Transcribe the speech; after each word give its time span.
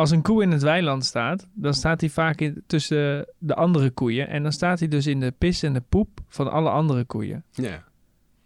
als 0.00 0.10
een 0.10 0.22
koe 0.22 0.42
in 0.42 0.50
het 0.50 0.62
weiland 0.62 1.04
staat, 1.04 1.48
dan 1.52 1.74
staat 1.74 2.00
hij 2.00 2.10
vaak 2.10 2.40
in, 2.40 2.62
tussen 2.66 3.26
de 3.38 3.54
andere 3.54 3.90
koeien. 3.90 4.28
En 4.28 4.42
dan 4.42 4.52
staat 4.52 4.78
hij 4.78 4.88
dus 4.88 5.06
in 5.06 5.20
de 5.20 5.30
pis 5.30 5.62
en 5.62 5.72
de 5.72 5.80
poep 5.80 6.20
van 6.28 6.50
alle 6.50 6.70
andere 6.70 7.04
koeien. 7.04 7.44
Ja. 7.52 7.84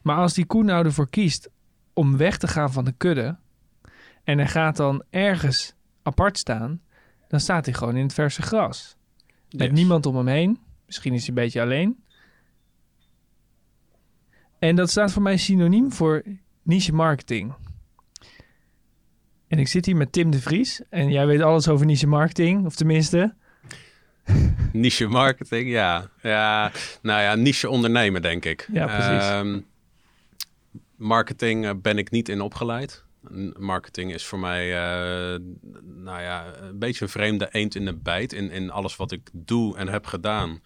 Maar 0.02 0.16
als 0.16 0.34
die 0.34 0.46
koe 0.46 0.62
nou 0.62 0.84
ervoor 0.84 1.10
kiest 1.10 1.50
om 1.92 2.16
weg 2.16 2.38
te 2.38 2.48
gaan 2.48 2.72
van 2.72 2.84
de 2.84 2.92
kudde. 2.92 3.36
en 4.24 4.38
hij 4.38 4.48
gaat 4.48 4.76
dan 4.76 5.02
ergens 5.10 5.74
apart 6.02 6.38
staan. 6.38 6.80
dan 7.28 7.40
staat 7.40 7.64
hij 7.64 7.74
gewoon 7.74 7.96
in 7.96 8.02
het 8.02 8.14
verse 8.14 8.42
gras. 8.42 8.96
Met 9.50 9.72
niemand 9.72 10.06
om 10.06 10.16
hem 10.16 10.26
heen. 10.26 10.58
Misschien 10.86 11.12
is 11.12 11.20
hij 11.20 11.28
een 11.28 11.42
beetje 11.42 11.62
alleen. 11.62 12.04
En 14.58 14.76
dat 14.76 14.90
staat 14.90 15.12
voor 15.12 15.22
mij 15.22 15.36
synoniem 15.36 15.92
voor 15.92 16.22
niche 16.62 16.94
marketing. 16.94 17.54
En 19.48 19.58
ik 19.58 19.68
zit 19.68 19.86
hier 19.86 19.96
met 19.96 20.12
Tim 20.12 20.30
de 20.30 20.40
Vries. 20.40 20.80
En 20.90 21.10
jij 21.10 21.26
weet 21.26 21.40
alles 21.40 21.68
over 21.68 21.86
niche 21.86 22.06
marketing. 22.06 22.66
Of 22.66 22.74
tenminste, 22.74 23.34
Niche 24.72 25.06
marketing, 25.06 25.70
ja. 25.70 26.10
ja. 26.22 26.72
Nou 27.02 27.22
ja, 27.22 27.34
niche 27.34 27.68
ondernemen, 27.68 28.22
denk 28.22 28.44
ik. 28.44 28.68
Ja, 28.72 28.86
precies. 28.86 29.28
Ehm, 29.28 29.60
marketing 30.96 31.64
eh, 31.64 31.70
ben 31.82 31.98
ik 31.98 32.10
niet 32.10 32.28
in 32.28 32.40
opgeleid. 32.40 33.02
Marketing 33.58 34.14
is 34.14 34.24
voor 34.24 34.38
mij, 34.38 34.72
eh, 34.72 35.40
nou 35.82 36.22
ja, 36.22 36.54
een 36.60 36.78
beetje 36.78 37.04
een 37.04 37.10
vreemde 37.10 37.48
eend 37.50 37.74
in 37.74 37.84
de 37.84 37.94
bijt. 37.94 38.32
In, 38.32 38.50
in 38.50 38.70
alles 38.70 38.96
wat 38.96 39.12
ik 39.12 39.30
doe 39.32 39.76
en 39.76 39.88
heb 39.88 40.06
gedaan, 40.06 40.60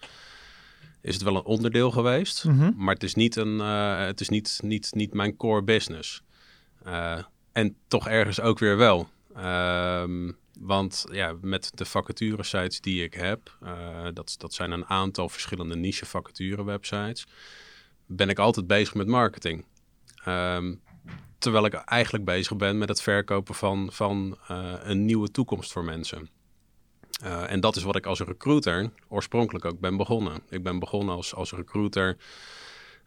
is 1.01 1.13
het 1.13 1.23
wel 1.23 1.35
een 1.35 1.43
onderdeel 1.43 1.91
geweest. 1.91 2.45
Mhm. 2.45 2.71
Maar 2.75 2.93
het 2.93 3.03
is 3.03 3.15
niet, 3.15 3.35
een, 3.35 3.59
eh, 3.59 4.05
het 4.05 4.21
is 4.21 4.29
niet, 4.29 4.59
niet, 4.63 4.89
niet 4.93 5.13
mijn 5.13 5.37
core 5.37 5.63
business. 5.63 6.23
En 7.59 7.75
toch 7.87 8.07
ergens 8.07 8.41
ook 8.41 8.59
weer 8.59 8.77
wel. 8.77 9.09
Ehm, 9.35 10.31
want 10.59 11.05
ja, 11.11 11.35
met 11.41 11.71
de 11.75 11.85
vacaturesites 11.85 12.81
die 12.81 13.03
ik 13.03 13.13
heb, 13.13 13.57
eh, 13.61 14.07
dat, 14.13 14.35
dat 14.37 14.53
zijn 14.53 14.71
een 14.71 14.85
aantal 14.85 15.29
verschillende 15.29 15.75
niche 15.75 16.05
vacature 16.05 16.63
websites, 16.63 17.27
ben 18.05 18.29
ik 18.29 18.39
altijd 18.39 18.67
bezig 18.67 18.93
met 18.93 19.07
marketing. 19.07 19.65
Ehm, 20.23 20.75
terwijl 21.37 21.65
ik 21.65 21.73
eigenlijk 21.73 22.25
bezig 22.25 22.55
ben 22.55 22.77
met 22.77 22.89
het 22.89 23.01
verkopen 23.01 23.55
van, 23.55 23.89
van 23.91 24.37
eh, 24.47 24.73
een 24.81 25.05
nieuwe 25.05 25.31
toekomst 25.31 25.71
voor 25.71 25.83
mensen. 25.83 26.29
Eh, 27.23 27.51
en 27.51 27.59
dat 27.59 27.75
is 27.75 27.83
wat 27.83 27.95
ik 27.95 28.05
als 28.05 28.19
recruiter 28.19 28.91
oorspronkelijk 29.07 29.65
ook 29.65 29.79
ben 29.79 29.97
begonnen. 29.97 30.41
Ik 30.49 30.63
ben 30.63 30.79
begonnen 30.79 31.15
als, 31.15 31.35
als 31.35 31.51
recruiter. 31.51 32.17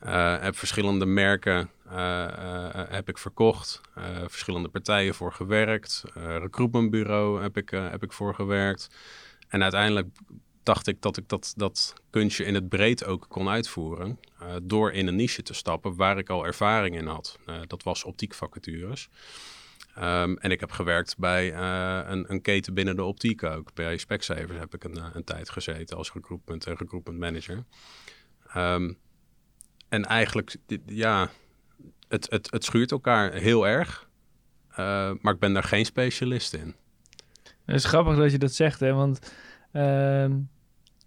Eh, 0.02 0.40
heb 0.40 0.56
verschillende 0.56 1.06
merken 1.06 1.70
eh, 1.88 2.24
eh, 2.24 2.90
heb 2.90 3.08
ik 3.08 3.18
verkocht. 3.18 3.80
verschillende 4.26 4.68
partijen 4.68 5.14
voor 5.14 5.32
gewerkt. 5.32 6.04
recruitmentbureau 6.14 7.42
heb 7.42 7.56
ik, 7.56 7.70
heb 7.70 8.02
ik 8.02 8.12
voor 8.12 8.34
gewerkt. 8.34 8.88
En 9.48 9.62
uiteindelijk 9.62 10.08
dacht 10.62 10.86
ik 10.86 11.02
dat 11.02 11.16
ik 11.16 11.28
dat, 11.28 11.52
dat 11.56 11.94
kunstje 12.10 12.44
in 12.44 12.54
het 12.54 12.68
breed 12.68 13.04
ook 13.04 13.26
kon 13.28 13.48
uitvoeren. 13.48 14.18
door 14.62 14.92
in 14.92 15.06
een 15.06 15.16
niche 15.16 15.42
te 15.42 15.54
stappen 15.54 15.96
waar 15.96 16.18
ik 16.18 16.28
al 16.28 16.46
ervaring 16.46 16.96
in 16.96 17.06
had. 17.06 17.38
Dat 17.66 17.82
was 17.82 18.04
optiekvacatures. 18.04 19.08
Ehm, 19.94 20.34
en 20.34 20.50
ik 20.50 20.60
heb 20.60 20.70
gewerkt 20.70 21.18
bij 21.18 21.54
een, 22.06 22.32
een 22.32 22.42
keten 22.42 22.74
binnen 22.74 22.96
de 22.96 23.04
optiek 23.04 23.42
ook. 23.42 23.74
Bij 23.74 23.96
Specsavers 23.96 24.58
heb 24.58 24.74
ik 24.74 24.84
een, 24.84 25.00
een 25.12 25.24
tijd 25.24 25.50
gezeten 25.50 25.96
als 25.96 26.12
recruitment 26.12 26.66
en 26.66 26.76
recruitment 26.76 27.18
manager. 27.18 27.64
Ehm, 28.46 28.92
en 29.92 30.04
eigenlijk, 30.04 30.56
ja, 30.86 31.30
het, 32.08 32.30
het, 32.30 32.50
het 32.50 32.64
schuurt 32.64 32.90
elkaar 32.90 33.32
heel 33.32 33.66
erg. 33.66 34.08
Eh, 34.68 35.10
maar 35.20 35.34
ik 35.34 35.38
ben 35.38 35.52
daar 35.52 35.62
geen 35.62 35.84
specialist 35.84 36.54
in. 36.54 36.74
Het 37.64 37.76
is 37.76 37.84
grappig 37.84 38.16
dat 38.16 38.32
je 38.32 38.38
dat 38.38 38.52
zegt, 38.52 38.80
hè? 38.80 38.92
Want, 38.92 39.32
ehm, 39.72 40.38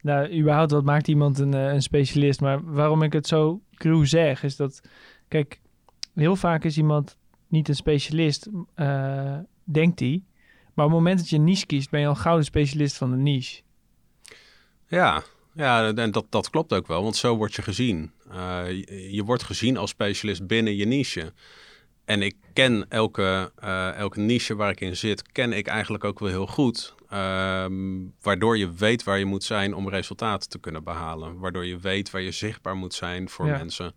nou, 0.01 0.37
überhaupt, 0.39 0.71
wat 0.71 0.83
maakt 0.83 1.07
iemand 1.07 1.39
een, 1.39 1.53
eh, 1.53 1.73
een 1.73 1.81
specialist? 1.81 2.41
Maar 2.41 2.73
waarom 2.73 3.01
ik 3.01 3.13
het 3.13 3.27
zo 3.27 3.61
cru 3.75 4.05
zeg, 4.05 4.43
is 4.43 4.55
dat, 4.55 4.81
kijk, 5.27 5.61
heel 6.13 6.35
vaak 6.35 6.63
is 6.63 6.77
iemand 6.77 7.17
niet 7.47 7.67
een 7.67 7.75
specialist, 7.75 8.49
eh, 8.75 9.37
denkt 9.63 9.99
hij. 9.99 10.23
Maar 10.73 10.85
op 10.85 10.91
het 10.91 10.99
moment 10.99 11.19
dat 11.19 11.29
je 11.29 11.35
een 11.35 11.43
niche 11.43 11.65
kiest, 11.65 11.89
ben 11.89 11.99
je 11.99 12.07
al 12.07 12.15
gauw 12.15 12.37
de 12.37 12.43
specialist 12.43 12.97
van 12.97 13.11
de 13.11 13.17
niche. 13.17 13.61
Ja, 14.87 15.23
ja 15.55 15.93
en 15.93 16.11
dat, 16.11 16.25
dat 16.29 16.49
klopt 16.49 16.73
ook 16.73 16.87
wel, 16.87 17.03
want 17.03 17.15
zo 17.15 17.35
word 17.35 17.53
je 17.55 17.61
gezien. 17.61 18.11
Eh, 18.31 18.63
je, 18.69 19.13
je 19.13 19.23
wordt 19.23 19.43
gezien 19.43 19.77
als 19.77 19.89
specialist 19.89 20.47
binnen 20.47 20.75
je 20.75 20.85
niche. 20.85 21.33
En 22.05 22.21
ik 22.21 22.35
ken 22.53 22.85
elke, 22.89 23.51
eh, 23.55 23.93
elke 23.95 24.19
niche 24.19 24.55
waar 24.55 24.69
ik 24.71 24.81
in 24.81 24.97
zit, 24.97 25.31
ken 25.31 25.53
ik 25.53 25.67
eigenlijk 25.67 26.03
ook 26.03 26.19
wel 26.19 26.29
heel 26.29 26.47
goed. 26.47 26.93
Ehm, 27.09 28.03
waardoor 28.21 28.57
je 28.57 28.73
weet 28.73 29.03
waar 29.03 29.19
je 29.19 29.25
moet 29.25 29.43
zijn 29.43 29.73
om 29.73 29.89
resultaten 29.89 30.49
te 30.49 30.59
kunnen 30.59 30.83
behalen. 30.83 31.39
Waardoor 31.39 31.65
je 31.65 31.77
weet 31.79 32.11
waar 32.11 32.21
je 32.21 32.31
zichtbaar 32.31 32.75
moet 32.75 32.93
zijn 32.93 33.29
voor 33.29 33.45
Ja. 33.45 33.57
mensen. 33.57 33.95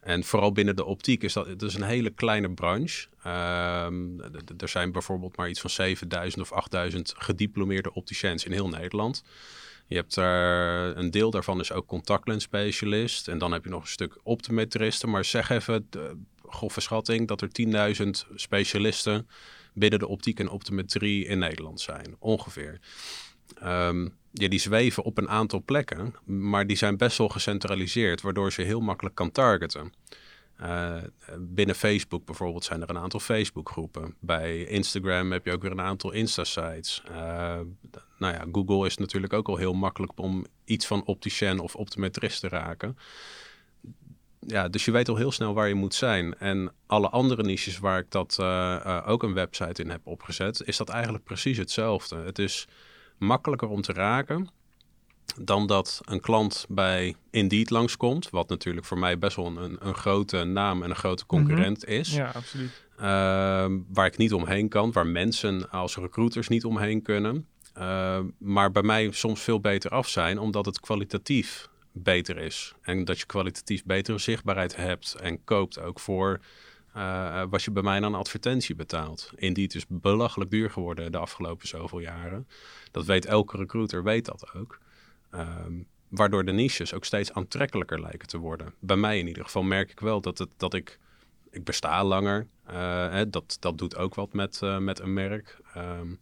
En 0.00 0.24
vooral 0.24 0.52
binnen 0.52 0.76
de 0.76 0.84
optiek 0.84 1.22
is 1.22 1.32
dat, 1.32 1.46
het 1.46 1.62
is 1.62 1.74
een 1.74 1.82
hele 1.82 2.10
kleine 2.10 2.50
branche. 2.50 3.06
Ehm, 3.22 4.20
er 4.56 4.68
zijn 4.68 4.92
bijvoorbeeld 4.92 5.36
maar 5.36 5.48
iets 5.48 5.60
van 5.60 5.70
7000 5.70 6.42
of 6.42 6.52
8000 6.52 7.14
gediplomeerde 7.16 7.92
opticiens 7.94 8.44
in 8.44 8.52
heel 8.52 8.68
Nederland. 8.68 9.22
Je 9.86 9.96
hebt 9.96 10.16
er 10.16 10.96
een 10.96 11.10
deel 11.10 11.30
daarvan 11.30 11.60
is 11.60 11.72
ook 11.72 11.86
contactlensspecialist. 11.86 13.28
En 13.28 13.38
dan 13.38 13.52
heb 13.52 13.64
je 13.64 13.70
nog 13.70 13.82
een 13.82 13.88
stuk 13.88 14.18
optometristen. 14.22 15.10
Maar 15.10 15.24
zeg 15.24 15.50
even, 15.50 15.86
de 15.90 16.16
grove 16.48 16.80
schatting, 16.80 17.28
dat 17.28 17.40
er 17.40 17.48
10.000 18.02 18.10
specialisten 18.34 19.28
binnen 19.74 19.98
de 19.98 20.08
optiek 20.08 20.40
en 20.40 20.48
optometrie 20.48 21.26
in 21.26 21.38
Nederland 21.38 21.80
zijn. 21.80 22.16
Ongeveer. 22.18 22.80
Ehm, 23.60 24.08
ja, 24.32 24.48
die 24.48 24.58
zweven 24.58 25.02
op 25.02 25.18
een 25.18 25.28
aantal 25.28 25.62
plekken, 25.64 26.14
maar 26.24 26.66
die 26.66 26.76
zijn 26.76 26.96
best 26.96 27.18
wel 27.18 27.28
gecentraliseerd, 27.28 28.20
waardoor 28.20 28.52
ze 28.52 28.62
heel 28.62 28.80
makkelijk 28.80 29.14
kan 29.14 29.32
targeten. 29.32 29.92
Eh, 30.56 30.96
binnen 31.38 31.74
Facebook 31.74 32.24
bijvoorbeeld 32.24 32.64
zijn 32.64 32.82
er 32.82 32.90
een 32.90 32.98
aantal 32.98 33.20
Facebookgroepen. 33.20 34.14
Bij 34.20 34.64
Instagram 34.64 35.32
heb 35.32 35.44
je 35.44 35.52
ook 35.52 35.62
weer 35.62 35.70
een 35.70 35.80
aantal 35.80 36.12
Insta-sites. 36.12 37.02
Eh, 37.08 37.60
nou 38.18 38.34
ja, 38.34 38.44
Google 38.52 38.86
is 38.86 38.96
natuurlijk 38.96 39.32
ook 39.32 39.48
al 39.48 39.56
heel 39.56 39.74
makkelijk 39.74 40.12
om 40.16 40.46
iets 40.64 40.86
van 40.86 41.04
opticien 41.04 41.58
of 41.58 41.74
optometrist 41.74 42.40
te 42.40 42.48
raken. 42.48 42.98
Ja, 44.40 44.68
dus 44.68 44.84
je 44.84 44.90
weet 44.90 45.08
al 45.08 45.16
heel 45.16 45.32
snel 45.32 45.54
waar 45.54 45.68
je 45.68 45.74
moet 45.74 45.94
zijn. 45.94 46.38
En 46.38 46.72
alle 46.86 47.08
andere 47.08 47.42
niches 47.42 47.78
waar 47.78 47.98
ik 47.98 48.10
dat 48.10 48.36
eh, 48.40 49.02
ook 49.06 49.22
een 49.22 49.34
website 49.34 49.82
in 49.82 49.90
heb 49.90 50.06
opgezet, 50.06 50.62
is 50.64 50.76
dat 50.76 50.88
eigenlijk 50.88 51.24
precies 51.24 51.58
hetzelfde. 51.58 52.16
Het 52.16 52.38
is 52.38 52.68
makkelijker 53.18 53.68
om 53.68 53.82
te 53.82 53.92
raken 53.92 54.50
dan 55.40 55.66
dat 55.66 56.00
een 56.04 56.20
klant 56.20 56.66
bij 56.68 57.14
Indeed 57.30 57.70
langskomt. 57.70 58.30
Wat 58.30 58.48
natuurlijk 58.48 58.86
voor 58.86 58.98
mij 58.98 59.18
best 59.18 59.36
wel 59.36 59.46
een, 59.46 59.76
een, 59.80 59.94
grote 59.94 60.44
naam 60.44 60.82
en 60.82 60.90
een 60.90 60.96
grote 60.96 61.26
concurrent 61.26 61.84
is. 61.84 62.14
Ja, 62.14 62.30
absoluut. 62.30 62.84
Ehm, 62.96 63.78
waar 63.88 64.06
ik 64.06 64.16
niet 64.16 64.32
omheen 64.32 64.68
kan, 64.68 64.92
waar 64.92 65.06
mensen 65.06 65.70
als 65.70 65.96
recruiters 65.96 66.48
niet 66.48 66.64
omheen 66.64 67.02
kunnen. 67.02 67.46
Ehm, 67.74 68.24
maar 68.38 68.72
bij 68.72 68.82
mij 68.82 69.10
soms 69.10 69.40
veel 69.40 69.60
beter 69.60 69.90
af 69.90 70.08
zijn, 70.08 70.38
omdat 70.38 70.66
het 70.66 70.80
kwalitatief 70.80 71.68
beter 71.92 72.38
is. 72.38 72.74
En 72.82 73.04
dat 73.04 73.18
je 73.18 73.26
kwalitatief 73.26 73.84
betere 73.84 74.18
zichtbaarheid 74.18 74.76
hebt 74.76 75.14
en 75.14 75.44
koopt 75.44 75.80
ook 75.80 76.00
voor 76.00 76.40
eh, 76.92 77.42
wat 77.50 77.62
je 77.62 77.70
bij 77.70 77.82
mij 77.82 78.02
aan 78.02 78.14
advertentie 78.14 78.74
betaalt. 78.74 79.30
Indeed 79.34 79.74
is 79.74 79.84
belachelijk 79.88 80.50
duur 80.50 80.70
geworden 80.70 81.12
de 81.12 81.18
afgelopen 81.18 81.68
zoveel 81.68 81.98
jaren. 81.98 82.48
Dat 82.90 83.04
weet 83.04 83.26
elke 83.26 83.56
recruiter, 83.56 84.02
weet 84.02 84.24
dat 84.24 84.54
ook. 84.54 84.78
Ehm, 85.36 85.72
waardoor 86.08 86.44
de 86.44 86.52
niches 86.52 86.94
ook 86.94 87.04
steeds 87.04 87.32
aantrekkelijker 87.32 88.00
lijken 88.00 88.28
te 88.28 88.38
worden. 88.38 88.74
Bij 88.80 88.96
mij 88.96 89.18
in 89.18 89.26
ieder 89.26 89.44
geval 89.44 89.62
merk 89.62 89.90
ik 89.90 90.00
wel 90.00 90.20
dat, 90.20 90.38
het, 90.38 90.50
dat 90.56 90.74
ik 90.74 90.98
ik 91.56 91.64
besta 91.64 92.04
langer. 92.04 92.46
Eh, 92.64 93.10
hè, 93.10 93.30
dat, 93.30 93.56
dat 93.60 93.78
doet 93.78 93.96
ook 93.96 94.14
wat 94.14 94.32
met, 94.32 94.62
eh, 94.62 94.78
met 94.78 95.00
een 95.00 95.12
merk. 95.12 95.58
Ehm, 95.74 96.14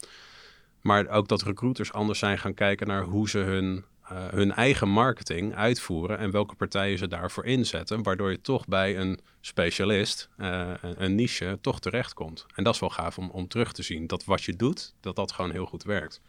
maar 0.81 1.09
ook 1.09 1.29
dat 1.29 1.43
recruiters 1.43 1.93
anders 1.93 2.19
zijn 2.19 2.39
gaan 2.39 2.55
kijken 2.55 2.87
naar 2.87 3.03
hoe 3.03 3.29
ze 3.29 3.39
hun, 3.39 3.85
eh, 4.03 4.29
hun 4.29 4.53
eigen 4.53 4.89
marketing 4.89 5.55
uitvoeren 5.55 6.19
en 6.19 6.31
welke 6.31 6.55
partijen 6.55 6.99
ze 6.99 7.09
daarvoor 7.09 7.45
inzetten. 7.45 8.03
Waardoor 8.03 8.31
je 8.31 8.41
toch 8.41 8.67
bij 8.67 8.99
een 8.99 9.21
specialist, 9.41 10.29
een, 10.37 11.03
een 11.03 11.15
niche, 11.15 11.59
toch 11.61 11.81
terechtkomt. 11.81 12.47
En 12.55 12.65
dat 12.65 12.75
is 12.75 12.81
wel 12.81 12.91
gaaf 12.91 13.19
om, 13.19 13.31
om 13.31 13.49
terug 13.49 13.73
te 13.73 13.83
zien 13.83 14.07
dat 14.07 14.25
wat 14.25 14.43
je 14.43 14.57
doet, 14.57 14.95
dat 15.01 15.17
dat 15.17 15.33
gewoon 15.33 15.51
heel 15.51 15.67
goed 15.67 15.83
werkt. 15.83 16.21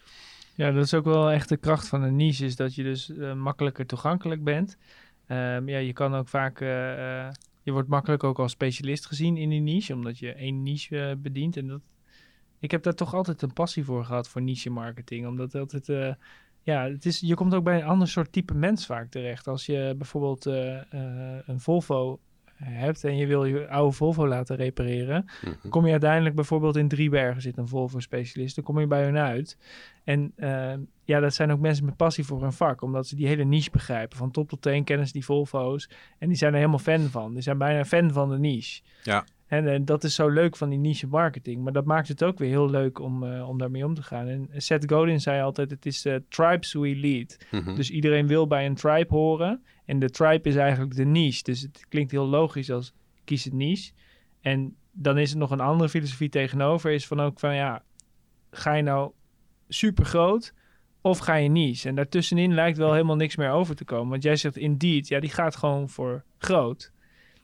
Ja, 0.55 0.71
dat 0.71 0.83
is 0.83 0.93
ook 0.93 1.05
wel 1.05 1.31
echt 1.31 1.49
de 1.49 1.57
kracht 1.57 1.87
van 1.87 2.01
een 2.01 2.15
niche, 2.15 2.45
is 2.45 2.55
dat 2.55 2.75
je 2.75 2.83
dus 2.83 3.09
eh, 3.09 3.33
makkelijker 3.33 3.85
toegankelijk 3.85 4.43
bent. 4.43 4.77
Ehm, 5.27 5.69
ja, 5.69 5.77
je 5.77 5.93
kan 5.93 6.15
ook 6.15 6.27
vaak, 6.27 6.61
eh, 6.61 7.25
eh, 7.27 7.33
je 7.63 7.71
wordt 7.71 7.89
makkelijk 7.89 8.23
ook 8.23 8.39
als 8.39 8.51
specialist 8.51 9.05
gezien 9.05 9.37
in 9.37 9.49
die 9.49 9.61
niche, 9.61 9.93
omdat 9.93 10.19
je 10.19 10.33
één 10.33 10.63
niche 10.63 11.17
bedient. 11.21 11.57
En 11.57 11.67
dat, 11.67 11.81
ik 12.59 12.71
heb 12.71 12.83
daar 12.83 12.93
toch 12.95 13.13
altijd 13.13 13.41
een 13.41 13.53
passie 13.53 13.85
voor 13.85 14.05
gehad, 14.05 14.29
voor 14.29 14.41
niche 14.41 14.69
marketing, 14.69 15.27
omdat 15.27 15.55
altijd, 15.55 15.87
ja, 16.63 16.89
het 16.89 17.05
is, 17.05 17.19
je 17.19 17.35
komt 17.35 17.53
ook 17.53 17.63
bij 17.63 17.81
een 17.81 17.87
ander 17.87 18.07
soort 18.07 18.31
type 18.31 18.53
mens 18.53 18.85
vaak 18.85 19.09
terecht. 19.09 19.47
Als 19.47 19.65
je 19.65 19.93
bijvoorbeeld 19.97 20.45
een 20.45 21.59
Volvo 21.59 22.19
hebt 22.63 23.03
en 23.03 23.17
je 23.17 23.27
wil 23.27 23.45
je 23.45 23.67
oude 23.69 23.95
Volvo 23.95 24.27
laten 24.27 24.55
repareren, 24.55 25.25
Mhm. 25.43 25.69
kom 25.69 25.85
je 25.85 25.91
uiteindelijk 25.91 26.35
bijvoorbeeld 26.35 26.75
in 26.75 26.87
Driebergen 26.87 27.41
zit 27.41 27.57
een 27.57 27.67
Volvo-specialist, 27.67 28.55
dan 28.55 28.63
kom 28.63 28.79
je 28.79 28.87
bij 28.87 29.03
hun 29.03 29.17
uit. 29.17 29.57
En 30.03 30.31
eh, 30.35 30.73
ja, 31.03 31.19
dat 31.19 31.33
zijn 31.33 31.51
ook 31.51 31.59
mensen 31.59 31.85
met 31.85 31.95
passie 31.95 32.25
voor 32.25 32.41
hun 32.41 32.53
vak, 32.53 32.81
omdat 32.81 33.07
ze 33.07 33.15
die 33.15 33.27
hele 33.27 33.43
niche 33.43 33.71
begrijpen. 33.71 34.17
Van 34.17 34.31
top 34.31 34.49
tot 34.49 34.61
teen 34.61 34.83
kennen 34.83 35.07
ze 35.07 35.13
die 35.13 35.25
Volvo's 35.25 35.89
en 36.19 36.27
die 36.27 36.37
zijn 36.37 36.51
er 36.51 36.57
helemaal 36.57 36.79
fan 36.79 36.99
van. 37.01 37.33
Die 37.33 37.41
zijn 37.41 37.57
bijna 37.57 37.85
fan 37.85 38.11
van 38.11 38.29
de 38.29 38.37
niche. 38.39 38.81
Ja. 39.03 39.25
En, 39.47 39.67
eh, 39.67 39.79
dat 39.83 40.03
is 40.03 40.15
zo 40.15 40.29
leuk 40.29 40.55
van 40.55 40.69
die 40.69 40.79
niche 40.79 41.07
marketing. 41.07 41.63
Maar 41.63 41.73
dat 41.73 41.85
maakt 41.85 42.07
het 42.07 42.23
ook 42.23 42.37
weer 42.37 42.49
heel 42.49 42.69
leuk 42.69 42.99
om, 42.99 43.23
eh, 43.23 43.49
om 43.49 43.57
daarmee 43.57 43.85
om 43.85 43.93
te 43.93 44.03
gaan. 44.03 44.27
En 44.27 44.49
Seth 44.55 44.91
Godin 44.91 45.21
zei 45.21 45.41
altijd, 45.41 45.69
het 45.71 45.85
is 45.85 46.05
eh, 46.05 46.15
tribes 46.29 46.73
we 46.73 46.95
lead. 46.95 47.37
Mhm. 47.51 47.75
Dus 47.75 47.89
iedereen 47.89 48.27
wil 48.27 48.47
bij 48.47 48.65
een 48.65 48.75
tribe 48.75 49.13
horen. 49.15 49.63
En 49.85 49.99
de 49.99 50.09
tribe 50.09 50.49
is 50.49 50.55
eigenlijk 50.55 50.95
de 50.95 51.05
niche. 51.05 51.43
Dus 51.43 51.61
het 51.61 51.85
klinkt 51.89 52.11
heel 52.11 52.27
logisch 52.27 52.71
als 52.71 52.93
kies 53.23 53.43
het 53.43 53.53
niche. 53.53 53.91
En 54.41 54.75
dan 54.91 55.17
is 55.17 55.31
er 55.31 55.37
nog 55.37 55.51
een 55.51 55.59
andere 55.59 55.89
filosofie 55.89 56.29
tegenover. 56.29 56.91
Is 56.91 57.07
van 57.07 57.19
ook 57.19 57.39
van 57.39 57.55
ja, 57.55 57.83
ga 58.51 58.73
je 58.73 58.83
nou 58.83 59.11
super 59.67 60.05
groot 60.05 60.53
of 61.01 61.17
ga 61.17 61.35
je 61.35 61.49
niche? 61.49 61.87
En 61.87 61.95
daartussenin 61.95 62.53
lijkt 62.53 62.77
wel 62.77 62.91
helemaal 62.91 63.15
niks 63.15 63.35
meer 63.35 63.51
over 63.51 63.75
te 63.75 63.85
komen. 63.85 64.09
Want 64.09 64.23
jij 64.23 64.35
zegt 64.35 64.57
Indeed, 64.57 65.07
ja 65.07 65.19
die 65.19 65.29
gaat 65.29 65.55
gewoon 65.55 65.89
voor 65.89 66.23
groot. 66.37 66.91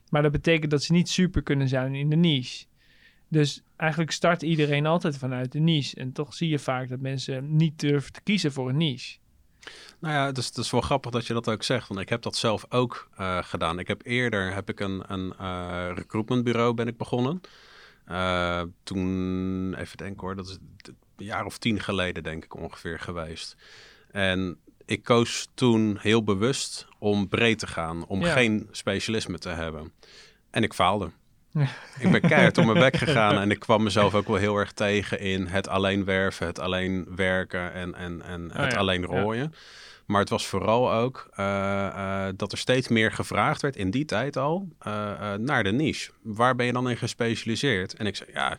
Maar 0.09 0.21
dat 0.21 0.31
betekent 0.31 0.71
dat 0.71 0.83
ze 0.83 0.91
niet 0.91 1.09
super 1.09 1.43
kunnen 1.43 1.67
zijn 1.67 1.95
in 1.95 2.09
de 2.09 2.15
niche. 2.15 2.65
Dus 3.27 3.63
eigenlijk 3.75 4.11
start 4.11 4.41
iedereen 4.41 4.85
altijd 4.85 5.17
vanuit 5.17 5.51
de 5.51 5.59
niche. 5.59 5.95
En 5.95 6.11
toch 6.11 6.33
zie 6.33 6.49
je 6.49 6.59
vaak 6.59 6.89
dat 6.89 6.99
mensen 6.99 7.55
niet 7.55 7.79
durven 7.79 8.13
te 8.13 8.21
kiezen 8.23 8.51
voor 8.51 8.69
een 8.69 8.77
niche. 8.77 9.17
Nou 9.99 10.13
ja, 10.13 10.25
het 10.25 10.37
is, 10.37 10.45
het 10.45 10.57
is 10.57 10.71
wel 10.71 10.81
grappig 10.81 11.11
dat 11.11 11.27
je 11.27 11.33
dat 11.33 11.49
ook 11.49 11.63
zegt. 11.63 11.87
Want 11.87 11.99
ik 11.99 12.09
heb 12.09 12.21
dat 12.21 12.35
zelf 12.35 12.65
ook 12.69 13.09
eh, 13.15 13.37
gedaan. 13.43 13.79
Ik 13.79 13.87
heb 13.87 14.01
eerder 14.05 14.53
heb 14.53 14.69
ik 14.69 14.79
een, 14.79 15.03
een 15.07 15.33
eh, 15.37 15.91
recruitmentbureau 15.93 16.73
ben 16.73 16.87
ik 16.87 16.97
begonnen. 16.97 17.41
Eh, 18.05 18.61
toen, 18.83 19.75
even 19.77 19.97
denken 19.97 20.21
hoor, 20.21 20.35
dat 20.35 20.47
is 20.47 20.57
een 20.85 20.95
jaar 21.15 21.45
of 21.45 21.57
tien 21.57 21.79
geleden 21.79 22.23
denk 22.23 22.43
ik 22.43 22.55
ongeveer 22.55 22.99
geweest. 22.99 23.55
En 24.11 24.57
ik 24.85 25.03
koos 25.03 25.47
toen 25.53 25.97
heel 25.99 26.23
bewust 26.23 26.87
om 26.99 27.27
breed 27.27 27.59
te 27.59 27.67
gaan, 27.67 28.05
om 28.05 28.21
Ja. 28.21 28.31
geen 28.33 28.67
specialisme 28.71 29.37
te 29.37 29.49
hebben. 29.49 29.93
En 30.49 30.63
ik 30.63 30.73
faalde. 30.73 31.11
Ik 31.99 32.11
ben 32.11 32.21
keihard 32.21 32.57
om 32.57 32.65
mijn 32.65 32.79
bek 32.79 32.95
gegaan 32.95 33.37
en 33.37 33.51
ik 33.51 33.59
kwam 33.59 33.83
mezelf 33.83 34.15
ook 34.15 34.27
wel 34.27 34.35
heel 34.35 34.57
erg 34.57 34.71
tegen 34.71 35.19
in 35.19 35.45
het 35.45 35.67
alleen 35.67 36.05
werven, 36.05 36.47
het 36.47 36.59
alleen 36.59 37.07
werken 37.15 37.73
en, 37.73 37.95
en, 37.95 38.21
en 38.21 38.51
het 38.53 38.65
Oh 38.65 38.69
ja, 38.71 38.77
alleen 38.77 39.01
ja. 39.01 39.07
rooien. 39.07 39.53
Maar 40.05 40.19
het 40.19 40.29
was 40.29 40.47
vooral 40.47 40.93
ook 40.93 41.29
eh, 41.33 41.87
eh, 41.87 42.33
dat 42.37 42.51
er 42.51 42.57
steeds 42.57 42.87
meer 42.87 43.11
gevraagd 43.11 43.61
werd 43.61 43.75
in 43.75 43.91
die 43.91 44.05
tijd 44.05 44.37
al 44.37 44.67
eh, 44.79 45.33
naar 45.33 45.63
de 45.63 45.71
niche. 45.71 46.11
Waar 46.21 46.55
ben 46.55 46.65
je 46.65 46.73
dan 46.73 46.89
in 46.89 46.97
gespecialiseerd? 46.97 47.93
En 47.93 48.05
ik 48.05 48.15
zei, 48.15 48.29
ja, 48.33 48.57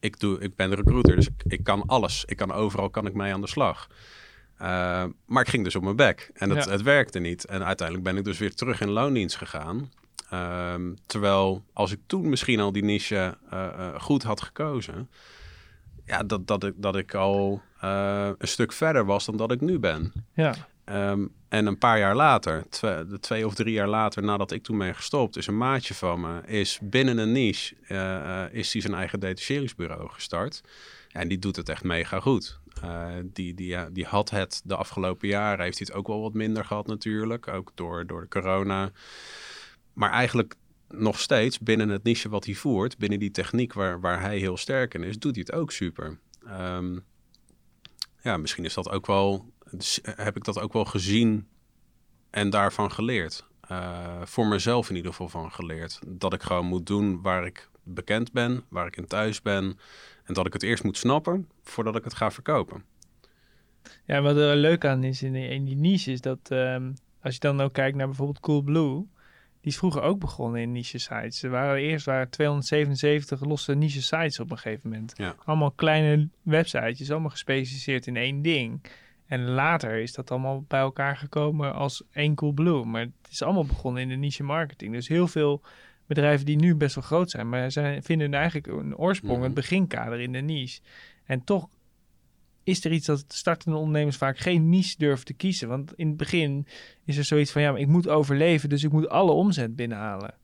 ik, 0.00 0.20
doe, 0.20 0.40
ik 0.40 0.56
ben 0.56 0.74
recruiter, 0.74 1.16
dus 1.16 1.26
ik, 1.26 1.52
ik 1.52 1.64
kan 1.64 1.82
alles. 1.86 2.24
Ik 2.26 2.36
kan 2.36 2.52
overal 2.52 2.90
kan 2.90 3.06
ik 3.06 3.14
mee 3.14 3.32
aan 3.32 3.40
de 3.40 3.48
slag. 3.48 3.88
Maar 5.26 5.40
ik 5.42 5.48
ging 5.48 5.64
dus 5.64 5.76
op 5.76 5.82
mijn 5.82 5.96
bek 5.96 6.30
en 6.34 6.50
het, 6.50 6.64
Ja. 6.64 6.70
het 6.70 6.82
werkte 6.82 7.18
niet. 7.18 7.44
En 7.44 7.64
uiteindelijk 7.64 8.08
ben 8.08 8.16
ik 8.16 8.24
dus 8.24 8.38
weer 8.38 8.54
terug 8.54 8.80
in 8.80 8.90
loondienst 8.90 9.36
gegaan. 9.36 9.90
Ehm, 10.34 10.94
terwijl 11.06 11.64
als 11.72 11.92
ik 11.92 11.98
toen 12.06 12.28
misschien 12.28 12.60
al 12.60 12.72
die 12.72 12.84
niche 12.84 13.36
eh, 13.50 13.66
eh, 13.66 14.00
goed 14.00 14.22
had 14.22 14.42
gekozen, 14.42 15.10
ja, 16.06 16.22
dat, 16.22 16.46
dat, 16.46 16.64
ik, 16.64 16.72
dat 16.76 16.96
ik 16.96 17.14
al 17.14 17.62
eh, 17.80 18.30
een 18.38 18.48
stuk 18.48 18.72
verder 18.72 19.04
was 19.04 19.24
dan 19.24 19.36
dat 19.36 19.52
ik 19.52 19.60
nu 19.60 19.78
ben. 19.78 20.12
Ja, 20.34 20.54
Ehm, 20.84 21.26
en 21.48 21.66
een 21.66 21.78
paar 21.78 21.98
jaar 21.98 22.16
later, 22.16 22.64
twee, 22.68 23.06
de 23.06 23.20
twee 23.20 23.46
of 23.46 23.54
drie 23.54 23.72
jaar 23.72 23.88
later 23.88 24.22
nadat 24.22 24.50
ik 24.52 24.62
toen 24.62 24.78
ben 24.78 24.94
gestopt, 24.94 25.36
is 25.36 25.46
een 25.46 25.56
maatje 25.56 25.94
van 25.94 26.20
me, 26.20 26.40
is 26.46 26.78
binnen 26.82 27.18
een 27.18 27.32
niche, 27.32 27.74
is 28.52 28.72
hij 28.72 28.82
zijn 28.82 28.94
eigen 28.94 29.20
detacheringsbureau 29.20 30.08
gestart. 30.08 30.62
En 31.10 31.28
die 31.28 31.38
doet 31.38 31.56
het 31.56 31.68
echt 31.68 31.84
mega 31.84 32.20
goed. 32.20 32.58
Die, 33.24 33.54
die, 33.54 33.66
ja, 33.66 33.88
die 33.92 34.04
had 34.04 34.30
het 34.30 34.62
de 34.64 34.76
afgelopen 34.76 35.28
jaren, 35.28 35.64
heeft 35.64 35.78
hij 35.78 35.86
het 35.90 35.96
ook 35.96 36.06
wel 36.06 36.20
wat 36.20 36.34
minder 36.34 36.64
gehad 36.64 36.86
natuurlijk, 36.86 37.48
ook 37.48 37.72
door, 37.74 38.06
door 38.06 38.20
de 38.20 38.28
corona. 38.28 38.90
Maar 39.94 40.10
eigenlijk 40.10 40.54
nog 40.88 41.20
steeds 41.20 41.58
binnen 41.58 41.88
het 41.88 42.02
niche 42.02 42.28
wat 42.28 42.44
hij 42.44 42.54
voert, 42.54 42.98
binnen 42.98 43.18
die 43.18 43.30
techniek 43.30 43.72
waar, 43.72 44.00
waar 44.00 44.20
hij 44.20 44.38
heel 44.38 44.56
sterk 44.56 44.94
in 44.94 45.02
is, 45.02 45.18
doet 45.18 45.34
hij 45.34 45.44
het 45.46 45.60
ook 45.60 45.72
super. 45.72 46.18
Ehm, 46.46 46.98
ja, 48.22 48.36
misschien 48.36 48.64
is 48.64 48.74
dat 48.74 48.90
ook 48.90 49.06
wel, 49.06 49.52
dus, 49.70 50.00
eh, 50.00 50.14
heb 50.16 50.36
ik 50.36 50.44
dat 50.44 50.60
ook 50.60 50.72
wel 50.72 50.84
gezien 50.84 51.48
en 52.30 52.50
daarvan 52.50 52.92
geleerd. 52.92 53.46
Eh, 53.60 54.22
voor 54.22 54.46
mezelf 54.46 54.88
in 54.88 54.96
ieder 54.96 55.10
geval 55.10 55.28
van 55.28 55.52
geleerd. 55.52 56.00
Dat 56.06 56.32
ik 56.32 56.42
gewoon 56.42 56.66
moet 56.66 56.86
doen 56.86 57.22
waar 57.22 57.46
ik 57.46 57.68
bekend 57.82 58.32
ben, 58.32 58.64
waar 58.68 58.86
ik 58.86 58.96
in 58.96 59.06
thuis 59.06 59.42
ben. 59.42 59.78
En 60.24 60.34
dat 60.34 60.46
ik 60.46 60.52
het 60.52 60.62
eerst 60.62 60.84
moet 60.84 60.96
snappen 60.96 61.48
voordat 61.62 61.96
ik 61.96 62.04
het 62.04 62.14
ga 62.14 62.30
verkopen. 62.30 62.84
Ja, 64.04 64.20
wat 64.20 64.36
er 64.36 64.56
leuk 64.56 64.84
aan 64.84 65.04
is 65.04 65.22
in 65.22 65.32
die, 65.32 65.48
in 65.48 65.64
die 65.64 65.76
niche 65.76 66.12
is 66.12 66.20
dat 66.20 66.38
ehm, 66.42 66.92
als 67.22 67.34
je 67.34 67.40
dan 67.40 67.60
ook 67.60 67.72
kijkt 67.72 67.96
naar 67.96 68.06
bijvoorbeeld 68.06 68.40
Coolblue, 68.40 69.06
die 69.64 69.72
is 69.72 69.78
vroeger 69.78 70.02
ook 70.02 70.18
begonnen 70.18 70.60
in 70.60 70.72
niche 70.72 70.98
sites. 70.98 71.42
Er 71.42 71.50
waren 71.50 71.80
eerst 71.80 72.06
waren 72.06 72.30
277 72.30 73.40
losse 73.44 73.74
niche 73.74 74.02
sites 74.02 74.40
op 74.40 74.50
een 74.50 74.58
gegeven 74.58 74.90
moment. 74.90 75.12
Ja. 75.16 75.34
Allemaal 75.44 75.70
kleine 75.70 76.28
websitejes, 76.42 77.10
allemaal 77.10 77.30
gespecialiseerd 77.30 78.06
in 78.06 78.16
één 78.16 78.42
ding. 78.42 78.82
En 79.26 79.44
later 79.44 79.96
is 79.96 80.12
dat 80.12 80.30
allemaal 80.30 80.64
bij 80.68 80.80
elkaar 80.80 81.16
gekomen 81.16 81.74
als 81.74 82.02
één 82.12 82.34
Coolblue. 82.34 82.84
Maar 82.84 83.00
het 83.00 83.30
is 83.30 83.42
allemaal 83.42 83.64
begonnen 83.64 84.02
in 84.02 84.08
de 84.08 84.14
niche 84.14 84.42
marketing. 84.42 84.92
Dus 84.92 85.08
heel 85.08 85.28
veel 85.28 85.62
bedrijven 86.06 86.46
die 86.46 86.56
nu 86.56 86.74
best 86.74 86.94
wel 86.94 87.04
groot 87.04 87.30
zijn, 87.30 87.48
maar 87.48 87.70
zijn, 87.70 88.02
vinden 88.02 88.34
eigenlijk 88.34 88.66
een 88.66 88.96
oorsprong, 88.96 89.36
Mhm. 89.36 89.44
het 89.44 89.54
beginkader 89.54 90.20
in 90.20 90.32
de 90.32 90.40
niche. 90.40 90.80
En 91.24 91.44
toch 91.44 91.68
is 92.64 92.84
er 92.84 92.92
iets 92.92 93.06
dat 93.06 93.24
startende 93.28 93.78
ondernemers 93.78 94.16
vaak 94.16 94.38
geen 94.38 94.68
niche 94.68 94.94
durven 94.98 95.24
te 95.24 95.32
kiezen. 95.32 95.68
Want 95.68 95.92
in 95.96 96.08
het 96.08 96.16
begin 96.16 96.66
is 97.04 97.16
er 97.16 97.24
zoiets 97.24 97.52
van, 97.52 97.62
ja, 97.62 97.70
maar 97.70 97.80
ik 97.80 97.86
moet 97.86 98.08
overleven, 98.08 98.68
dus 98.68 98.84
ik 98.84 98.92
moet 98.92 99.08
alle 99.08 99.32
omzet 99.32 99.76
binnenhalen. 99.76 100.34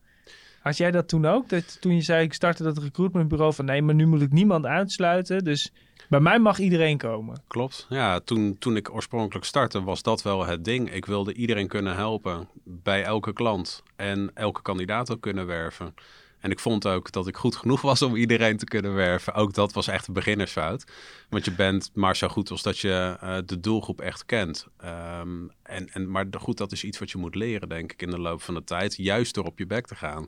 Had 0.61 0.77
jij 0.77 0.91
dat 0.91 1.09
toen 1.09 1.27
ook? 1.27 1.49
Dat 1.49 1.81
toen 1.81 1.95
je 1.95 2.01
zei, 2.01 2.25
ik 2.25 2.33
startte 2.33 2.63
dat 2.63 2.79
recruitmentbureau 2.79 3.55
van, 3.55 3.65
nee, 3.65 3.83
maar 3.83 3.95
nu 3.95 4.07
moet 4.07 4.23
ik 4.23 4.33
niemand 4.33 4.67
uitsluiten, 4.67 5.45
dus 5.45 5.73
bij 6.09 6.21
mij 6.21 6.39
mag 6.39 6.59
iedereen 6.59 6.99
komen. 6.99 7.43
Klopt. 7.49 7.87
Ja, 7.89 8.21
toen, 8.21 8.59
toen 8.59 8.77
ik 8.77 8.95
oorspronkelijk 8.95 9.47
startte 9.47 9.83
was 9.83 10.03
dat 10.03 10.23
wel 10.23 10.47
het 10.47 10.65
ding. 10.65 10.93
Ik 10.93 11.07
wilde 11.07 11.35
iedereen 11.35 11.69
kunnen 11.69 11.95
helpen 11.95 12.49
bij 12.65 13.03
elke 13.05 13.33
klant 13.33 13.83
en 13.97 14.31
elke 14.35 14.63
kandidaat 14.63 15.13
ook 15.13 15.21
kunnen 15.21 15.47
werven. 15.47 15.95
En 16.41 16.51
ik 16.51 16.59
vond 16.59 16.87
ook 16.87 17.13
dat 17.13 17.27
ik 17.27 17.37
goed 17.37 17.57
genoeg 17.57 17.81
was 17.81 18.03
om 18.03 18.17
iedereen 18.17 18.57
te 18.57 18.65
kunnen 18.65 18.95
werven. 18.95 19.35
Ook 19.35 19.55
dat 19.55 19.73
was 19.73 19.89
echt 19.89 20.07
een 20.07 20.15
beginnersfout. 20.15 20.85
Want 21.29 21.45
je 21.45 21.53
bent 21.53 21.91
maar 21.95 22.17
zo 22.17 22.29
goed 22.29 22.51
als 22.51 22.63
dat 22.63 22.79
je 22.79 23.17
eh, 23.21 23.37
de 23.45 23.61
doelgroep 23.61 24.01
echt 24.01 24.27
kent. 24.27 24.67
Ehm, 24.77 25.47
en, 25.63 25.89
en, 25.93 26.11
maar 26.11 26.27
goed, 26.39 26.59
dat 26.59 26.73
is 26.73 26.85
iets 26.85 26.99
wat 26.99 27.11
je 27.11 27.19
moet 27.19 27.35
leren, 27.35 27.69
denk 27.69 27.93
ik, 27.93 28.03
in 28.03 28.11
de 28.11 28.19
loop 28.19 28.43
van 28.43 28.55
de 28.55 28.65
tijd. 28.65 28.97
Juist 28.97 29.35
door 29.35 29.45
op 29.45 29.59
je 29.59 29.67
bek 29.67 29.87
te 29.87 29.95
gaan. 29.95 30.27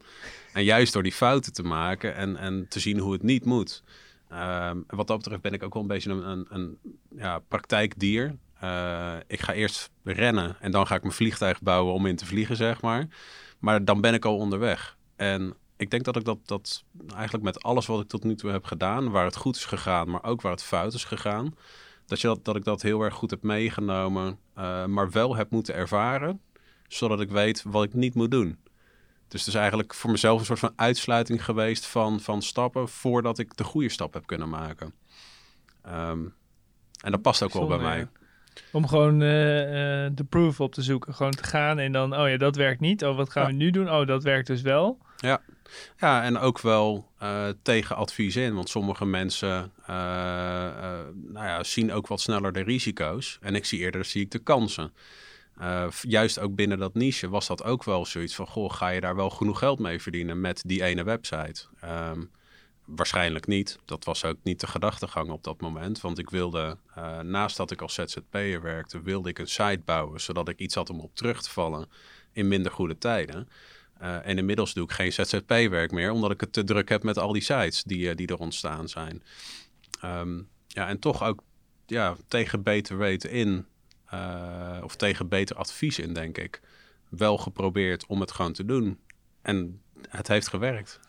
En 0.53 0.65
juist 0.65 0.93
door 0.93 1.03
die 1.03 1.13
fouten 1.13 1.53
te 1.53 1.63
maken 1.63 2.15
en, 2.15 2.37
en 2.37 2.67
te 2.69 2.81
zien 2.81 2.99
hoe 2.99 3.13
het 3.13 3.23
niet 3.23 3.45
moet. 3.45 3.83
Ehm, 4.29 4.81
wat 4.87 5.07
dat 5.07 5.17
betreft 5.17 5.43
ben 5.43 5.53
ik 5.53 5.63
ook 5.63 5.73
wel 5.73 5.83
een 5.83 5.89
beetje 5.89 6.11
een, 6.11 6.29
een, 6.29 6.47
een 6.49 6.79
ja, 7.17 7.39
praktijkdier. 7.39 8.37
Eh, 8.61 9.17
ik 9.27 9.41
ga 9.41 9.53
eerst 9.53 9.91
rennen 10.05 10.57
en 10.61 10.71
dan 10.71 10.87
ga 10.87 10.95
ik 10.95 11.03
mijn 11.03 11.15
vliegtuig 11.15 11.61
bouwen 11.63 11.95
om 11.95 12.07
in 12.07 12.17
te 12.17 12.27
vliegen, 12.27 12.57
zeg 12.57 12.81
maar. 12.81 13.09
Maar 13.59 13.85
dan 13.85 14.01
ben 14.01 14.15
ik 14.15 14.25
al 14.25 14.37
onderweg. 14.37 14.97
En 15.17 15.55
ik 15.83 15.91
denk 15.91 16.05
dat 16.05 16.17
ik 16.17 16.25
dat, 16.25 16.39
dat 16.45 16.85
eigenlijk 17.15 17.45
met 17.45 17.63
alles 17.63 17.87
wat 17.87 18.01
ik 18.01 18.09
tot 18.09 18.25
nu 18.25 18.35
toe 18.35 18.51
heb 18.51 18.65
gedaan, 18.65 19.11
waar 19.11 19.25
het 19.25 19.37
goed 19.37 19.57
is 19.57 19.65
gegaan, 19.65 20.11
maar 20.11 20.25
ook 20.25 20.41
waar 20.41 20.53
het 20.53 20.63
fout 20.63 20.95
is 20.95 21.05
gegaan, 21.05 21.55
dat, 22.07 22.21
je 22.21 22.27
dat, 22.27 22.45
dat 22.45 22.57
ik 22.57 22.65
dat 22.65 22.83
heel 22.83 23.01
erg 23.03 23.15
goed 23.15 23.31
heb 23.31 23.43
meegenomen, 23.43 24.39
eh, 24.55 24.85
maar 24.85 25.11
wel 25.11 25.37
heb 25.37 25.51
moeten 25.51 25.75
ervaren, 25.75 26.41
zodat 26.89 27.21
ik 27.21 27.31
weet 27.31 27.63
wat 27.67 27.85
ik 27.85 27.95
niet 27.95 28.15
moet 28.15 28.31
doen. 28.31 28.59
Dus 29.29 29.41
het 29.41 29.49
is 29.49 29.61
eigenlijk 29.61 29.95
voor 29.95 30.11
mezelf 30.11 30.39
een 30.41 30.47
soort 30.47 30.59
van 30.59 30.73
uitsluiting 30.77 31.45
geweest 31.45 31.87
van, 31.87 32.21
van 32.21 32.43
stappen 32.43 32.89
voordat 32.89 33.39
ik 33.39 33.57
de 33.57 33.65
goede 33.65 33.89
stap 33.89 34.15
heb 34.15 34.27
kunnen 34.27 34.49
maken. 34.49 34.95
Ehm, 35.83 36.25
en 37.01 37.11
dat 37.11 37.23
past 37.23 37.43
ook 37.43 37.53
wel 37.53 37.67
bij 37.67 37.79
mij. 37.79 38.09
Om 38.73 38.87
gewoon 38.87 39.23
eh, 39.23 40.05
eh, 40.05 40.13
de 40.15 40.25
proof 40.25 40.61
op 40.61 40.75
te 40.75 40.83
zoeken. 40.83 41.15
Gewoon 41.15 41.33
te 41.33 41.45
gaan 41.45 41.79
en 41.79 41.93
dan, 41.93 42.17
oh 42.17 42.29
ja, 42.29 42.37
dat 42.37 42.57
werkt 42.57 42.81
niet. 42.81 43.05
Oh, 43.05 43.17
wat 43.17 43.31
gaan 43.31 43.43
Ja. 43.43 43.49
we 43.49 43.55
nu 43.55 43.71
doen? 43.71 43.91
Oh, 43.91 44.07
dat 44.07 44.23
werkt 44.23 44.47
dus 44.47 44.63
wel. 44.63 44.99
Ja, 45.17 45.41
en 45.97 46.39
ook 46.39 46.61
wel 46.61 47.11
eh, 47.19 47.49
tegen 47.63 47.97
advies 47.97 48.37
in. 48.37 48.55
Want 48.55 48.69
sommige 48.69 49.05
mensen 49.05 49.73
eh, 49.87 50.67
eh, 50.67 51.07
nou 51.15 51.47
ja, 51.47 51.63
zien 51.63 51.93
ook 51.93 52.07
wat 52.07 52.21
sneller 52.21 52.53
de 52.53 52.63
risico's. 52.63 53.39
En 53.41 53.55
ik 53.55 53.65
zie 53.65 53.79
eerder 53.79 54.05
zie 54.05 54.23
ik 54.23 54.31
de 54.31 54.39
kansen. 54.39 54.93
Juist 56.01 56.39
ook 56.39 56.55
binnen 56.55 56.79
dat 56.79 56.95
niche 56.95 57.29
was 57.29 57.47
dat 57.47 57.65
ook 57.65 57.85
wel 57.85 58.07
zoiets 58.07 58.35
van... 58.35 58.47
Goh, 58.47 58.73
ga 58.73 58.89
je 58.89 59.01
daar 59.01 59.17
wel 59.17 59.31
genoeg 59.31 59.59
geld 59.59 59.79
mee 59.79 60.03
verdienen 60.03 60.41
met 60.41 60.63
die 60.67 60.83
ene 60.83 61.03
website? 61.05 61.65
Ehm, 61.81 62.23
waarschijnlijk 62.85 63.47
niet. 63.47 63.79
Dat 63.85 64.05
was 64.05 64.25
ook 64.25 64.37
niet 64.43 64.61
de 64.61 64.67
gedachtegang 64.67 65.31
op 65.31 65.45
dat 65.45 65.61
moment. 65.61 66.01
Want 66.01 66.19
ik 66.19 66.31
wilde, 66.31 66.77
naast 67.23 67.57
dat 67.57 67.71
ik 67.71 67.83
als 67.83 67.95
ZZP'er 67.95 68.63
werkte... 68.63 69.03
wilde 69.03 69.29
ik 69.29 69.39
een 69.39 69.49
site 69.49 69.83
bouwen, 69.85 70.21
zodat 70.21 70.49
ik 70.49 70.59
iets 70.59 70.75
had 70.75 70.91
om 70.91 71.01
op 71.01 71.17
terug 71.17 71.43
te 71.43 71.51
vallen 71.51 71.89
in 72.33 72.49
minder 72.49 72.73
goede 72.73 72.99
tijden... 72.99 73.49
Uh, 74.03 74.27
en 74.27 74.39
inmiddels 74.39 74.75
doe 74.75 74.85
ik 74.85 74.93
geen 74.93 75.13
ZZP-werk 75.13 75.91
meer, 75.91 76.11
omdat 76.11 76.31
ik 76.31 76.41
het 76.41 76.53
te 76.53 76.65
druk 76.65 76.89
heb 76.89 77.03
met 77.03 77.19
al 77.19 77.33
die 77.33 77.43
sites 77.43 77.83
die, 77.83 78.09
uh, 78.09 78.15
die 78.15 78.27
er 78.27 78.39
ontstaan 78.39 78.89
zijn. 78.89 79.23
Um, 80.05 80.49
ja, 80.67 80.89
en 80.89 80.99
toch 80.99 81.23
ook 81.23 81.43
ja, 81.87 82.17
tegen 82.29 82.63
beter 82.63 82.99
weten 82.99 83.31
in, 83.31 83.67
uh, 84.15 84.81
of 84.83 84.97
tegen 84.97 85.29
beter 85.29 85.57
advies 85.57 85.99
in, 85.99 86.13
denk 86.13 86.39
ik, 86.39 86.61
wel 87.09 87.39
geprobeerd 87.39 88.07
om 88.07 88.21
het 88.21 88.33
gewoon 88.33 88.53
te 88.53 88.65
doen. 88.65 89.01
En 89.43 89.81
het 90.09 90.29
heeft 90.29 90.49
gewerkt. 90.49 91.01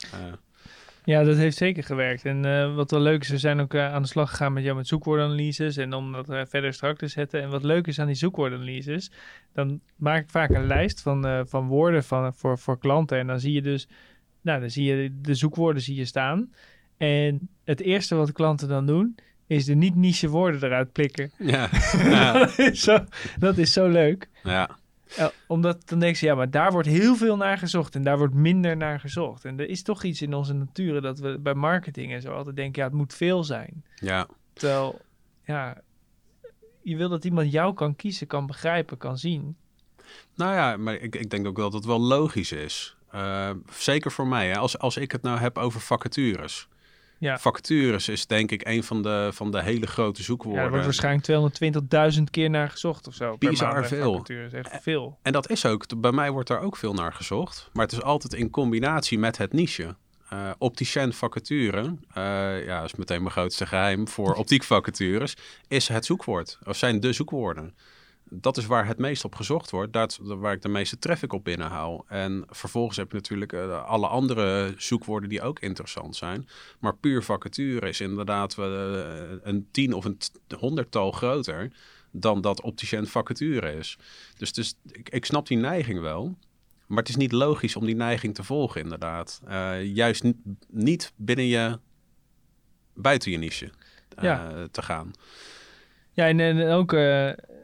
Ja, 1.03 1.23
dat 1.23 1.37
heeft 1.37 1.57
zeker 1.57 1.83
gewerkt. 1.83 2.25
En 2.25 2.45
uh, 2.45 2.75
wat 2.75 2.91
wel 2.91 2.99
leuk 2.99 3.21
is, 3.21 3.29
we 3.29 3.37
zijn 3.37 3.59
ook 3.59 3.73
uh, 3.73 3.93
aan 3.93 4.01
de 4.01 4.07
slag 4.07 4.29
gegaan 4.29 4.53
met 4.53 4.63
jou 4.63 4.75
met 4.75 4.87
zoekwoordanalyses 4.87 5.77
en 5.77 5.93
om 5.93 6.11
dat 6.11 6.29
uh, 6.29 6.41
verder 6.47 6.73
strak 6.73 6.97
te 6.97 7.07
zetten. 7.07 7.41
En 7.41 7.49
wat 7.49 7.63
leuk 7.63 7.87
is 7.87 7.99
aan 7.99 8.07
die 8.07 8.15
zoekwoordanalyses, 8.15 9.11
dan 9.53 9.79
maak 9.95 10.23
ik 10.23 10.29
vaak 10.29 10.49
een 10.49 10.67
lijst 10.67 11.01
van, 11.01 11.45
van 11.47 11.67
woorden 11.67 12.03
van, 12.03 12.33
voor, 12.33 12.57
voor 12.57 12.79
klanten. 12.79 13.17
En 13.17 13.27
dan 13.27 13.39
zie 13.39 13.53
je 13.53 13.61
dus, 13.61 13.87
nou, 14.41 14.59
dan 14.59 14.69
zie 14.69 14.95
je 14.95 15.19
de 15.21 15.35
zoekwoorden 15.35 15.81
zie 15.81 15.95
je 15.95 16.05
staan. 16.05 16.51
En 16.97 17.49
het 17.63 17.81
eerste 17.81 18.15
wat 18.15 18.31
klanten 18.31 18.67
dan 18.67 18.85
doen, 18.85 19.15
is 19.47 19.65
de 19.65 19.75
niet-niche 19.75 20.29
woorden 20.29 20.63
eruit 20.63 20.91
plikken. 20.91 21.31
Ja. 21.37 21.69
ja. 21.97 22.33
dat, 22.33 22.59
is 22.59 22.81
zo, 22.81 22.97
dat 23.39 23.57
is 23.57 23.73
zo 23.73 23.87
leuk. 23.87 24.29
Ja. 24.43 24.69
Ja, 25.15 25.31
omdat 25.47 25.89
dan 25.89 25.99
denk 25.99 26.15
je, 26.15 26.25
ja, 26.25 26.35
maar 26.35 26.49
daar 26.49 26.71
wordt 26.71 26.87
heel 26.87 27.15
veel 27.15 27.37
naar 27.37 27.57
gezocht 27.57 27.95
en 27.95 28.03
daar 28.03 28.17
wordt 28.17 28.33
minder 28.33 28.77
naar 28.77 28.99
gezocht. 28.99 29.45
En 29.45 29.59
er 29.59 29.69
is 29.69 29.83
toch 29.83 30.03
iets 30.03 30.21
in 30.21 30.33
onze 30.33 30.53
natuur 30.53 31.01
dat 31.01 31.19
we 31.19 31.39
bij 31.39 31.53
marketing 31.53 32.13
en 32.13 32.21
zo 32.21 32.33
altijd 32.33 32.55
denken, 32.55 32.81
ja, 32.81 32.87
het 32.87 32.97
moet 32.97 33.13
veel 33.13 33.43
zijn. 33.43 33.83
Ja. 33.95 34.27
Terwijl, 34.53 35.01
ja, 35.45 35.81
je 36.81 36.95
wil 36.95 37.09
dat 37.09 37.25
iemand 37.25 37.51
jou 37.51 37.73
kan 37.73 37.95
kiezen, 37.95 38.27
kan 38.27 38.45
begrijpen, 38.45 38.97
kan 38.97 39.17
zien. 39.17 39.55
Nou 40.35 40.53
ja, 40.53 40.77
maar 40.77 40.95
ik, 40.95 41.15
ik 41.15 41.29
denk 41.29 41.47
ook 41.47 41.57
wel 41.57 41.69
dat 41.69 41.79
het 41.79 41.85
wel 41.85 42.01
logisch 42.01 42.51
is. 42.51 42.95
Uh, 43.15 43.49
zeker 43.71 44.11
voor 44.11 44.27
mij, 44.27 44.47
hè? 44.47 44.57
Als, 44.57 44.77
als 44.77 44.97
ik 44.97 45.11
het 45.11 45.21
nou 45.21 45.39
heb 45.39 45.57
over 45.57 45.81
vacatures. 45.81 46.67
Ja. 47.23 47.39
Vacatures 47.39 48.09
is 48.09 48.25
denk 48.25 48.51
ik 48.51 48.67
een 48.67 48.83
van 48.83 49.01
de, 49.01 49.29
van 49.33 49.51
de 49.51 49.61
hele 49.61 49.87
grote 49.87 50.23
zoekwoorden. 50.23 50.59
Ja, 50.59 50.65
er 50.65 50.71
wordt 50.71 51.01
waarschijnlijk 51.01 52.15
220.000 52.17 52.23
keer 52.31 52.49
naar 52.49 52.69
gezocht 52.69 53.07
of 53.07 53.13
zo. 53.13 53.37
Bizar 53.37 53.87
veel. 53.87 54.11
Vacatures, 54.11 54.53
echt 54.53 54.83
veel. 54.83 55.17
En 55.21 55.31
dat 55.31 55.49
is 55.49 55.65
ook, 55.65 56.01
bij 56.01 56.11
mij 56.11 56.31
wordt 56.31 56.47
daar 56.47 56.61
ook 56.61 56.77
veel 56.77 56.93
naar 56.93 57.13
gezocht. 57.13 57.69
Maar 57.73 57.85
het 57.85 57.93
is 57.93 58.01
altijd 58.01 58.33
in 58.33 58.49
combinatie 58.49 59.19
met 59.19 59.37
het 59.37 59.53
niche. 59.53 59.95
Uh, 60.33 60.49
opticien 60.57 61.13
vacature, 61.13 61.95
uh, 62.17 62.65
ja, 62.65 62.83
is 62.83 62.95
meteen 62.95 63.19
mijn 63.19 63.31
grootste 63.31 63.65
geheim 63.65 64.07
voor 64.07 64.33
optiekvacatures, 64.43 65.35
is 65.67 65.87
het 65.87 66.05
zoekwoord. 66.05 66.57
Of 66.65 66.77
zijn 66.77 66.99
de 66.99 67.13
zoekwoorden 67.13 67.73
dat 68.35 68.57
is 68.57 68.65
waar 68.65 68.87
het 68.87 68.97
meest 68.97 69.25
op 69.25 69.35
gezocht 69.35 69.71
wordt. 69.71 69.93
Dat 69.93 70.19
waar 70.21 70.53
ik 70.53 70.61
de 70.61 70.69
meeste 70.69 70.97
traffic 70.97 71.33
op 71.33 71.43
binnenhaal. 71.43 72.05
En 72.07 72.45
vervolgens 72.49 72.97
heb 72.97 73.11
je 73.11 73.17
natuurlijk 73.17 73.53
uh, 73.53 73.85
alle 73.85 74.07
andere 74.07 74.73
zoekwoorden 74.77 75.29
die 75.29 75.41
ook 75.41 75.59
interessant 75.59 76.15
zijn. 76.15 76.47
Maar 76.79 76.95
puur 76.95 77.23
vacature 77.23 77.87
is 77.87 78.01
inderdaad 78.01 78.57
uh, 78.59 78.65
een 79.41 79.67
tien 79.71 79.93
of 79.93 80.05
een 80.05 80.17
honderdtal 80.57 81.11
groter 81.11 81.71
dan 82.11 82.41
dat 82.41 82.61
opticien 82.61 83.07
vacature 83.07 83.73
is. 83.73 83.97
Dus, 84.37 84.53
dus 84.53 84.75
ik, 84.91 85.09
ik 85.09 85.25
snap 85.25 85.47
die 85.47 85.57
neiging 85.57 85.99
wel. 85.99 86.37
Maar 86.87 86.97
het 86.97 87.09
is 87.09 87.15
niet 87.15 87.31
logisch 87.31 87.75
om 87.75 87.85
die 87.85 87.95
neiging 87.95 88.35
te 88.35 88.43
volgen, 88.43 88.81
inderdaad. 88.81 89.41
Uh, 89.47 89.83
juist 89.83 90.23
niet 90.67 91.13
binnen 91.15 91.45
je, 91.45 91.79
buiten 92.93 93.31
je 93.31 93.37
niche 93.37 93.71
ja. 94.21 94.67
te 94.71 94.81
gaan. 94.81 95.11
Ja, 96.11 96.27
en, 96.27 96.39
en 96.39 96.69
ook 96.69 96.91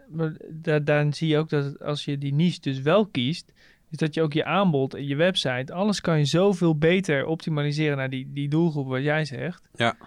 maar 0.09 0.37
daar, 0.49 0.83
dan 0.83 1.13
zie 1.13 1.27
je 1.27 1.37
ook 1.37 1.49
dat 1.49 1.81
als 1.81 2.05
je 2.05 2.17
die 2.17 2.33
niche 2.33 2.61
dus 2.61 2.81
wel 2.81 3.07
kiest, 3.07 3.53
is 3.91 3.97
dat 3.97 4.13
je 4.13 4.21
ook 4.21 4.33
je 4.33 4.45
aanbod 4.45 4.93
en 4.93 5.07
je 5.07 5.15
website, 5.15 5.73
alles 5.73 6.01
kan 6.01 6.17
je 6.17 6.25
zoveel 6.25 6.77
beter 6.77 7.25
optimaliseren 7.25 7.97
naar 7.97 8.09
die, 8.09 8.29
die 8.33 8.49
doelgroep 8.49 8.87
wat 8.87 9.03
jij 9.03 9.25
zegt. 9.25 9.69
Ja. 9.75 9.97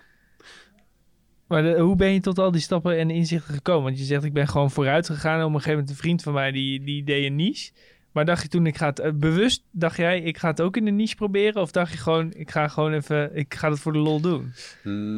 Maar 1.46 1.78
hoe 1.78 1.96
ben 1.96 2.12
je 2.12 2.20
tot 2.20 2.38
al 2.38 2.50
die 2.50 2.60
stappen 2.60 2.98
en 2.98 3.10
inzichten 3.10 3.54
gekomen? 3.54 3.82
Want 3.82 3.98
je 3.98 4.04
zegt, 4.04 4.24
ik 4.24 4.32
ben 4.32 4.48
gewoon 4.48 4.70
vooruit 4.70 5.06
gegaan. 5.06 5.40
Op 5.40 5.46
een 5.46 5.52
gegeven 5.52 5.72
moment 5.72 5.90
een 5.90 5.96
vriend 5.96 6.22
van 6.22 6.32
mij, 6.32 6.52
die, 6.52 6.84
die 6.84 7.04
deed 7.04 7.26
een 7.26 7.36
niche. 7.36 7.72
Maar 8.12 8.24
dacht 8.24 8.42
je 8.42 8.48
toen, 8.48 8.66
ik 8.66 8.76
ga 8.76 8.86
het 8.86 9.00
uh, 9.00 9.10
bewust, 9.14 9.62
dacht 9.70 9.96
jij, 9.96 10.20
ik 10.20 10.38
ga 10.38 10.48
het 10.48 10.60
ook 10.60 10.76
in 10.76 10.84
de 10.84 10.90
niche 10.90 11.14
proberen? 11.14 11.62
Of 11.62 11.70
dacht 11.70 11.92
je 11.92 11.98
gewoon, 11.98 12.32
ik 12.32 12.50
ga 12.50 12.68
gewoon 12.68 12.92
even, 12.92 13.36
ik 13.36 13.54
ga 13.54 13.70
het 13.70 13.80
voor 13.80 13.92
de 13.92 13.98
lol 13.98 14.20
doen? 14.20 14.52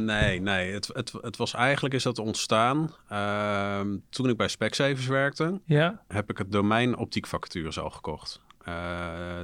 Nee, 0.04 0.40
nee. 0.40 0.72
Het, 0.72 0.86
het, 0.92 1.12
het 1.20 1.36
was 1.36 1.54
eigenlijk, 1.54 1.94
is 1.94 2.02
dat 2.02 2.18
ontstaan 2.18 2.94
uh, 3.12 3.80
toen 4.10 4.28
ik 4.28 4.36
bij 4.36 4.48
Specsavers 4.48 5.06
werkte. 5.06 5.60
Ja. 5.64 6.02
Heb 6.08 6.30
ik 6.30 6.38
het 6.38 6.52
domein 6.52 6.96
optiekvacatures 6.96 7.78
al 7.78 7.90
gekocht. 7.90 8.42
Uh, 8.68 8.74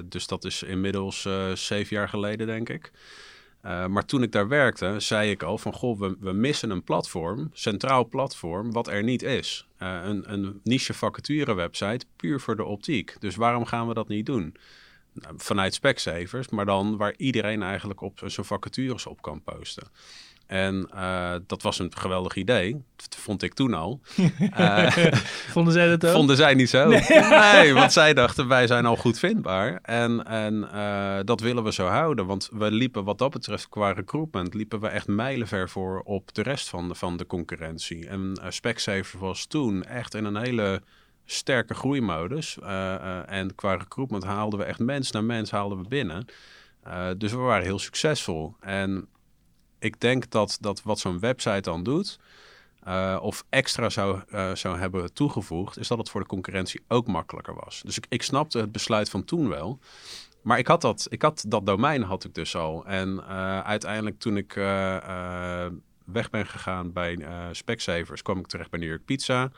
dus 0.04 0.26
dat 0.26 0.44
is 0.44 0.62
inmiddels 0.62 1.24
uh, 1.24 1.52
zeven 1.52 1.96
jaar 1.96 2.08
geleden, 2.08 2.46
denk 2.46 2.68
ik. 2.68 2.92
Uh, 3.64 3.86
maar 3.86 4.04
toen 4.04 4.22
ik 4.22 4.32
daar 4.32 4.48
werkte, 4.48 4.94
zei 5.00 5.30
ik 5.30 5.42
al 5.42 5.58
van 5.58 5.72
goh, 5.72 5.98
we, 5.98 6.16
we 6.20 6.32
missen 6.32 6.70
een 6.70 6.82
platform, 6.82 7.50
centraal 7.52 8.08
platform, 8.08 8.72
wat 8.72 8.88
er 8.88 9.02
niet 9.02 9.22
is. 9.22 9.66
Uh, 9.78 10.00
een, 10.02 10.32
een 10.32 10.60
niche 10.64 10.94
vacature 10.94 11.54
website 11.54 12.06
puur 12.16 12.40
voor 12.40 12.56
de 12.56 12.64
optiek. 12.64 13.16
Dus 13.18 13.36
waarom 13.36 13.64
gaan 13.64 13.88
we 13.88 13.94
dat 13.94 14.08
niet 14.08 14.26
doen? 14.26 14.54
Nou, 15.12 15.34
vanuit 15.36 15.74
Specsavers, 15.74 16.48
maar 16.48 16.66
dan 16.66 16.96
waar 16.96 17.14
iedereen 17.16 17.62
eigenlijk 17.62 18.00
op 18.00 18.22
zijn 18.24 18.46
vacatures 18.46 19.06
op 19.06 19.22
kan 19.22 19.42
posten. 19.42 19.88
En 20.50 20.88
uh, 20.94 21.34
dat 21.46 21.62
was 21.62 21.78
een 21.78 21.92
geweldig 21.96 22.34
idee. 22.34 22.82
Dat 22.96 23.16
vond 23.16 23.42
ik 23.42 23.54
toen 23.54 23.74
al. 23.74 24.00
Uh, 24.58 24.86
vonden 25.54 25.72
zij 25.72 25.88
dat 25.88 26.06
ook? 26.06 26.12
Vonden 26.12 26.36
zij 26.36 26.54
niet 26.54 26.70
zo. 26.70 26.88
Nee, 26.88 27.02
nee 27.52 27.74
want 27.74 27.92
zij 27.92 28.14
dachten 28.14 28.48
wij 28.48 28.66
zijn 28.66 28.86
al 28.86 28.96
goed 28.96 29.18
vindbaar. 29.18 29.78
En, 29.82 30.24
en 30.26 30.68
uh, 30.74 31.18
dat 31.24 31.40
willen 31.40 31.64
we 31.64 31.72
zo 31.72 31.86
houden. 31.86 32.26
Want 32.26 32.48
we 32.52 32.70
liepen 32.70 33.04
wat 33.04 33.18
dat 33.18 33.30
betreft 33.30 33.68
qua 33.68 33.92
recruitment... 33.92 34.54
liepen 34.54 34.80
we 34.80 34.88
echt 34.88 35.06
mijlenver 35.06 35.68
voor 35.68 36.00
op 36.00 36.34
de 36.34 36.42
rest 36.42 36.68
van 36.68 36.88
de, 36.88 36.94
van 36.94 37.16
de 37.16 37.26
concurrentie. 37.26 38.08
En 38.08 38.40
Specsavers 38.48 39.12
was 39.12 39.46
toen 39.46 39.84
echt 39.84 40.14
in 40.14 40.24
een 40.24 40.36
hele 40.36 40.82
sterke 41.24 41.74
groeimodus. 41.74 42.58
en 43.26 43.54
qua 43.54 43.74
recruitment 43.74 44.24
haalden 44.24 44.58
we 44.58 44.64
echt 44.64 44.78
mens 44.78 45.10
na 45.10 45.20
mens 45.20 45.50
haalden 45.50 45.82
we 45.82 45.88
binnen. 45.88 46.24
dus 47.18 47.32
we 47.32 47.38
waren 47.38 47.64
heel 47.64 47.78
succesvol. 47.78 48.54
En 48.60 49.08
ik 49.80 50.00
denk 50.00 50.30
dat, 50.30 50.58
dat 50.60 50.82
wat 50.82 50.98
zo'n 50.98 51.18
website 51.18 51.60
dan 51.60 51.82
doet, 51.82 52.18
uh, 52.88 53.18
of 53.22 53.44
extra 53.48 53.88
zou, 53.88 54.20
uh, 54.34 54.54
zou 54.54 54.78
hebben 54.78 55.12
toegevoegd, 55.12 55.78
is 55.78 55.88
dat 55.88 55.98
het 55.98 56.10
voor 56.10 56.20
de 56.20 56.26
concurrentie 56.26 56.82
ook 56.88 57.06
makkelijker 57.06 57.54
was. 57.54 57.82
Dus 57.84 57.96
ik, 57.96 58.06
ik 58.08 58.22
snapte 58.22 58.58
het 58.58 58.72
besluit 58.72 59.10
van 59.10 59.24
toen 59.24 59.48
wel. 59.48 59.78
Maar 60.42 60.58
ik 60.58 60.66
had 60.66 60.80
dat, 60.80 61.06
ik 61.08 61.22
had 61.22 61.44
dat 61.48 61.66
domein 61.66 62.02
had 62.02 62.24
ik 62.24 62.34
dus 62.34 62.56
al. 62.56 62.86
En 62.86 63.08
uh, 63.08 63.60
uiteindelijk 63.60 64.18
toen 64.18 64.36
ik 64.36 64.54
weg 66.04 66.30
ben 66.30 66.46
gegaan 66.46 66.92
bij 66.92 67.26
Specsavers, 67.52 68.22
kwam 68.22 68.38
ik 68.38 68.46
terecht 68.46 68.70
bij 68.70 68.80
New 68.80 68.88
York 68.88 69.04
Pizza. 69.04 69.50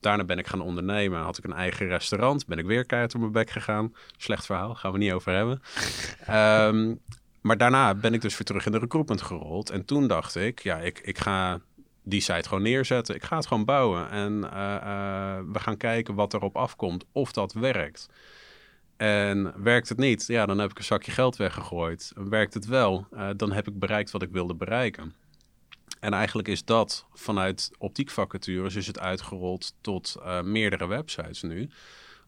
Daarna 0.00 0.24
ben 0.24 0.38
ik 0.38 0.46
gaan 0.46 0.60
ondernemen. 0.60 1.20
Had 1.20 1.38
ik 1.38 1.44
een 1.44 1.52
eigen 1.52 1.86
restaurant. 1.86 2.46
Ben 2.46 2.58
ik 2.58 2.64
weer 2.64 2.86
keihard 2.86 3.14
op 3.14 3.20
mijn 3.20 3.32
bek 3.32 3.50
gegaan. 3.50 3.94
Slecht 4.16 4.46
verhaal, 4.46 4.74
gaan 4.74 4.92
we 4.92 4.98
niet 4.98 5.12
over 5.12 5.32
hebben. 5.32 5.62
um, 6.74 7.00
maar 7.40 7.56
daarna 7.56 7.94
ben 7.94 8.14
ik 8.14 8.20
dus 8.20 8.38
weer 8.38 8.46
terug 8.46 8.66
in 8.66 8.72
de 8.72 8.78
recruitment 8.78 9.22
gerold. 9.22 9.70
En 9.70 9.84
toen 9.84 10.06
dacht 10.06 10.36
ik, 10.36 10.62
ja, 10.62 10.78
ik, 10.78 10.98
ik 10.98 11.18
ga 11.18 11.60
die 12.02 12.20
site 12.20 12.48
gewoon 12.48 12.62
neerzetten. 12.62 13.14
Ik 13.14 13.24
ga 13.24 13.36
het 13.36 13.46
gewoon 13.46 13.64
bouwen. 13.64 14.10
En 14.10 14.32
uh, 14.32 14.50
uh, 14.52 15.38
we 15.52 15.58
gaan 15.58 15.76
kijken 15.76 16.14
wat 16.14 16.34
erop 16.34 16.56
afkomt, 16.56 17.04
of 17.12 17.32
dat 17.32 17.52
werkt. 17.52 18.08
En 18.96 19.62
werkt 19.62 19.88
het 19.88 19.98
niet, 19.98 20.26
ja, 20.26 20.46
dan 20.46 20.58
heb 20.58 20.70
ik 20.70 20.78
een 20.78 20.84
zakje 20.84 21.12
geld 21.12 21.36
weggegooid. 21.36 22.12
Werkt 22.14 22.54
het 22.54 22.66
wel, 22.66 23.06
uh, 23.12 23.28
dan 23.36 23.52
heb 23.52 23.68
ik 23.68 23.78
bereikt 23.78 24.10
wat 24.10 24.22
ik 24.22 24.30
wilde 24.30 24.54
bereiken. 24.54 25.14
En 26.00 26.12
eigenlijk 26.12 26.48
is 26.48 26.64
dat 26.64 27.06
vanuit 27.12 27.70
optiekvacatures 27.78 28.74
is 28.74 28.86
het 28.86 28.98
uitgerold 28.98 29.74
tot 29.80 30.16
meerdere 30.42 30.86
websites 30.86 31.42
nu 31.42 31.70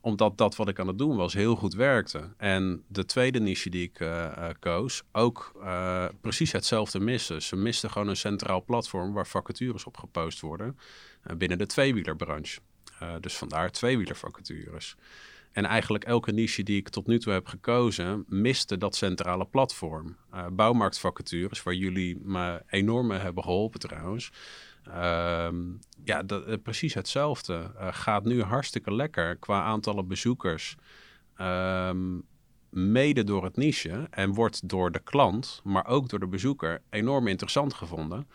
omdat 0.02 0.38
dat 0.38 0.56
wat 0.56 0.68
ik 0.68 0.78
aan 0.78 0.86
het 0.86 0.98
doen 0.98 1.16
was 1.16 1.32
heel 1.32 1.56
goed 1.56 1.74
werkte. 1.74 2.28
En 2.36 2.84
de 2.86 3.04
tweede 3.04 3.40
niche 3.40 3.70
die 3.70 3.82
ik 3.82 4.00
uh, 4.00 4.08
uh, 4.08 4.48
koos 4.58 5.02
ook 5.12 5.52
uh, 5.56 6.04
precies 6.20 6.52
hetzelfde 6.52 7.00
miste. 7.00 7.40
Ze 7.40 7.56
misten 7.56 7.90
gewoon 7.90 8.08
een 8.08 8.16
centraal 8.16 8.64
platform 8.64 9.12
waar 9.12 9.26
vacatures 9.26 9.84
op 9.84 9.96
gepost 9.96 10.40
worden 10.40 10.78
binnen 11.36 11.58
de 11.58 11.66
tweewielerbranche. 11.66 12.60
dus 13.20 13.36
vandaar 13.36 13.70
tweewielervacatures. 13.70 14.96
En 15.52 15.64
eigenlijk 15.64 16.04
elke 16.04 16.32
niche 16.32 16.62
die 16.62 16.76
ik 16.76 16.88
tot 16.88 17.06
nu 17.06 17.18
toe 17.18 17.32
heb 17.32 17.46
gekozen, 17.46 18.24
miste 18.28 18.78
dat 18.78 18.96
centrale 18.96 19.46
platform. 19.46 20.16
bouwmarktvacatures, 20.52 21.62
waar 21.62 21.74
jullie 21.74 22.18
me 22.22 22.62
enorm 22.68 23.10
hebben 23.10 23.42
geholpen 23.42 23.80
trouwens. 23.80 24.30
Um, 24.88 25.78
ja, 26.04 26.22
dat, 26.22 26.48
uh, 26.48 26.54
precies 26.62 26.94
hetzelfde. 26.94 27.70
Uh, 27.74 27.88
gaat 27.90 28.24
nu 28.24 28.42
hartstikke 28.42 28.94
lekker 28.94 29.36
qua 29.36 29.62
aantallen 29.62 30.08
bezoekers. 30.08 30.76
Um, 31.40 32.22
mede 32.70 33.24
door 33.24 33.44
het 33.44 33.56
niche 33.56 34.06
en 34.10 34.34
wordt 34.34 34.68
door 34.68 34.92
de 34.92 35.00
klant, 35.04 35.60
maar 35.64 35.86
ook 35.86 36.08
door 36.08 36.20
de 36.20 36.26
bezoeker 36.26 36.82
enorm 36.90 37.26
interessant 37.26 37.74
gevonden 37.74 38.26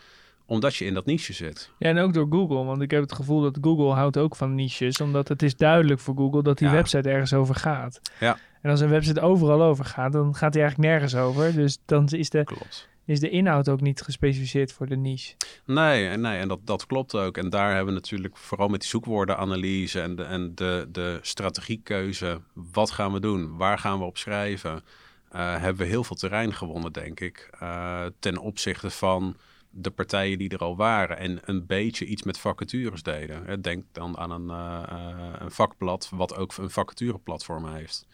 omdat 0.47 0.75
je 0.75 0.85
in 0.85 0.93
dat 0.93 1.05
niche 1.05 1.33
zit. 1.33 1.71
Ja, 1.77 1.89
en 1.89 1.97
ook 1.97 2.13
door 2.13 2.27
Google. 2.29 2.63
Want 2.63 2.81
ik 2.81 2.91
heb 2.91 3.01
het 3.01 3.13
gevoel 3.13 3.41
dat 3.41 3.57
Google 3.61 3.93
houdt 3.93 4.17
ook 4.17 4.35
van 4.35 4.55
niches. 4.55 5.01
Omdat 5.01 5.27
het 5.27 5.43
is 5.43 5.55
duidelijk 5.55 5.99
voor 5.99 6.15
Google 6.15 6.43
dat 6.43 6.57
die 6.57 6.67
ja. 6.67 6.73
website 6.73 7.09
ergens 7.09 7.33
over 7.33 7.55
gaat. 7.55 8.01
Ja. 8.19 8.33
En 8.33 8.39
En 8.61 8.69
als 8.69 8.79
een 8.79 8.89
website 8.89 9.21
overal 9.21 9.61
over 9.61 9.85
gaat, 9.85 10.11
dan 10.11 10.35
gaat 10.35 10.53
hij 10.53 10.63
eigenlijk 10.63 10.91
nergens 10.91 11.15
over. 11.15 11.53
Dus 11.53 11.77
dan 11.85 12.07
is 12.07 12.29
de, 12.29 12.43
Klopt. 12.43 12.89
Is 13.07 13.19
de 13.19 13.29
inhoud 13.29 13.69
ook 13.69 13.81
niet 13.81 14.01
gespecificeerd 14.01 14.71
voor 14.71 14.87
de 14.87 14.95
niche. 14.97 15.35
Nee, 15.65 16.17
nee, 16.17 16.39
en 16.39 16.47
dat, 16.47 16.59
dat 16.63 16.85
klopt 16.85 17.15
ook. 17.15 17.37
En 17.37 17.49
daar 17.49 17.67
hebben 17.75 17.93
we 17.93 17.99
natuurlijk 17.99 18.37
vooral 18.37 18.67
met 18.67 18.79
die 18.79 18.89
zoekwoordenanalyse 18.89 20.01
en 20.01 20.15
de, 20.15 20.23
en 20.23 20.55
de, 20.55 20.87
de 20.91 21.19
strategiekeuze. 21.21 22.41
Wat 22.53 22.91
gaan 22.91 23.13
we 23.13 23.19
doen? 23.19 23.57
Waar 23.57 23.79
gaan 23.79 23.99
we 23.99 24.05
op 24.05 24.17
schrijven? 24.17 24.83
eh, 25.31 25.51
hebben 25.59 25.77
we 25.85 25.91
heel 25.91 26.03
veel 26.03 26.15
terrein 26.15 26.53
gewonnen, 26.53 26.93
denk 26.93 27.19
ik. 27.19 27.49
eh, 27.59 28.05
ten 28.19 28.37
opzichte 28.37 28.89
van 28.89 29.37
de 29.69 29.89
partijen 29.91 30.37
die 30.37 30.49
er 30.49 30.59
al 30.59 30.75
waren 30.75 31.17
en 31.17 31.39
een 31.45 31.65
beetje 31.65 32.05
iets 32.05 32.23
met 32.23 32.39
vacatures 32.39 33.03
deden. 33.03 33.45
Hè, 33.45 33.61
Denk 33.61 33.83
dan 33.91 34.17
aan 34.17 34.31
een, 34.31 34.49
eh, 34.49 34.83
eh, 34.89 35.33
een 35.39 35.51
vakblad 35.51 36.09
wat 36.13 36.35
ook 36.35 36.57
een 36.57 36.69
vacatureplatform 36.69 37.67
heeft. 37.67 38.05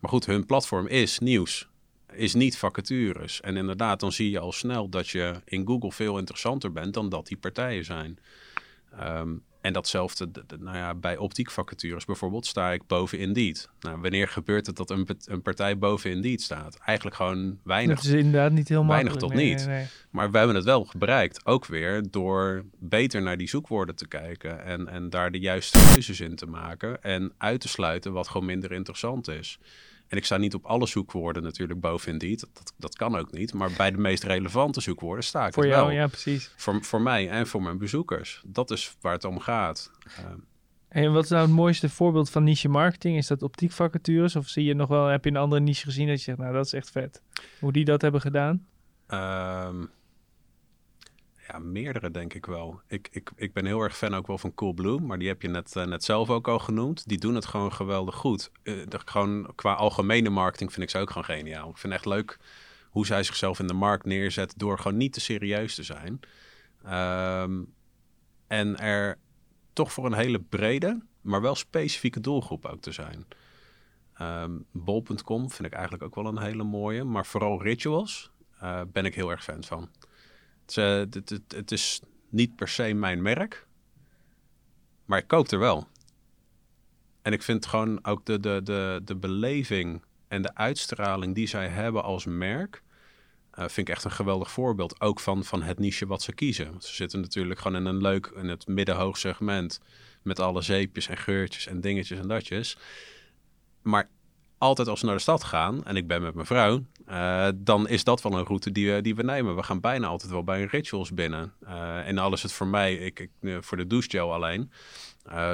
Maar 0.00 0.10
goed, 0.10 0.26
hun 0.26 0.46
platform 0.46 0.86
is 0.86 1.18
nieuws, 1.18 1.68
is 2.16 2.34
niet 2.34 2.58
vacatures. 2.58 3.40
En 3.40 3.56
inderdaad, 3.56 4.00
dan 4.00 4.12
zie 4.12 4.30
je 4.30 4.38
al 4.38 4.52
snel 4.52 4.88
dat 4.88 5.08
je 5.08 5.34
in 5.44 5.66
Google 5.66 5.92
veel 5.92 6.18
interessanter 6.18 6.72
bent 6.72 6.94
dan 6.94 7.08
dat 7.08 7.26
die 7.26 7.36
partijen 7.36 7.84
zijn. 7.84 8.18
Ehm, 8.98 9.34
en 9.64 9.72
datzelfde, 9.72 10.30
nou 10.58 10.76
ja, 10.76 10.94
bij 10.94 11.16
optiekvacatures 11.16 12.04
bijvoorbeeld 12.04 12.46
sta 12.46 12.72
ik 12.72 12.86
boven 12.86 13.18
Indeed. 13.18 13.68
Nou, 13.80 14.00
wanneer 14.00 14.28
gebeurt 14.28 14.66
het 14.66 14.76
dat 14.76 14.90
een, 14.90 15.08
een 15.24 15.42
partij 15.42 15.78
boven 15.78 16.10
Indeed 16.10 16.42
staat? 16.42 16.76
Eigenlijk 16.76 17.16
gewoon 17.16 17.58
weinig. 17.62 17.96
Dat 17.96 18.04
is 18.04 18.12
inderdaad 18.12 18.52
niet 18.52 18.68
heel 18.68 18.86
Weinig 18.86 19.16
tot 19.16 19.34
Nee, 19.34 19.48
niet. 19.48 19.66
nee, 19.66 19.76
nee. 19.76 19.86
Maar 20.10 20.30
we 20.30 20.38
hebben 20.38 20.56
het 20.56 20.64
wel 20.64 20.88
bereikt. 20.96 21.46
Ook 21.46 21.66
weer 21.66 22.02
door 22.10 22.64
beter 22.78 23.22
naar 23.22 23.36
die 23.36 23.48
zoekwoorden 23.48 23.94
te 23.94 24.08
kijken. 24.08 24.64
En, 24.64 24.88
en 24.88 25.10
daar 25.10 25.30
de 25.30 25.38
juiste 25.38 25.78
keuzes 25.92 26.20
in 26.20 26.36
te 26.36 26.46
maken. 26.46 27.02
En 27.02 27.32
uit 27.38 27.60
te 27.60 27.68
sluiten 27.68 28.12
wat 28.12 28.28
gewoon 28.28 28.46
minder 28.46 28.72
interessant 28.72 29.28
is. 29.28 29.58
En 30.08 30.16
ik 30.16 30.24
sta 30.24 30.36
niet 30.36 30.54
op 30.54 30.64
alle 30.64 30.86
zoekwoorden 30.86 31.42
natuurlijk 31.42 31.80
boven 31.80 32.12
Indeed. 32.12 32.40
Dat, 32.52 32.72
dat 32.76 32.96
kan 32.96 33.16
ook 33.16 33.32
niet. 33.32 33.54
Maar 33.54 33.70
bij 33.76 33.90
de 33.90 33.98
meest 33.98 34.22
relevante 34.24 34.80
zoekwoorden 34.80 35.24
sta 35.24 35.46
ik 35.46 35.52
Voor 35.52 35.62
het 35.62 35.72
jou, 35.72 35.86
wel. 35.86 35.94
ja, 35.96 36.06
precies. 36.06 36.52
Voor, 36.56 36.84
voor 36.84 37.00
mij 37.00 37.28
en 37.30 37.46
voor 37.46 37.62
mijn 37.62 37.78
bezoekers. 37.78 38.42
Dat 38.46 38.70
is 38.70 38.96
waar 39.00 39.12
het 39.12 39.24
om 39.24 39.40
gaat. 39.40 39.90
Ehm, 40.16 40.38
En 40.88 41.12
wat 41.12 41.24
is 41.24 41.30
nou 41.30 41.42
het 41.42 41.50
mooiste 41.54 41.88
voorbeeld 41.88 42.30
van 42.30 42.44
niche 42.44 42.68
marketing? 42.68 43.16
Is 43.16 43.26
dat 43.26 43.42
optiekvacatures? 43.42 44.36
Of 44.36 44.48
zie 44.48 44.64
je 44.64 44.74
nog 44.74 44.88
wel, 44.88 45.06
heb 45.06 45.24
je 45.24 45.30
een 45.30 45.36
andere 45.36 45.60
niche 45.60 45.84
gezien 45.84 46.06
dat 46.06 46.16
je 46.18 46.22
zegt, 46.24 46.38
nou 46.38 46.52
dat 46.52 46.66
is 46.66 46.72
echt 46.72 46.90
vet. 46.90 47.22
Hoe 47.60 47.72
die 47.72 47.84
dat 47.84 48.02
hebben 48.02 48.20
gedaan? 48.20 48.66
Ehm, 49.06 49.84
meerdere 51.58 52.10
denk 52.10 52.34
ik 52.34 52.46
wel. 52.46 52.80
Ik, 52.86 53.08
ik, 53.10 53.30
ik 53.36 53.52
ben 53.52 53.66
heel 53.66 53.80
erg 53.80 53.96
fan 53.96 54.14
ook 54.14 54.26
wel 54.26 54.38
van 54.38 54.54
Coolblue, 54.54 55.00
maar 55.00 55.18
die 55.18 55.28
heb 55.28 55.42
je 55.42 55.48
net, 55.48 55.76
eh, 55.76 55.84
net 55.84 56.04
zelf 56.04 56.30
ook 56.30 56.48
al 56.48 56.58
genoemd. 56.58 57.08
Die 57.08 57.18
doen 57.18 57.34
het 57.34 57.46
gewoon 57.46 57.72
geweldig 57.72 58.14
goed. 58.14 58.50
Eh, 58.62 58.74
gewoon 58.88 59.52
qua 59.54 59.72
algemene 59.72 60.30
marketing 60.30 60.72
vind 60.72 60.82
ik 60.82 60.90
ze 60.90 60.98
ook 60.98 61.08
gewoon 61.08 61.24
geniaal. 61.24 61.70
Ik 61.70 61.78
vind 61.78 61.92
echt 61.92 62.04
leuk 62.04 62.38
hoe 62.90 63.06
zij 63.06 63.22
zichzelf 63.22 63.58
in 63.58 63.66
de 63.66 63.74
markt 63.74 64.04
neerzet 64.04 64.54
door 64.56 64.78
gewoon 64.78 64.96
niet 64.96 65.12
te 65.12 65.20
serieus 65.20 65.74
te 65.74 65.82
zijn. 65.82 66.20
Ehm, 66.84 67.62
en 68.46 68.78
er 68.78 69.18
toch 69.72 69.92
voor 69.92 70.06
een 70.06 70.14
hele 70.14 70.40
brede, 70.40 71.02
maar 71.20 71.40
wel 71.40 71.54
specifieke 71.54 72.20
doelgroep 72.20 72.64
ook 72.64 72.80
te 72.80 72.92
zijn. 72.92 73.26
Ehm 74.14 74.52
Bol.com 74.72 75.50
vind 75.50 75.68
ik 75.68 75.72
eigenlijk 75.72 76.02
ook 76.02 76.14
wel 76.14 76.26
een 76.26 76.42
hele 76.42 76.64
mooie, 76.64 77.04
maar 77.04 77.26
vooral 77.26 77.62
rituals 77.62 78.30
eh, 78.58 78.80
ben 78.92 79.04
ik 79.04 79.14
heel 79.14 79.30
erg 79.30 79.44
fan 79.44 79.64
van. 79.64 79.88
Het, 80.66 81.40
het, 81.48 81.72
is 81.72 82.00
niet 82.28 82.56
per 82.56 82.68
se 82.68 82.92
mijn 82.92 83.22
merk, 83.22 83.66
maar 85.04 85.18
ik 85.18 85.26
koop 85.26 85.50
er 85.50 85.58
wel. 85.58 85.88
En 87.22 87.32
ik 87.32 87.42
vind 87.42 87.66
gewoon 87.66 88.04
ook 88.04 88.26
de, 88.26 88.40
de, 88.40 88.60
de, 88.64 89.00
de 89.04 89.16
beleving 89.16 90.02
en 90.28 90.42
de 90.42 90.54
uitstraling 90.54 91.34
die 91.34 91.46
zij 91.46 91.68
hebben 91.68 92.02
als 92.02 92.24
merk, 92.24 92.82
eh, 93.50 93.64
vind 93.68 93.88
ik 93.88 93.94
echt 93.94 94.04
een 94.04 94.10
geweldig 94.10 94.50
voorbeeld. 94.50 95.00
Ook 95.00 95.20
van, 95.20 95.44
van 95.44 95.62
het 95.62 95.78
niche 95.78 96.06
wat 96.06 96.22
ze 96.22 96.32
kiezen. 96.32 96.74
Ze 96.78 96.94
zitten 96.94 97.20
natuurlijk 97.20 97.60
gewoon 97.60 97.80
in 97.80 97.86
een 97.86 98.02
leuk, 98.02 98.26
in 98.26 98.48
het 98.48 98.66
middenhoog 98.66 99.16
segment. 99.16 99.80
Met 100.22 100.38
alle 100.38 100.62
zeepjes 100.62 101.08
en 101.08 101.16
geurtjes 101.16 101.66
en 101.66 101.80
dingetjes 101.80 102.18
en 102.18 102.28
datjes. 102.28 102.76
Maar 103.82 104.08
altijd 104.58 104.88
als 104.88 105.00
we 105.00 105.06
naar 105.06 105.16
de 105.16 105.22
stad 105.22 105.44
gaan, 105.44 105.84
en 105.84 105.96
ik 105.96 106.06
ben 106.06 106.22
met 106.22 106.34
mijn 106.34 106.46
vrouw, 106.46 106.84
eh, 107.06 107.48
dan 107.54 107.88
is 107.88 108.04
dat 108.04 108.22
wel 108.22 108.38
een 108.38 108.44
route 108.44 108.72
die 108.72 108.92
we, 108.92 109.00
die 109.00 109.14
we 109.14 109.22
nemen. 109.22 109.56
We 109.56 109.62
gaan 109.62 109.80
bijna 109.80 110.06
altijd 110.06 110.30
wel 110.32 110.44
bij 110.44 110.64
rituals 110.64 111.12
binnen. 111.12 111.52
Eh, 111.60 112.08
en 112.08 112.18
alles 112.18 112.42
het 112.42 112.52
voor 112.52 112.66
mij, 112.66 112.94
ik, 112.94 113.20
ik, 113.20 113.30
eh, 113.40 113.56
voor 113.60 113.76
de 113.76 113.86
douchegel 113.86 114.32
alleen. 114.32 114.70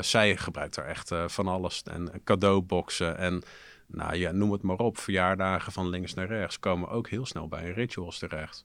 Zij 0.01 0.37
gebruikt 0.37 0.77
er 0.77 0.85
echt 0.85 1.13
van 1.27 1.49
alles. 1.49 1.83
En 1.83 2.23
cadeauboxen 2.25 3.19
en 3.19 3.43
nou 3.87 4.17
ja, 4.17 4.31
noem 4.31 4.53
het 4.53 4.63
maar 4.63 4.77
op. 4.77 4.99
Verjaardagen 4.99 5.73
van 5.73 5.89
links 5.89 6.15
naar 6.15 6.27
rechts 6.27 6.59
komen 6.59 6.89
ook 6.89 7.09
heel 7.09 7.27
snel 7.27 7.49
bij 7.49 7.71
rituals 7.71 8.19
terecht. 8.19 8.65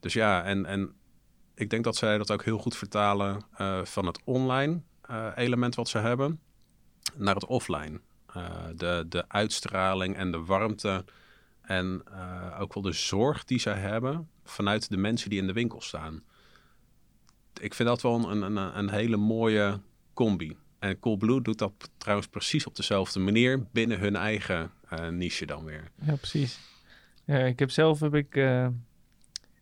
Dus 0.00 0.12
ja, 0.12 0.44
en, 0.44 0.66
en 0.66 0.94
ik 1.54 1.70
denk 1.70 1.84
dat 1.84 1.96
zij 1.96 2.18
dat 2.18 2.30
ook 2.30 2.44
heel 2.44 2.58
goed 2.58 2.76
vertalen 2.76 3.42
van 3.82 4.06
het 4.06 4.20
online 4.24 4.80
element 5.34 5.74
wat 5.74 5.88
ze 5.88 5.98
hebben 5.98 6.40
naar 7.14 7.34
het 7.34 7.46
offline. 7.46 8.00
Eh, 8.32 8.66
de, 8.76 9.04
de 9.08 9.24
uitstraling 9.28 10.16
en 10.16 10.30
de 10.30 10.44
warmte 10.44 11.04
en 11.62 12.02
eh, 12.12 12.60
ook 12.60 12.74
wel 12.74 12.82
de 12.82 12.92
zorg 12.92 13.44
die 13.44 13.58
zij 13.58 13.78
hebben 13.78 14.28
vanuit 14.44 14.90
de 14.90 14.96
mensen 14.96 15.30
die 15.30 15.40
in 15.40 15.46
de 15.46 15.52
winkel 15.52 15.80
staan. 15.80 16.22
Ik 17.60 17.74
vind 17.74 17.88
dat 17.88 18.02
wel 18.02 18.30
een, 18.30 18.42
een, 18.42 18.78
een 18.78 18.90
hele 18.90 19.16
mooie 19.16 19.80
combi. 20.14 20.56
En 20.78 20.98
Coolblue 20.98 21.42
doet 21.42 21.58
dat 21.58 21.72
trouwens 21.96 22.28
precies 22.28 22.66
op 22.66 22.76
dezelfde 22.76 23.20
manier 23.20 23.66
binnen 23.72 23.98
hun 23.98 24.16
eigen 24.16 24.70
eh, 24.88 25.08
niche 25.08 25.46
dan 25.46 25.64
weer. 25.64 25.90
Ja, 26.04 26.14
precies. 26.14 26.58
Ik 27.26 27.58
heb 27.58 27.70
zelf 27.70 28.00
heb 28.00 28.14
ik 28.14 28.40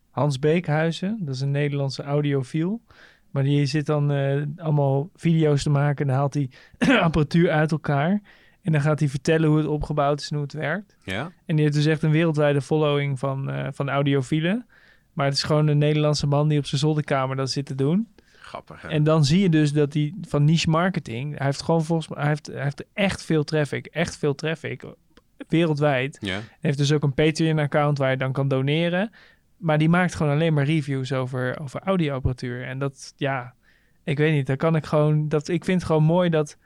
Hans 0.09 0.39
Beekhuizen, 0.39 1.17
dat 1.21 1.35
is 1.35 1.41
een 1.41 1.51
Nederlandse 1.51 2.03
audiofiel. 2.03 2.81
Maar 3.31 3.43
die 3.43 3.65
zit 3.65 3.85
dan 3.85 4.11
allemaal 4.57 5.09
video's 5.15 5.63
te 5.63 5.69
maken 5.69 6.09
en 6.09 6.15
haalt 6.15 6.33
hij 6.33 6.49
apparatuur 7.01 7.51
uit 7.51 7.71
elkaar. 7.71 8.21
En 8.61 8.71
dan 8.71 8.81
gaat 8.81 8.99
hij 8.99 9.09
vertellen 9.09 9.49
hoe 9.49 9.57
het 9.57 9.67
opgebouwd 9.67 10.19
is 10.19 10.29
en 10.29 10.35
hoe 10.35 10.45
het 10.45 10.53
werkt. 10.53 10.95
Ja? 11.03 11.31
En 11.45 11.55
die 11.55 11.63
heeft 11.65 11.75
dus 11.75 11.85
echt 11.85 12.03
een 12.03 12.11
wereldwijde 12.11 12.61
following 12.61 13.19
van, 13.19 13.49
eh 13.49 13.67
van 13.71 13.89
audiofielen. 13.89 14.65
Maar 15.13 15.25
het 15.25 15.35
is 15.35 15.43
gewoon 15.43 15.67
een 15.67 15.77
Nederlandse 15.77 16.27
man 16.27 16.47
die 16.47 16.57
op 16.57 16.65
zijn 16.65 16.81
zolderkamer 16.81 17.35
dat 17.35 17.51
zit 17.51 17.65
te 17.65 17.75
doen. 17.75 18.07
Grappig. 18.39 18.81
Hè? 18.81 18.87
En 18.87 19.03
dan 19.03 19.25
zie 19.25 19.39
je 19.39 19.49
dus 19.49 19.73
dat 19.73 19.93
hij 19.93 20.13
van 20.21 20.43
niche 20.43 20.69
marketing, 20.69 21.37
hij 21.37 21.45
heeft 21.45 21.61
gewoon 21.61 21.83
volgens 21.83 22.07
mij, 22.07 22.19
hij 22.19 22.29
heeft, 22.29 22.47
hij 22.47 22.63
heeft 22.63 22.83
echt 22.93 23.23
veel 23.23 23.43
traffic, 23.43 23.85
echt 23.85 24.17
veel 24.17 24.35
traffic, 24.35 24.83
wereldwijd. 25.47 26.17
ja? 26.21 26.33
Hij 26.33 26.43
heeft 26.59 26.77
dus 26.77 26.91
ook 26.91 27.03
een 27.03 27.13
Patreon-account 27.13 27.97
waar 27.97 28.11
je 28.11 28.17
dan 28.17 28.31
kan 28.31 28.47
doneren. 28.47 29.11
Maar 29.57 29.77
die 29.77 29.89
maakt 29.89 30.15
gewoon 30.15 30.31
alleen 30.31 30.53
maar 30.53 30.65
reviews 30.65 31.13
over, 31.13 31.59
over 31.59 31.81
audioapparatuur. 31.81 32.63
En 32.65 32.79
dat, 32.79 33.13
ja, 33.15 33.53
ik 34.03 34.17
weet 34.17 34.33
niet, 34.33 34.47
daar 34.47 34.57
kan 34.57 34.75
ik 34.75 34.85
gewoon, 34.85 35.29
dat, 35.29 35.47
ik 35.47 35.65
vind 35.65 35.77
het 35.77 35.87
gewoon 35.87 36.03
mooi 36.03 36.29
dat 36.29 36.57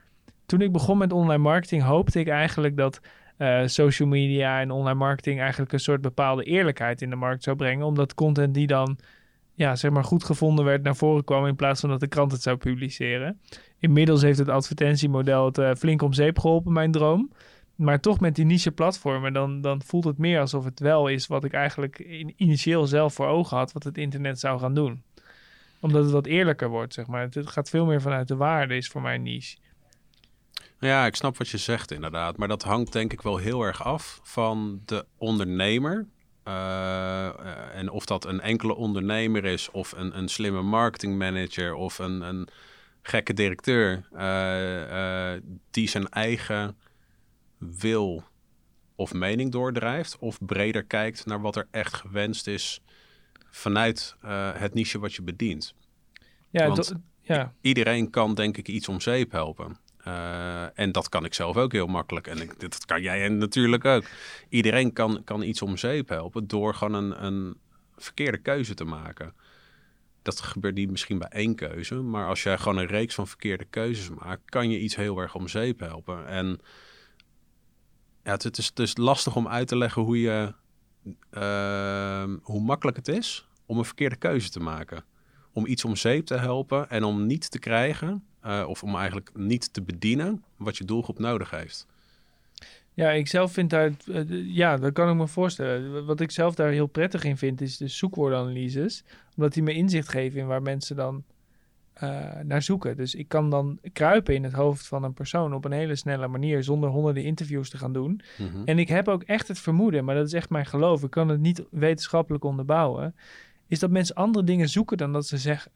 toen 0.46 0.62
ik 0.62 0.72
begon 0.72 0.98
met 0.98 1.12
online 1.12 1.42
marketing, 1.42 1.84
hoopte 1.84 2.20
ik 2.20 2.28
eigenlijk 2.28 2.78
dat 2.78 3.02
eh, 3.38 3.62
social 3.66 4.08
media 4.08 4.60
en 4.60 4.72
online 4.72 4.98
marketing 4.98 5.40
eigenlijk 5.40 5.74
een 5.74 5.80
soort 5.80 6.02
bepaalde 6.02 6.44
eerlijkheid 6.44 7.02
in 7.02 7.10
de 7.10 7.16
markt 7.16 7.44
zou 7.44 7.56
brengen. 7.56 7.86
Omdat 7.86 8.14
content 8.14 8.54
die 8.54 8.68
dan, 8.68 8.98
ja, 9.54 9.76
zeg 9.76 9.92
maar 9.92 10.04
goed 10.04 10.24
gevonden 10.24 10.66
werd 10.66 10.84
naar 10.84 10.96
voren 10.96 11.24
kwam 11.24 11.46
in 11.46 11.56
plaats 11.56 11.80
van 11.80 11.90
dat 11.90 12.00
de 12.00 12.08
krant 12.08 12.32
het 12.32 12.42
zou 12.42 12.58
publiceren. 12.58 13.40
Inmiddels 13.80 14.22
heeft 14.22 14.40
het 14.40 14.50
advertentiemodel 14.50 15.46
het 15.46 15.58
eh, 15.58 15.72
flink 15.78 16.02
om 16.02 16.14
zeep 16.14 16.40
geholpen, 16.40 16.74
mijn 16.74 16.92
droom. 16.92 17.32
Maar 17.76 18.00
toch 18.00 18.20
met 18.20 18.36
die 18.36 18.46
niche 18.46 18.72
platformen, 18.72 19.34
dan, 19.34 19.62
dan 19.62 19.82
voelt 19.82 20.04
het 20.04 20.18
meer 20.18 20.40
alsof 20.40 20.66
het 20.66 20.80
wel 20.80 21.08
is 21.08 21.28
wat 21.28 21.44
ik 21.44 21.54
eigenlijk 21.54 22.00
in, 22.00 22.34
initieel 22.36 22.88
zelf 22.88 23.14
voor 23.14 23.28
ogen 23.28 23.58
had, 23.58 23.72
wat 23.72 23.84
het 23.84 23.98
internet 23.98 24.40
zou 24.40 24.60
gaan 24.60 24.74
doen. 24.74 25.04
Omdat 25.80 26.04
het 26.04 26.12
wat 26.12 26.26
eerlijker 26.26 26.70
wordt, 26.70 26.94
zeg 26.94 27.08
maar. 27.08 27.22
Het, 27.22 27.34
het 27.34 27.48
gaat 27.48 27.70
veel 27.70 27.86
meer 27.86 28.02
vanuit 28.02 28.28
de 28.28 28.36
waarde, 28.36 28.76
is 28.76 28.88
voor 28.88 29.02
mij 29.02 29.18
niche. 29.18 29.58
Ja, 30.80 31.06
ik 31.06 31.16
snap 31.16 31.38
wat 31.38 31.50
je 31.50 31.58
zegt 31.58 31.92
inderdaad. 31.92 32.38
Maar 32.38 32.48
dat 32.48 32.64
hangt 32.64 32.92
denk 32.92 33.14
ik 33.14 33.22
wel 33.22 33.38
heel 33.38 33.62
erg 33.62 33.84
af 33.84 34.20
van 34.24 34.82
de 34.86 35.06
ondernemer. 35.18 36.08
Uh, 36.48 36.54
uh, 36.54 37.76
en 37.76 37.90
of 37.90 38.06
dat 38.06 38.26
een 38.26 38.42
enkele 38.42 38.76
ondernemer 38.76 39.46
is, 39.46 39.72
of 39.72 39.92
een, 39.92 40.18
een 40.18 40.28
slimme 40.28 40.62
marketingmanager, 40.62 41.74
of 41.74 42.00
een, 42.00 42.22
een 42.22 42.48
gekke 43.02 43.34
directeur, 43.34 44.08
uh, 44.14 45.42
die 45.72 45.90
zijn 45.90 46.10
eigen 46.10 46.78
wil 47.58 48.24
of 48.96 49.14
mening 49.14 49.52
doordrijft, 49.52 50.18
of 50.20 50.38
breder 50.46 50.84
kijkt 50.84 51.26
naar 51.26 51.42
wat 51.42 51.56
er 51.56 51.68
echt 51.72 51.94
gewenst 51.94 52.48
is 52.48 52.82
vanuit 53.50 54.16
het 54.58 54.74
niche 54.74 55.00
wat 55.00 55.14
je 55.14 55.22
bedient. 55.22 55.76
Ja, 56.50 56.68
Want 56.68 56.94
ja. 57.22 57.54
iedereen 57.62 58.10
kan 58.10 58.36
denk 58.36 58.58
ik 58.58 58.68
iets 58.68 58.88
om 58.88 59.02
zeep 59.02 59.32
helpen. 59.32 59.78
Uh, 60.08 60.80
en 60.80 60.92
dat 60.92 61.10
kan 61.10 61.26
ik 61.26 61.34
zelf 61.34 61.58
ook 61.58 61.72
heel 61.72 61.88
makkelijk. 61.88 62.28
En 62.28 62.42
ik, 62.42 62.60
dat 62.60 62.86
kan 62.86 63.02
jij 63.02 63.30
natuurlijk 63.30 63.86
ook. 63.86 64.04
Iedereen 64.50 64.94
kan, 64.94 65.22
kan 65.24 65.42
iets 65.42 65.62
om 65.62 65.78
zeep 65.78 66.10
helpen 66.10 66.48
door 66.48 66.74
gewoon 66.74 66.94
een, 66.94 67.26
een 67.26 67.58
verkeerde 67.98 68.38
keuze 68.38 68.74
te 68.74 68.84
maken. 68.84 69.34
Dat 70.22 70.42
gebeurt 70.42 70.76
niet 70.76 70.92
misschien 70.92 71.18
bij 71.18 71.28
één 71.28 71.56
keuze. 71.56 71.96
Maar 71.96 72.28
als 72.28 72.44
jij 72.44 72.58
gewoon 72.58 72.78
een 72.78 72.88
reeks 72.88 73.16
van 73.16 73.28
verkeerde 73.28 73.66
keuzes 73.66 74.10
maakt, 74.10 74.50
kan 74.50 74.70
je 74.70 74.80
iets 74.80 74.96
heel 74.96 75.18
erg 75.18 75.36
om 75.36 75.48
zeep 75.48 75.80
helpen. 75.80 76.28
En 76.28 76.60
ja, 78.24 78.32
het, 78.32 78.44
het 78.44 78.58
is 78.58 78.74
dus 78.74 78.98
lastig 78.98 79.36
om 79.36 79.48
uit 79.48 79.68
te 79.68 79.78
leggen 79.78 80.02
hoe 80.02 80.22
je 80.22 80.54
ehm, 81.30 82.38
hoe 82.42 82.62
makkelijk 82.62 82.98
het 82.98 83.08
is 83.08 83.48
om 83.66 83.78
een 83.78 83.86
verkeerde 83.86 84.16
keuze 84.16 84.50
te 84.50 84.60
maken. 84.60 85.04
Om 85.54 85.66
iets 85.66 85.86
om 85.86 85.96
zeep 85.96 86.26
te 86.26 86.36
helpen 86.36 86.90
en 86.90 87.04
om 87.04 87.26
niet 87.26 87.52
te 87.52 87.60
krijgen, 87.60 88.24
eh, 88.46 88.66
of 88.68 88.84
om 88.84 88.96
eigenlijk 88.96 89.30
niet 89.34 89.74
te 89.74 89.82
bedienen 89.82 90.44
wat 90.58 90.78
je 90.78 90.86
doelgroep 90.86 91.20
nodig 91.20 91.50
heeft. 91.50 91.88
Ja, 92.94 93.12
ik 93.12 93.28
zelf 93.28 93.52
vind 93.52 93.70
daar, 93.70 93.92
eh, 94.12 94.24
ja, 94.56 94.78
dat 94.78 94.94
kan 94.94 95.10
ik 95.10 95.16
me 95.16 95.28
voorstellen. 95.28 96.06
Wat 96.06 96.20
ik 96.20 96.32
zelf 96.32 96.56
daar 96.56 96.72
heel 96.72 96.88
prettig 96.88 97.24
in 97.24 97.38
vind, 97.38 97.62
is 97.62 97.78
de 97.78 97.88
zoekwoordanalyses. 97.88 99.04
Omdat 99.36 99.54
die 99.54 99.64
me 99.64 99.74
inzicht 99.74 100.10
geven 100.10 100.40
in 100.40 100.48
waar 100.48 100.62
mensen 100.62 100.96
dan 100.96 101.24
eh, 101.94 102.40
naar 102.44 102.62
zoeken. 102.62 102.98
Dus 102.98 103.16
ik 103.16 103.28
kan 103.28 103.50
dan 103.50 103.80
kruipen 103.94 104.36
in 104.36 104.44
het 104.44 104.54
hoofd 104.54 104.88
van 104.88 105.04
een 105.04 105.14
persoon 105.14 105.54
op 105.54 105.66
een 105.66 105.72
hele 105.72 105.96
snelle 105.96 106.28
manier, 106.28 106.64
zonder 106.64 106.90
honderden 106.90 107.24
interviews 107.24 107.70
te 107.70 107.78
gaan 107.78 107.94
doen. 107.94 108.22
Mhm. 108.38 108.66
En 108.66 108.80
ik 108.80 108.88
heb 108.88 109.08
ook 109.08 109.24
echt 109.24 109.48
het 109.48 109.60
vermoeden, 109.60 110.06
maar 110.06 110.16
dat 110.16 110.26
is 110.26 110.34
echt 110.34 110.50
mijn 110.50 110.66
geloof, 110.66 111.04
ik 111.04 111.10
kan 111.10 111.30
het 111.30 111.40
niet 111.40 111.64
wetenschappelijk 111.72 112.44
onderbouwen, 112.44 113.16
is 113.68 113.80
dat 113.80 113.90
mensen 113.90 114.16
andere 114.16 114.46
dingen 114.46 114.70
zoeken 114.70 114.98
dan 114.98 115.14
dat 115.14 115.28
ze 115.28 115.38
zeggen. 115.38 115.72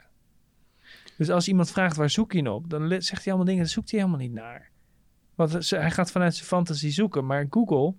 Dus 1.20 1.30
als 1.30 1.48
iemand 1.48 1.72
vraagt 1.72 1.96
waar 1.96 2.10
zoek 2.10 2.32
je 2.32 2.52
op, 2.52 2.70
dan 2.70 2.90
zegt 2.90 3.24
hij 3.24 3.26
allemaal 3.26 3.46
dingen, 3.46 3.62
daar 3.64 3.72
zoekt 3.72 3.92
hij 3.92 4.00
helemaal 4.00 4.22
niet 4.22 4.34
naar. 4.34 4.70
Want 5.36 5.70
hij 5.70 5.92
gaat 5.92 6.12
vanuit 6.12 6.36
zijn 6.36 6.48
fantasie 6.48 6.92
zoeken. 6.92 7.26
Maar 7.26 7.48
Google, 7.50 7.94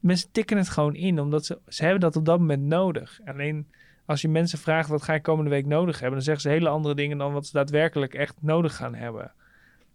mensen 0.00 0.30
tikken 0.30 0.56
het 0.56 0.68
gewoon 0.68 0.94
in, 0.94 1.20
omdat 1.20 1.46
ze, 1.46 1.58
ze 1.68 1.82
hebben 1.82 2.00
dat 2.00 2.16
op 2.16 2.24
dat 2.24 2.38
moment 2.38 2.62
nodig. 2.62 3.20
Alleen 3.24 3.66
als 4.04 4.20
je 4.20 4.28
mensen 4.28 4.58
vraagt 4.58 4.88
wat 4.88 5.02
ga 5.02 5.12
je 5.12 5.20
komende 5.20 5.50
week 5.50 5.66
nodig 5.66 5.94
hebben, 5.94 6.16
dan 6.16 6.22
zeggen 6.22 6.42
ze 6.42 6.48
hele 6.48 6.68
andere 6.68 6.94
dingen 6.94 7.18
dan 7.18 7.32
wat 7.32 7.46
ze 7.46 7.52
daadwerkelijk 7.52 8.14
echt 8.14 8.36
nodig 8.40 8.76
gaan 8.76 8.94
hebben. 8.94 9.32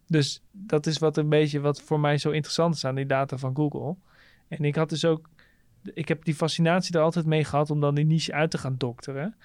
Dus 0.06 0.42
dat 0.50 0.86
is 0.86 0.98
wat 0.98 1.16
een 1.16 1.28
beetje 1.28 1.60
wat 1.60 1.82
voor 1.82 2.00
mij 2.00 2.18
zo 2.18 2.30
interessant 2.30 2.74
is 2.74 2.84
aan 2.84 2.94
die 2.94 3.06
data 3.06 3.38
van 3.38 3.56
Google. 3.56 3.96
En 4.48 4.64
ik 4.64 4.74
had 4.74 4.88
dus 4.88 5.04
ook, 5.04 5.28
ik 5.94 6.08
heb 6.08 6.24
die 6.24 6.34
fascinatie 6.34 6.96
er 6.96 7.02
altijd 7.02 7.26
mee 7.26 7.44
gehad 7.44 7.70
om 7.70 7.80
dan 7.80 7.94
die 7.94 8.06
niche 8.06 8.32
uit 8.32 8.50
te 8.50 8.58
gaan 8.58 8.76
dokteren. 8.76 9.36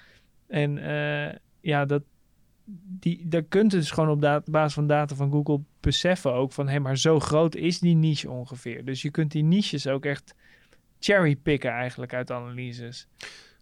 En 0.48 0.78
eh, 0.78 1.36
ja, 1.62 1.86
dat, 1.86 2.04
die, 2.66 3.28
daar 3.28 3.44
kunt 3.44 3.72
je 3.72 3.78
dus 3.78 3.92
gewoon 3.92 4.10
op 4.10 4.42
basis 4.46 4.74
van 4.74 4.88
data 4.88 5.16
van 5.16 5.32
Google 5.32 5.62
beseffen 5.80 6.34
ook 6.34 6.52
van, 6.52 6.68
hé, 6.68 6.80
maar 6.80 6.98
zo 6.98 7.20
groot 7.20 7.56
is 7.56 7.80
die 7.80 7.96
niche 7.96 8.30
ongeveer. 8.30 8.86
Dus 8.86 9.02
je 9.02 9.12
kunt 9.12 9.32
die 9.32 9.44
niches 9.44 9.88
ook 9.88 10.06
echt 10.06 10.36
cherrypicken 11.00 11.72
eigenlijk 11.72 12.14
uit 12.14 12.32
analyses. 12.32 13.08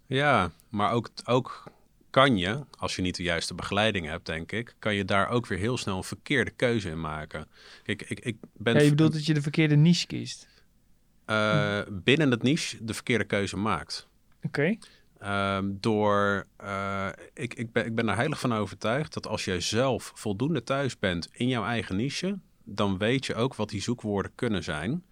Ja, 0.05 0.51
maar 0.69 0.91
ook, 0.91 1.09
ook 1.25 1.63
kan 2.09 2.37
je, 2.37 2.63
als 2.77 2.95
je 2.95 3.01
niet 3.01 3.15
de 3.15 3.23
juiste 3.23 3.53
begeleiding 3.53 4.05
hebt, 4.05 4.25
denk 4.25 4.51
ik, 4.51 4.75
kan 4.79 4.95
je 4.95 5.05
daar 5.05 5.29
ook 5.29 5.47
weer 5.47 5.57
heel 5.57 5.77
snel 5.77 5.97
een 5.97 6.03
verkeerde 6.03 6.51
keuze 6.51 6.89
in 6.89 7.01
maken. 7.01 7.47
Kijk, 7.83 8.01
ik, 8.01 8.19
ik 8.19 8.37
ben 8.53 8.73
Ja, 8.73 8.81
je 8.81 8.89
bedoelt 8.89 9.13
dat 9.13 9.25
je 9.25 9.33
de 9.33 9.41
verkeerde 9.41 9.75
niche 9.75 10.07
kiest. 10.07 10.47
eh, 11.25 11.81
binnen 11.89 12.31
het 12.31 12.43
niche 12.43 12.85
de 12.85 12.93
verkeerde 12.93 13.23
keuze 13.23 13.57
maakt. 13.57 14.07
Oké. 14.43 14.77
Ehm, 15.21 15.65
door, 15.79 16.47
eh, 16.57 17.07
ik, 17.33 17.53
ik, 17.53 17.71
ben, 17.71 17.85
ik 17.85 17.95
ben 17.95 18.09
er 18.09 18.15
heilig 18.15 18.39
van 18.39 18.53
overtuigd 18.53 19.13
dat 19.13 19.27
als 19.27 19.45
jij 19.45 19.59
zelf 19.59 20.11
voldoende 20.15 20.63
thuis 20.63 20.99
bent 20.99 21.29
in 21.31 21.47
jouw 21.47 21.63
eigen 21.63 21.95
niche, 21.95 22.39
dan 22.63 22.97
weet 22.97 23.25
je 23.25 23.35
ook 23.35 23.55
wat 23.55 23.69
die 23.69 23.81
zoekwoorden 23.81 24.31
kunnen 24.35 24.63
zijn. 24.63 25.03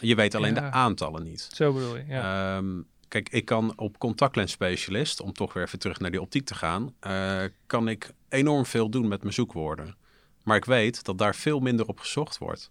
Je 0.00 0.14
weet 0.14 0.34
alleen 0.34 0.54
Ja. 0.54 0.60
de 0.60 0.70
aantallen 0.70 1.22
niet. 1.22 1.48
Zo 1.52 1.72
bedoel 1.72 1.96
je, 1.96 2.04
ja. 2.08 2.56
Ehm, 2.56 2.80
kijk, 3.08 3.28
ik 3.28 3.44
kan 3.44 3.72
op 3.76 3.98
contactlensspecialist, 3.98 5.20
om 5.20 5.32
toch 5.32 5.52
weer 5.52 5.62
even 5.64 5.78
terug 5.78 5.98
naar 6.00 6.10
die 6.10 6.20
optiek 6.20 6.46
te 6.46 6.54
gaan, 6.54 6.94
eh, 7.00 7.42
kan 7.66 7.88
ik 7.88 8.10
enorm 8.28 8.66
veel 8.66 8.88
doen 8.90 9.08
met 9.08 9.20
mijn 9.22 9.34
zoekwoorden. 9.34 9.96
Maar 10.42 10.56
ik 10.56 10.64
weet 10.64 11.04
dat 11.04 11.18
daar 11.18 11.34
veel 11.34 11.60
minder 11.60 11.86
op 11.86 11.98
gezocht 12.00 12.38
wordt. 12.38 12.70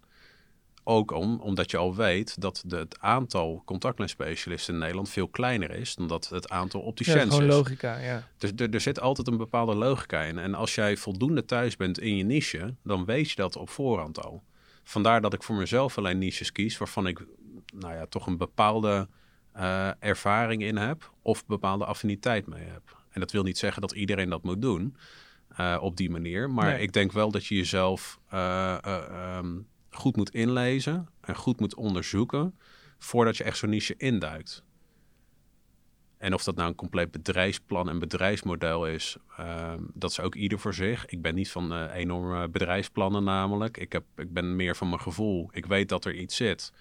Ook 0.88 1.10
om, 1.12 1.40
omdat 1.40 1.70
je 1.70 1.76
al 1.76 1.94
weet 1.94 2.40
dat 2.40 2.62
de, 2.66 2.76
het 2.76 3.00
aantal 3.00 3.62
contactlensspecialisten 3.64 4.74
in 4.74 4.80
Nederland 4.80 5.08
veel 5.08 5.28
kleiner 5.28 5.70
is 5.70 5.94
dan 5.94 6.06
dat 6.06 6.28
het 6.28 6.48
aantal 6.48 6.80
ja, 6.80 6.86
opticiens 6.86 7.22
gewoon 7.22 7.42
is. 7.42 7.54
logica, 7.54 7.98
ja. 7.98 8.28
Dus 8.38 8.52
er, 8.56 8.70
er 8.70 8.80
zit 8.80 9.00
altijd 9.00 9.26
een 9.28 9.36
bepaalde 9.36 9.74
logica 9.74 10.22
in. 10.22 10.38
En 10.38 10.54
als 10.54 10.74
jij 10.74 10.96
voldoende 10.96 11.44
thuis 11.44 11.76
bent 11.76 11.98
in 11.98 12.16
je 12.16 12.24
niche, 12.24 12.74
dan 12.82 13.04
weet 13.04 13.30
je 13.30 13.36
dat 13.36 13.56
op 13.56 13.70
voorhand 13.70 14.24
al. 14.24 14.42
Vandaar 14.84 15.20
dat 15.20 15.32
ik 15.32 15.42
voor 15.42 15.56
mezelf 15.56 15.98
alleen 15.98 16.18
niches 16.18 16.52
kies 16.52 16.78
waarvan 16.78 17.06
ik 17.06 17.24
nou 17.74 17.94
ja, 17.94 18.06
toch 18.06 18.26
een 18.26 18.36
bepaalde 18.36 19.08
eh, 19.52 19.90
ervaring 19.98 20.62
in 20.62 20.76
heb 20.76 21.12
of 21.22 21.46
bepaalde 21.46 21.84
affiniteit 21.84 22.46
mee 22.46 22.64
heb. 22.64 22.96
En 23.10 23.20
dat 23.20 23.32
wil 23.32 23.42
niet 23.42 23.58
zeggen 23.58 23.80
dat 23.82 23.92
iedereen 23.92 24.28
dat 24.30 24.42
moet 24.42 24.62
doen 24.62 24.96
eh, 25.56 25.78
op 25.80 25.96
die 25.96 26.10
manier. 26.10 26.50
Maar 26.50 26.72
Nee. 26.72 26.80
ik 26.82 26.92
denk 26.92 27.12
wel 27.12 27.30
dat 27.30 27.46
je 27.46 27.54
jezelf 27.54 28.18
eh, 28.28 28.84
ehm, 28.84 29.54
goed 29.96 30.16
moet 30.16 30.30
inlezen 30.30 31.08
en 31.20 31.36
goed 31.36 31.60
moet 31.60 31.74
onderzoeken 31.74 32.58
voordat 32.98 33.36
je 33.36 33.44
echt 33.44 33.58
zo'n 33.58 33.70
niche 33.70 33.94
induikt. 33.96 34.64
En 36.18 36.34
of 36.34 36.44
dat 36.44 36.54
nou 36.54 36.68
een 36.68 36.74
compleet 36.74 37.10
bedrijfsplan 37.10 37.88
en 37.88 37.98
bedrijfsmodel 37.98 38.86
is, 38.86 39.16
ehm, 39.36 39.82
dat 39.94 40.10
is 40.10 40.20
ook 40.20 40.34
ieder 40.34 40.58
voor 40.58 40.74
zich. 40.74 41.06
Ik 41.06 41.22
ben 41.22 41.34
niet 41.34 41.50
van 41.50 41.72
eh, 41.72 41.94
enorme 41.94 42.48
bedrijfsplannen 42.48 43.24
namelijk. 43.24 43.76
Ik, 43.76 43.92
heb, 43.92 44.04
ik 44.16 44.32
ben 44.32 44.56
meer 44.56 44.76
van 44.76 44.88
mijn 44.88 45.00
gevoel. 45.00 45.48
Ik 45.52 45.66
weet 45.66 45.88
dat 45.88 46.04
er 46.04 46.14
iets 46.14 46.36
zit. 46.36 46.72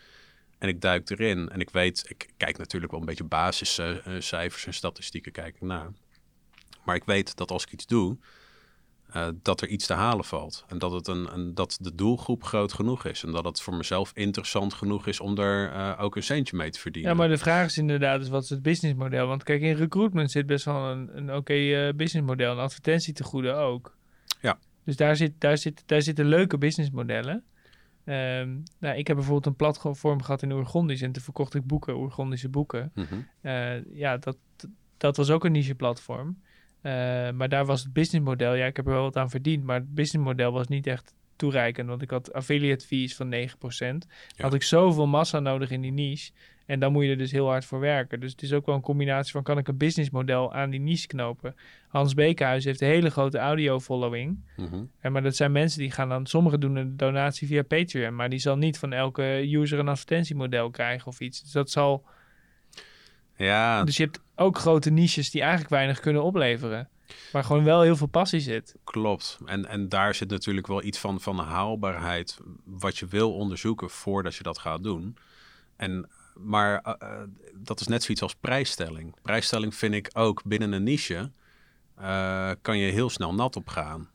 En 0.57 0.67
ik 0.67 0.81
duik 0.81 1.09
erin. 1.09 1.49
En 1.49 1.59
ik 1.59 1.69
weet, 1.69 2.05
ik 2.07 2.29
kijk 2.37 2.57
natuurlijk 2.57 2.91
wel 2.91 3.01
een 3.01 3.07
beetje 3.07 3.23
basiscijfers 3.23 4.65
en 4.65 4.73
statistieken 4.73 5.31
kijk 5.31 5.55
ik 5.55 5.61
naar. 5.61 5.91
Maar 6.85 6.95
ik 6.95 7.03
weet 7.03 7.35
dat 7.35 7.51
als 7.51 7.63
ik 7.63 7.71
iets 7.71 7.87
doe, 7.87 8.17
eh, 9.15 9.27
dat 9.41 9.61
er 9.61 9.67
iets 9.67 9.85
te 9.85 9.93
halen 9.93 10.25
valt. 10.25 10.65
En 10.67 10.77
dat, 10.77 10.91
het 10.91 11.07
een, 11.07 11.33
een, 11.33 11.53
dat 11.53 11.77
de 11.81 11.95
doelgroep 11.95 12.43
groot 12.43 12.73
genoeg 12.73 13.05
is. 13.05 13.23
En 13.23 13.31
dat 13.31 13.45
het 13.45 13.61
voor 13.61 13.75
mezelf 13.75 14.11
interessant 14.13 14.73
genoeg 14.73 15.07
is 15.07 15.19
om 15.19 15.37
er 15.37 15.71
eh, 15.71 16.03
ook 16.03 16.15
een 16.15 16.23
centje 16.23 16.55
mee 16.55 16.69
te 16.69 16.79
verdienen. 16.79 17.11
Ja, 17.11 17.17
maar 17.17 17.27
de 17.27 17.37
vraag 17.37 17.65
is 17.65 17.77
inderdaad, 17.77 18.19
dus 18.19 18.29
wat 18.29 18.43
is 18.43 18.49
het 18.49 18.61
businessmodel? 18.61 19.27
Want 19.27 19.43
kijk, 19.43 19.61
in 19.61 19.75
recruitment 19.75 20.31
zit 20.31 20.45
best 20.45 20.65
wel 20.65 20.91
een, 20.91 21.17
een 21.17 21.35
oké 21.35 21.53
eh, 21.53 21.93
businessmodel. 21.93 22.51
En 22.51 22.57
advertentietegoeden 22.57 23.57
ook. 23.57 23.95
Ja. 24.41 24.57
Dus 24.83 24.95
daar, 24.95 25.15
zit, 25.15 25.31
daar, 25.37 25.57
zit, 25.57 25.83
daar 25.85 26.01
zitten 26.01 26.25
leuke 26.25 26.57
businessmodellen. 26.57 27.43
Ehm, 28.05 28.49
nou, 28.79 28.97
ik 28.97 29.07
heb 29.07 29.15
bijvoorbeeld 29.15 29.45
een 29.45 29.55
platform 29.55 30.21
gehad 30.21 30.41
in 30.41 30.51
Oergondisch 30.51 31.01
en 31.01 31.11
toen 31.11 31.23
verkocht 31.23 31.55
ik 31.55 31.65
boeken, 31.65 31.95
Oergondische 31.95 32.49
boeken. 32.49 32.91
Mhm. 32.93 33.15
Ja, 33.93 34.17
dat, 34.17 34.37
dat 34.97 35.17
was 35.17 35.29
ook 35.29 35.45
een 35.45 35.51
niche 35.51 35.75
platform. 35.75 36.37
Eh, 36.85 36.91
maar 37.31 37.49
daar 37.49 37.65
was 37.65 37.83
het 37.83 37.93
businessmodel, 37.93 38.53
ja, 38.53 38.65
ik 38.65 38.75
heb 38.75 38.85
er 38.85 38.91
wel 38.91 39.01
wat 39.01 39.17
aan 39.17 39.29
verdiend, 39.29 39.63
maar 39.63 39.75
het 39.75 39.93
businessmodel 39.93 40.51
was 40.51 40.67
niet 40.67 40.87
echt 40.87 41.13
toereikend, 41.35 41.87
want 41.87 42.01
ik 42.01 42.09
had 42.09 42.33
affiliate 42.33 42.85
fees 42.85 43.15
van 43.15 43.29
9%. 43.29 44.07
Had 44.37 44.53
ik 44.53 44.63
zoveel 44.63 45.07
massa 45.07 45.39
nodig 45.39 45.71
in 45.71 45.81
die 45.81 45.91
niche 45.91 46.31
en 46.65 46.79
dan 46.79 46.91
moet 46.91 47.03
je 47.03 47.09
er 47.09 47.17
dus 47.17 47.31
heel 47.31 47.47
hard 47.47 47.65
voor 47.65 47.79
werken. 47.79 48.19
Dus 48.19 48.31
het 48.31 48.41
is 48.41 48.53
ook 48.53 48.65
wel 48.65 48.75
een 48.75 48.81
combinatie 48.81 49.31
van 49.31 49.43
kan 49.43 49.57
ik 49.57 49.67
een 49.67 49.77
businessmodel 49.77 50.53
aan 50.53 50.69
die 50.69 50.79
niche 50.79 51.07
knopen. 51.07 51.55
Hans 51.87 52.13
Bekenhuis 52.13 52.65
heeft 52.65 52.81
een 52.81 52.87
hele 52.87 53.09
grote 53.09 53.37
audio 53.37 53.79
following. 53.79 54.39
Mhm. 54.57 54.83
En 54.99 55.11
maar 55.11 55.23
dat 55.23 55.35
zijn 55.35 55.51
mensen 55.51 55.79
die 55.79 55.91
gaan 55.91 56.09
dan, 56.09 56.25
sommigen 56.25 56.59
doen 56.59 56.75
een 56.75 56.97
donatie 56.97 57.47
via 57.47 57.63
Patreon, 57.63 58.15
maar 58.15 58.29
die 58.29 58.39
zal 58.39 58.57
niet 58.57 58.79
van 58.79 58.93
elke 58.93 59.47
user 59.51 59.79
een 59.79 59.87
advertentiemodel 59.87 60.69
krijgen 60.69 61.07
of 61.07 61.19
iets. 61.19 61.41
Dus 61.41 61.51
dat 61.51 61.69
zal 61.69 62.05
Ja, 63.35 63.83
dus 63.83 63.97
je 63.97 64.03
hebt 64.03 64.19
ook 64.35 64.57
grote 64.57 64.89
niches 64.89 65.29
die 65.29 65.41
eigenlijk 65.41 65.69
weinig 65.69 65.99
kunnen 65.99 66.23
opleveren. 66.23 66.89
Waar 67.31 67.43
gewoon 67.43 67.63
wel 67.63 67.81
heel 67.81 67.95
veel 67.95 68.07
passie 68.07 68.39
zit. 68.39 68.75
Klopt. 68.83 69.39
En, 69.45 69.65
en 69.65 69.89
daar 69.89 70.15
zit 70.15 70.29
natuurlijk 70.29 70.67
wel 70.67 70.83
iets 70.83 70.99
van, 70.99 71.21
van 71.21 71.39
haalbaarheid 71.39 72.37
wat 72.63 72.97
je 72.97 73.05
wil 73.05 73.33
onderzoeken 73.33 73.89
voordat 73.89 74.35
je 74.35 74.43
dat 74.43 74.57
gaat 74.57 74.83
doen. 74.83 75.17
En, 75.75 76.09
maar 76.33 76.81
eh, 76.81 76.93
eh, 76.99 77.23
dat 77.55 77.79
is 77.79 77.87
net 77.87 78.03
zoiets 78.03 78.23
als 78.23 78.35
prijsstelling. 78.35 79.15
Prijsstelling 79.21 79.75
vind 79.75 79.93
ik 79.93 80.09
ook 80.13 80.43
binnen 80.43 80.71
een 80.71 80.83
niche 80.83 81.31
eh, 81.95 82.51
kan 82.61 82.77
je 82.77 82.91
heel 82.91 83.09
snel 83.09 83.33
nat 83.33 83.55
opgaan. 83.55 84.09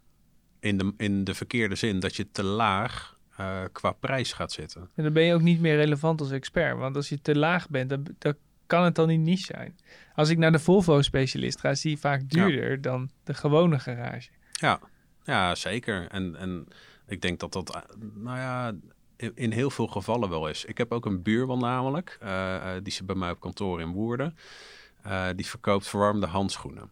In 0.60 0.78
de, 0.78 0.94
in 0.96 1.24
de 1.24 1.34
verkeerde 1.34 1.74
zin 1.74 2.00
dat 2.00 2.16
je 2.16 2.30
te 2.30 2.44
laag 2.44 3.18
qua 3.72 3.92
prijs 3.92 4.32
gaat 4.32 4.52
zitten. 4.52 4.90
En 4.94 5.04
dan 5.04 5.12
ben 5.12 5.22
je 5.22 5.34
ook 5.34 5.40
niet 5.40 5.60
meer 5.60 5.76
relevant 5.76 6.20
als 6.20 6.30
expert. 6.30 6.78
Want 6.78 6.96
als 6.96 7.08
je 7.08 7.20
te 7.20 7.36
laag 7.36 7.68
bent, 7.68 7.90
dan, 7.90 8.06
dan 8.18 8.34
kan 8.70 8.84
het 8.84 8.94
dan 8.94 9.08
niet 9.08 9.20
niche 9.20 9.44
zijn. 9.44 9.78
Als 10.14 10.28
ik 10.28 10.38
naar 10.38 10.52
de 10.52 10.58
Volvo-specialist 10.58 11.60
ga, 11.60 11.70
is 11.70 11.80
die 11.80 11.98
vaak 11.98 12.28
duurder 12.28 12.80
dan 12.80 13.10
de 13.24 13.34
gewone 13.34 13.78
garage. 13.78 14.30
Ja, 14.52 14.80
ja 15.24 15.54
zeker. 15.54 16.08
En, 16.08 16.36
en 16.36 16.68
ik 17.06 17.20
denk 17.20 17.40
dat 17.40 17.52
dat, 17.52 17.74
eh, 17.74 17.80
nou 18.14 18.38
ja, 18.38 18.72
in, 19.34 19.52
heel 19.52 19.70
veel 19.70 19.86
gevallen 19.86 20.28
wel 20.28 20.48
is. 20.48 20.64
Ik 20.64 20.78
heb 20.78 20.92
ook 20.92 21.06
een 21.06 21.22
buurman 21.22 21.58
namelijk, 21.58 22.18
eh, 22.20 22.76
eh, 22.76 22.82
die 22.84 22.92
zit 22.92 23.06
bij 23.06 23.16
mij 23.16 23.30
op 23.30 23.40
kantoor 23.40 23.80
in 23.80 23.92
Woerden. 23.92 24.36
Die 25.36 25.46
verkoopt 25.46 25.88
verwarmde 25.88 26.26
handschoenen. 26.26 26.90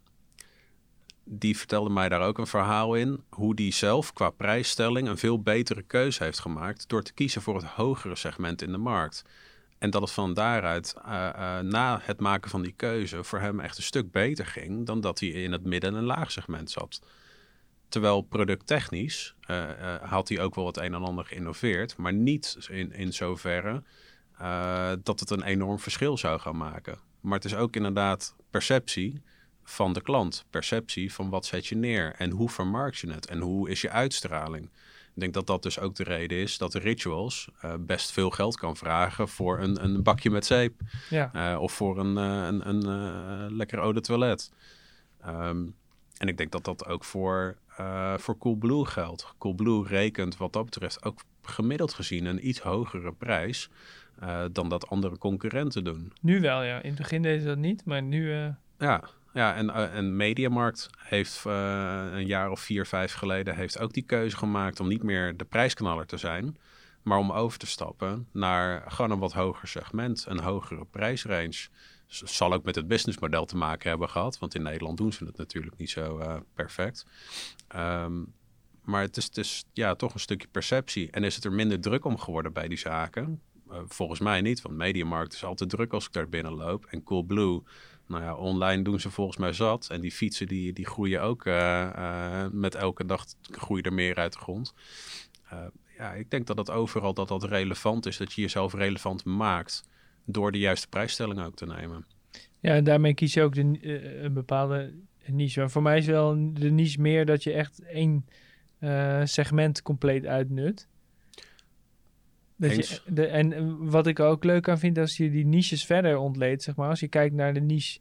Die 1.24 1.58
vertelde 1.58 1.90
mij 1.90 2.08
daar 2.08 2.22
ook 2.22 2.38
een 2.38 2.46
verhaal 2.46 2.94
in, 2.94 3.24
hoe 3.28 3.54
die 3.54 3.72
zelf 3.72 4.12
qua 4.12 4.30
prijsstelling 4.30 5.08
een 5.08 5.18
veel 5.18 5.42
betere 5.42 5.82
keuze 5.82 6.24
heeft 6.24 6.38
gemaakt 6.38 6.88
door 6.88 7.02
te 7.02 7.12
kiezen 7.12 7.42
voor 7.42 7.54
het 7.54 7.64
hogere 7.64 8.16
segment 8.16 8.62
in 8.62 8.72
de 8.72 8.78
markt. 8.78 9.24
En 9.78 9.90
dat 9.90 10.02
het 10.02 10.10
van 10.10 10.34
daaruit, 10.34 10.94
eh, 11.04 11.28
eh, 11.28 11.64
na 11.64 12.00
het 12.02 12.20
maken 12.20 12.50
van 12.50 12.62
die 12.62 12.72
keuze, 12.72 13.24
voor 13.24 13.40
hem 13.40 13.60
echt 13.60 13.76
een 13.76 13.82
stuk 13.82 14.10
beter 14.10 14.46
ging 14.46 14.86
dan 14.86 15.00
dat 15.00 15.20
hij 15.20 15.28
in 15.28 15.52
het 15.52 15.64
midden- 15.64 15.96
en 15.96 16.04
laag 16.04 16.30
segment 16.30 16.70
zat. 16.70 17.02
Terwijl 17.88 18.20
producttechnisch 18.20 19.34
eh, 19.40 19.94
had 20.02 20.28
hij 20.28 20.40
ook 20.40 20.54
wel 20.54 20.66
het 20.66 20.76
een 20.76 20.94
en 20.94 21.02
ander 21.02 21.24
geïnnoveerd, 21.24 21.96
maar 21.96 22.12
niet 22.12 22.56
in, 22.70 22.92
in 22.92 23.12
zoverre 23.12 23.82
dat 25.02 25.20
het 25.20 25.30
een 25.30 25.42
enorm 25.42 25.78
verschil 25.78 26.18
zou 26.18 26.40
gaan 26.40 26.56
maken. 26.56 26.98
Maar 27.20 27.34
het 27.34 27.44
is 27.44 27.54
ook 27.54 27.76
inderdaad 27.76 28.36
perceptie 28.50 29.22
van 29.64 29.92
de 29.92 30.02
klant. 30.02 30.44
Perceptie 30.50 31.12
van 31.12 31.30
wat 31.30 31.46
zet 31.46 31.66
je 31.66 31.76
neer 31.76 32.14
en 32.18 32.30
hoe 32.30 32.48
vermarkt 32.48 32.98
je 32.98 33.10
het 33.10 33.26
en 33.26 33.38
hoe 33.38 33.70
is 33.70 33.80
je 33.80 33.90
uitstraling. 33.90 34.70
Ik 35.18 35.24
denk 35.24 35.36
dat 35.36 35.46
dat 35.46 35.62
dus 35.62 35.80
ook 35.80 35.94
de 35.94 36.02
reden 36.02 36.38
is 36.38 36.58
dat 36.58 36.72
de 36.72 36.78
rituals 36.78 37.48
uh, 37.64 37.74
best 37.80 38.10
veel 38.10 38.30
geld 38.30 38.56
kan 38.56 38.76
vragen 38.76 39.28
voor 39.28 39.58
een, 39.58 39.84
een 39.84 40.02
bakje 40.02 40.30
met 40.30 40.46
zeep. 40.46 40.80
Ja. 41.10 41.30
Uh, 41.34 41.60
of 41.60 41.72
voor 41.72 41.98
een, 41.98 42.16
uh, 42.16 42.46
een, 42.46 42.68
een 42.68 43.56
lekker 43.56 43.78
eau 43.78 43.92
de 43.92 44.00
toilet. 44.00 44.52
Um, 45.26 45.74
en 46.16 46.28
ik 46.28 46.36
denk 46.36 46.52
dat 46.52 46.64
dat 46.64 46.86
ook 46.86 47.04
voor, 47.04 47.56
voor 48.16 48.38
Coolblue 48.38 48.84
geldt. 48.84 49.34
Coolblue 49.38 49.86
rekent 49.86 50.36
wat 50.36 50.52
dat 50.52 50.64
betreft 50.64 51.04
ook 51.04 51.20
gemiddeld 51.42 51.92
gezien 51.92 52.24
een 52.24 52.48
iets 52.48 52.60
hogere 52.60 53.12
prijs 53.12 53.70
dan 54.52 54.68
dat 54.68 54.88
andere 54.88 55.18
concurrenten 55.18 55.84
doen. 55.84 56.12
Nu 56.20 56.40
wel, 56.40 56.62
ja. 56.62 56.82
In 56.82 56.88
het 56.88 56.98
begin 56.98 57.22
deden 57.22 57.40
ze 57.40 57.46
dat 57.46 57.58
niet, 57.58 57.84
maar 57.84 58.02
nu... 58.02 58.52
Ja, 58.78 59.04
ja, 59.38 59.54
en, 59.54 59.66
uh, 59.66 59.94
en 59.94 60.16
Mediamarkt 60.16 60.88
heeft 60.98 61.44
uh, 61.46 61.52
een 62.12 62.26
jaar 62.26 62.50
of 62.50 62.60
vier, 62.60 62.86
vijf 62.86 63.12
geleden 63.12 63.54
heeft 63.54 63.78
ook 63.78 63.92
die 63.92 64.02
keuze 64.02 64.36
gemaakt 64.36 64.80
om 64.80 64.88
niet 64.88 65.02
meer 65.02 65.36
de 65.36 65.44
prijsknaller 65.44 66.06
te 66.06 66.16
zijn, 66.16 66.56
maar 67.02 67.18
om 67.18 67.32
over 67.32 67.58
te 67.58 67.66
stappen 67.66 68.28
naar 68.32 68.84
gewoon 68.90 69.10
een 69.10 69.18
wat 69.18 69.32
hoger 69.32 69.68
segment, 69.68 70.24
een 70.28 70.40
hogere 70.40 70.84
prijsrange. 70.84 71.68
Dus 72.06 72.22
zal 72.24 72.52
ook 72.52 72.64
met 72.64 72.74
het 72.74 72.88
businessmodel 72.88 73.44
te 73.44 73.56
maken 73.56 73.90
hebben 73.90 74.08
gehad, 74.08 74.38
want 74.38 74.54
in 74.54 74.62
Nederland 74.62 74.96
doen 74.96 75.12
ze 75.12 75.24
het 75.24 75.36
natuurlijk 75.36 75.76
niet 75.76 75.90
zo 75.90 76.18
uh, 76.18 76.36
perfect. 76.54 77.06
Um, 77.76 78.32
maar 78.84 79.02
het 79.02 79.16
is, 79.16 79.28
is 79.28 79.64
ja, 79.72 79.94
toch 79.94 80.14
een 80.14 80.20
stukje 80.20 80.48
perceptie. 80.48 81.10
En 81.10 81.24
is 81.24 81.34
het 81.34 81.44
er 81.44 81.52
minder 81.52 81.80
druk 81.80 82.04
om 82.04 82.18
geworden 82.18 82.52
bij 82.52 82.68
die 82.68 82.78
zaken? 82.78 83.42
volgens 83.86 84.20
mij 84.20 84.40
niet, 84.40 84.62
want 84.62 84.76
Mediamarkt 84.76 85.32
is 85.32 85.44
altijd 85.44 85.70
druk 85.70 85.92
als 85.92 86.06
ik 86.06 86.12
daar 86.12 86.28
binnen 86.28 86.52
loop. 86.52 86.86
En 86.86 87.02
Coolblue 87.02 87.62
nou 88.08 88.22
ja, 88.22 88.34
online 88.34 88.82
doen 88.82 89.00
ze 89.00 89.10
volgens 89.10 89.36
mij 89.36 89.52
zat. 89.52 89.88
En 89.90 90.00
die 90.00 90.12
fietsen 90.12 90.46
die, 90.46 90.72
die 90.72 90.86
groeien 90.86 91.22
ook 91.22 91.44
uh, 91.44 91.54
uh, 91.96 92.46
met 92.50 92.74
elke 92.74 93.06
dag 93.06 93.24
groeien 93.40 93.84
er 93.84 93.92
meer 93.92 94.16
uit 94.16 94.32
de 94.32 94.38
grond. 94.38 94.74
Uh, 95.52 95.58
ja, 95.98 96.12
ik 96.12 96.30
denk 96.30 96.46
dat 96.46 96.56
dat 96.56 96.70
overal 96.70 97.14
dat 97.14 97.28
dat 97.28 97.44
relevant 97.44 98.06
is. 98.06 98.16
Dat 98.16 98.32
je 98.32 98.40
jezelf 98.40 98.74
relevant 98.74 99.24
maakt 99.24 99.88
door 100.24 100.52
de 100.52 100.58
juiste 100.58 100.88
prijsstelling 100.88 101.40
ook 101.40 101.56
te 101.56 101.66
nemen. 101.66 102.06
Ja, 102.60 102.74
en 102.74 102.84
daarmee 102.84 103.14
kies 103.14 103.34
je 103.34 103.42
ook 103.42 103.54
de, 103.54 104.22
een 104.22 104.32
bepaalde 104.32 104.92
niche. 105.26 105.60
Maar 105.60 105.70
voor 105.70 105.82
mij 105.82 105.98
is 105.98 106.06
wel 106.06 106.52
de 106.54 106.70
niche 106.70 107.00
meer 107.00 107.26
dat 107.26 107.42
je 107.42 107.52
echt 107.52 107.82
één 107.82 108.26
segment 109.24 109.82
compleet 109.82 110.26
uitnut. 110.26 110.88
Dat 112.58 112.88
je, 112.88 113.00
de, 113.06 113.26
en 113.26 113.76
wat 113.90 114.06
ik 114.06 114.20
ook 114.20 114.44
leuk 114.44 114.68
aan 114.68 114.78
vind, 114.78 114.98
als 114.98 115.16
je 115.16 115.30
die 115.30 115.46
niches 115.46 115.84
verder 115.84 116.16
ontleedt, 116.16 116.62
zeg 116.62 116.76
maar, 116.76 116.88
als 116.88 117.00
je 117.00 117.08
kijkt 117.08 117.34
naar 117.34 117.54
de 117.54 117.60
niche 117.60 118.00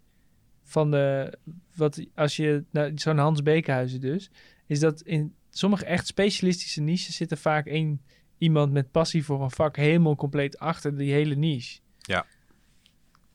van 0.63 0.91
de, 0.91 1.37
wat, 1.75 2.05
als 2.15 2.35
je, 2.35 2.63
nou, 2.71 2.91
zo'n 2.95 3.17
Hans 3.17 3.43
Beekhuizen 3.43 4.01
dus, 4.01 4.31
is 4.65 4.79
dat 4.79 5.01
in 5.01 5.33
sommige 5.49 5.85
echt 5.85 6.07
specialistische 6.07 6.81
niches 6.81 7.15
zitten 7.15 7.37
vaak 7.37 7.65
één 7.65 8.01
iemand 8.37 8.71
met 8.71 8.91
passie 8.91 9.25
voor 9.25 9.43
een 9.43 9.51
vak 9.51 9.75
helemaal 9.75 10.15
compleet 10.15 10.59
achter 10.59 10.97
die 10.97 11.11
hele 11.11 11.35
niche. 11.35 11.79
Ja. 11.97 12.25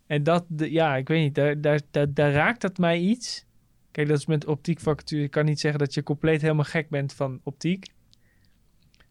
En 0.06 0.22
dat, 0.22 0.44
de, 0.48 0.70
ja, 0.70 0.96
ik 0.96 1.08
weet 1.08 1.22
niet, 1.22 1.34
daar, 1.34 1.60
daar, 1.60 1.80
daar, 1.90 2.12
daar 2.12 2.32
raakt 2.32 2.60
dat 2.60 2.78
mij 2.78 2.98
iets. 2.98 3.46
Kijk, 3.90 4.08
dat 4.08 4.18
is 4.18 4.26
met 4.26 4.46
optiekvacature. 4.46 5.22
Ik 5.22 5.30
kan 5.30 5.44
niet 5.44 5.60
zeggen 5.60 5.80
dat 5.80 5.94
je 5.94 6.02
compleet 6.02 6.40
helemaal 6.42 6.64
gek 6.64 6.88
bent 6.88 7.12
van 7.12 7.40
optiek. 7.42 7.86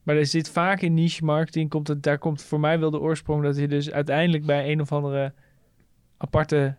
Maar 0.03 0.15
er 0.15 0.25
zit 0.25 0.49
vaak 0.49 0.81
in 0.81 0.93
niche 0.93 1.25
marketing, 1.25 1.69
komt 1.69 1.87
het, 1.87 2.03
daar 2.03 2.17
komt 2.17 2.43
voor 2.43 2.59
mij 2.59 2.79
wel 2.79 2.91
de 2.91 2.99
oorsprong 2.99 3.43
dat 3.43 3.57
je 3.57 3.67
dus 3.67 3.91
uiteindelijk 3.91 4.45
bij 4.45 4.71
een 4.71 4.81
of 4.81 4.91
andere 4.91 5.33
aparte 6.17 6.75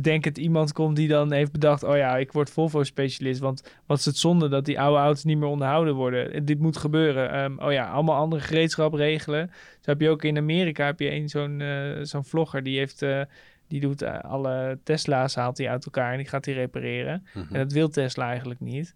denkend 0.00 0.38
iemand 0.38 0.72
komt 0.72 0.96
die 0.96 1.08
dan 1.08 1.32
heeft 1.32 1.52
bedacht, 1.52 1.82
oh 1.82 1.96
ja, 1.96 2.16
ik 2.16 2.32
word 2.32 2.50
Volvo-specialist, 2.50 3.40
want 3.40 3.74
wat 3.86 3.98
is 3.98 4.04
het 4.04 4.16
zonde 4.16 4.48
dat 4.48 4.64
die 4.64 4.80
oude 4.80 4.98
auto's 4.98 5.24
niet 5.24 5.38
meer 5.38 5.48
onderhouden 5.48 5.94
worden? 5.94 6.44
Dit 6.44 6.58
moet 6.58 6.76
gebeuren. 6.76 7.42
Um, 7.44 7.58
oh 7.58 7.72
ja, 7.72 7.90
allemaal 7.90 8.16
andere 8.16 8.42
gereedschap 8.42 8.94
regelen. 8.94 9.50
Zo 9.80 9.90
heb 9.90 10.00
je 10.00 10.10
ook 10.10 10.22
in 10.22 10.36
Amerika 10.36 10.84
heb 10.84 11.00
je 11.00 11.10
een 11.10 11.28
zo'n 11.28 11.60
uh, 11.60 11.98
zo'n 12.02 12.24
vlogger 12.24 12.62
die 12.62 12.78
heeft, 12.78 13.02
uh, 13.02 13.22
die 13.68 13.80
doet 13.80 14.02
uh, 14.02 14.20
alle 14.20 14.78
Tesla's 14.82 15.34
haalt 15.34 15.58
hij 15.58 15.70
uit 15.70 15.84
elkaar 15.84 16.10
en 16.10 16.18
die 16.18 16.28
gaat 16.28 16.44
die 16.44 16.54
repareren. 16.54 17.26
Mm 17.34 17.42
-hmm. 17.42 17.54
En 17.54 17.62
dat 17.62 17.72
wil 17.72 17.88
Tesla 17.88 18.28
eigenlijk 18.28 18.60
niet. 18.60 18.94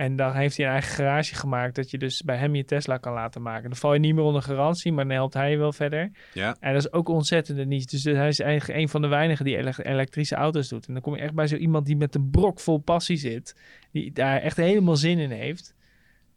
En 0.00 0.16
dan 0.16 0.32
heeft 0.32 0.56
hij 0.56 0.66
een 0.66 0.72
eigen 0.72 0.94
garage 0.94 1.34
gemaakt 1.34 1.74
dat 1.74 1.90
je 1.90 1.98
dus 1.98 2.22
bij 2.22 2.36
hem 2.36 2.54
je 2.54 2.64
Tesla 2.64 2.96
kan 2.96 3.12
laten 3.12 3.42
maken. 3.42 3.68
Dan 3.68 3.78
val 3.78 3.94
je 3.94 4.00
niet 4.00 4.14
meer 4.14 4.24
onder 4.24 4.42
garantie, 4.42 4.92
maar 4.92 5.04
dan 5.04 5.14
helpt 5.14 5.34
hij 5.34 5.50
je 5.50 5.56
wel 5.56 5.72
verder. 5.72 6.10
Ja. 6.32 6.56
En 6.60 6.72
dat 6.72 6.84
is 6.84 6.92
ook 6.92 7.08
ontzettend 7.08 7.68
niet. 7.68 7.90
Dus 7.90 8.04
hij 8.04 8.28
is 8.28 8.40
eigenlijk 8.40 8.80
een 8.80 8.88
van 8.88 9.02
de 9.02 9.08
weinigen 9.08 9.44
die 9.44 9.56
ele 9.56 9.74
elektrische 9.82 10.34
auto's 10.34 10.68
doet. 10.68 10.86
En 10.86 10.92
dan 10.92 11.02
kom 11.02 11.14
je 11.14 11.20
echt 11.20 11.34
bij 11.34 11.46
zo 11.46 11.56
iemand 11.56 11.86
die 11.86 11.96
met 11.96 12.14
een 12.14 12.30
brok 12.30 12.60
vol 12.60 12.78
passie 12.78 13.16
zit. 13.16 13.56
Die 13.92 14.12
daar 14.12 14.40
echt 14.40 14.56
helemaal 14.56 14.96
zin 14.96 15.18
in 15.18 15.30
heeft. 15.30 15.74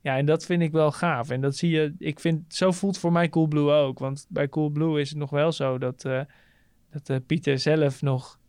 Ja, 0.01 0.17
en 0.17 0.25
dat 0.25 0.45
vind 0.45 0.61
ik 0.61 0.71
wel 0.71 0.91
gaaf. 0.91 1.29
En 1.29 1.41
dat 1.41 1.55
zie 1.55 1.69
je, 1.69 1.93
ik 1.97 2.19
vind, 2.19 2.53
zo 2.53 2.71
voelt 2.71 2.97
voor 2.97 3.11
mij 3.11 3.29
Coolblue 3.29 3.71
ook. 3.71 3.99
Want 3.99 4.25
bij 4.29 4.49
Coolblue 4.49 4.99
is 4.99 5.09
het 5.09 5.17
nog 5.17 5.29
wel 5.29 5.51
zo 5.51 5.77
dat, 5.77 6.05
uh, 6.05 6.21
dat 6.91 7.09
uh, 7.09 7.17
Pieter 7.25 7.59
zelf 7.59 8.01
nog 8.01 8.39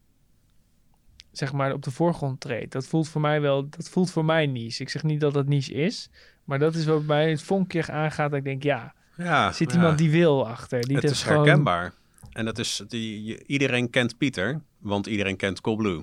zeg 1.39 1.53
maar 1.53 1.73
op 1.73 1.83
de 1.83 1.91
voorgrond 1.91 2.41
treedt. 2.41 2.73
Dat 2.73 2.87
voelt 2.87 3.09
voor 3.09 3.21
mij 3.21 3.41
wel, 3.41 3.69
dat 3.69 3.89
voelt 3.89 4.11
voor 4.11 4.25
mij 4.25 4.47
niche. 4.47 4.83
Ik 4.83 4.89
zeg 4.89 5.03
niet 5.03 5.21
dat 5.21 5.35
dat 5.35 5.47
niche 5.47 5.73
is, 5.73 6.11
maar 6.45 6.59
dat 6.59 6.75
is 6.75 6.85
wat 6.85 7.07
bij 7.07 7.31
het 7.31 7.43
vonkje 7.43 7.87
aangaat. 7.87 8.31
Dat 8.31 8.39
ik 8.39 8.45
denk, 8.45 8.63
ja, 8.63 8.95
ja 9.17 9.53
zit 9.53 9.71
ja. 9.71 9.77
iemand 9.77 9.99
die 9.99 10.11
wil 10.11 10.49
achter. 10.49 10.81
Die 10.81 10.97
het 10.97 11.11
is 11.11 11.23
gewoon... 11.23 11.45
herkenbaar. 11.47 11.93
En 12.33 12.45
dat 12.45 12.59
is, 12.59 12.83
die, 12.89 13.45
iedereen 13.47 13.91
kent 13.91 14.19
Pieter, 14.19 14.61
want 14.79 15.07
iedereen 15.07 15.37
kent 15.37 15.61
Coolblue. 15.61 16.03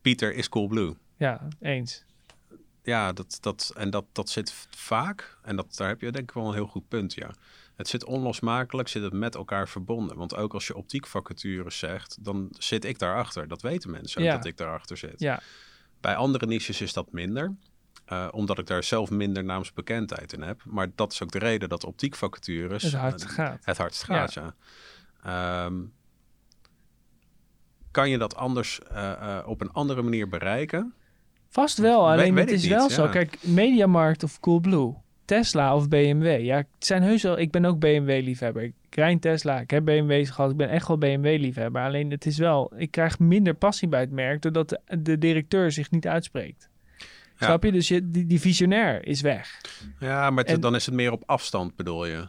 Pieter 0.00 0.34
is 0.34 0.48
Coolblue. 0.48 0.96
Ja, 1.16 1.48
eens. 1.60 2.04
Ja, 2.82 3.12
dat, 3.12 3.38
dat, 3.40 3.72
en 3.76 3.90
dat, 3.90 4.04
dat 4.12 4.28
zit 4.28 4.52
vaak, 4.70 5.38
en 5.42 5.56
dat, 5.56 5.76
daar 5.76 5.88
heb 5.88 6.00
je 6.00 6.10
denk 6.10 6.28
ik 6.28 6.34
wel 6.34 6.48
een 6.48 6.54
heel 6.54 6.66
goed 6.66 6.88
punt, 6.88 7.14
ja. 7.14 7.30
Het 7.78 7.88
zit 7.88 8.04
onlosmakelijk, 8.04 8.88
zit 8.88 9.02
het 9.02 9.12
met 9.12 9.34
elkaar 9.34 9.68
verbonden. 9.68 10.16
Want 10.16 10.36
ook 10.36 10.54
als 10.54 10.66
je 10.66 10.76
optiekvacatures 10.76 11.78
zegt, 11.78 12.24
dan 12.24 12.48
zit 12.50 12.84
ik 12.84 12.98
daarachter. 12.98 13.48
Dat 13.48 13.62
weten 13.62 13.90
mensen 13.90 14.22
ja. 14.22 14.36
dat 14.36 14.44
ik 14.44 14.56
daarachter 14.56 14.96
zit. 14.96 15.20
Ja. 15.20 15.40
Bij 16.00 16.16
andere 16.16 16.46
niches 16.46 16.80
is 16.80 16.92
dat 16.92 17.12
minder. 17.12 17.54
Uh, 18.12 18.28
omdat 18.30 18.58
ik 18.58 18.66
daar 18.66 18.84
zelf 18.84 19.10
minder 19.10 19.44
naamsbekendheid 19.44 20.32
in 20.32 20.42
heb. 20.42 20.62
Maar 20.64 20.90
dat 20.94 21.12
is 21.12 21.22
ook 21.22 21.30
de 21.30 21.38
reden 21.38 21.68
dat 21.68 21.84
optiekvacatures... 21.84 22.82
Het 22.82 22.92
hardst 22.92 23.26
gaat. 23.26 23.58
Het 23.64 23.76
hardst 23.76 24.02
gaat, 24.02 24.32
ja. 24.32 24.54
ja. 25.22 25.64
Um, 25.64 25.92
kan 27.90 28.10
je 28.10 28.18
dat 28.18 28.36
anders 28.36 28.80
uh, 28.92 28.96
uh, 28.96 29.38
op 29.46 29.60
een 29.60 29.72
andere 29.72 30.02
manier 30.02 30.28
bereiken? 30.28 30.94
Vast 31.48 31.78
wel, 31.78 32.10
alleen 32.10 32.34
weet, 32.34 32.44
weet 32.44 32.54
het 32.54 32.64
is 32.64 32.68
wel 32.68 32.90
zo. 32.90 33.08
Kijk, 33.08 33.42
Mediamarkt 33.42 34.22
of 34.22 34.40
Coolblue 34.40 34.94
Tesla 35.28 35.74
of 35.74 35.88
BMW. 35.88 36.40
Ja, 36.44 36.56
het 36.56 36.66
zijn 36.78 37.02
heus 37.02 37.22
wel. 37.22 37.38
Ik 37.38 37.50
ben 37.50 37.64
ook 37.64 37.78
BMW-liefhebber. 37.78 38.62
Ik 38.62 38.74
rijd 38.90 39.20
Tesla. 39.20 39.60
Ik 39.60 39.70
heb 39.70 39.84
BMW's 39.84 40.30
gehad. 40.30 40.50
Ik 40.50 40.56
ben 40.56 40.68
echt 40.68 40.88
wel 40.88 40.98
BMW-liefhebber. 40.98 41.82
Alleen 41.82 42.10
het 42.10 42.26
is 42.26 42.38
wel. 42.38 42.72
Ik 42.76 42.90
krijg 42.90 43.18
minder 43.18 43.54
passie 43.54 43.88
bij 43.88 44.00
het 44.00 44.10
merk. 44.10 44.42
doordat 44.42 44.68
de, 44.68 45.02
de 45.02 45.18
directeur 45.18 45.72
zich 45.72 45.90
niet 45.90 46.06
uitspreekt. 46.06 46.68
Ja. 46.96 47.46
Snap 47.46 47.64
je? 47.64 47.72
Dus 47.72 47.88
je, 47.88 48.10
die, 48.10 48.26
die 48.26 48.40
visionair 48.40 49.06
is 49.06 49.20
weg. 49.20 49.60
Ja, 49.98 50.30
maar 50.30 50.44
en, 50.44 50.60
dan 50.60 50.74
is 50.74 50.86
het 50.86 50.94
meer 50.94 51.12
op 51.12 51.22
afstand, 51.26 51.76
bedoel 51.76 52.06
je? 52.06 52.28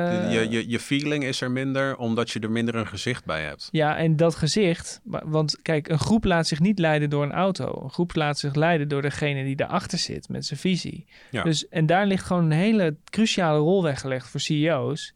Uh, 0.00 0.32
je, 0.32 0.50
je, 0.50 0.68
je 0.68 0.80
feeling 0.80 1.24
is 1.24 1.40
er 1.40 1.50
minder 1.50 1.96
omdat 1.96 2.30
je 2.30 2.40
er 2.40 2.50
minder 2.50 2.74
een 2.74 2.86
gezicht 2.86 3.24
bij 3.24 3.44
hebt. 3.44 3.68
Ja, 3.70 3.96
en 3.96 4.16
dat 4.16 4.34
gezicht, 4.34 5.00
want 5.04 5.62
kijk, 5.62 5.88
een 5.88 5.98
groep 5.98 6.24
laat 6.24 6.46
zich 6.46 6.60
niet 6.60 6.78
leiden 6.78 7.10
door 7.10 7.22
een 7.22 7.32
auto. 7.32 7.80
Een 7.82 7.90
groep 7.90 8.14
laat 8.14 8.38
zich 8.38 8.54
leiden 8.54 8.88
door 8.88 9.02
degene 9.02 9.44
die 9.44 9.56
daarachter 9.56 9.98
zit 9.98 10.28
met 10.28 10.46
zijn 10.46 10.60
visie. 10.60 11.06
Ja. 11.30 11.42
Dus, 11.42 11.68
en 11.68 11.86
daar 11.86 12.06
ligt 12.06 12.24
gewoon 12.24 12.44
een 12.44 12.50
hele 12.50 12.96
cruciale 13.04 13.58
rol 13.58 13.82
weggelegd 13.82 14.28
voor 14.28 14.40
CEO's. 14.40 15.14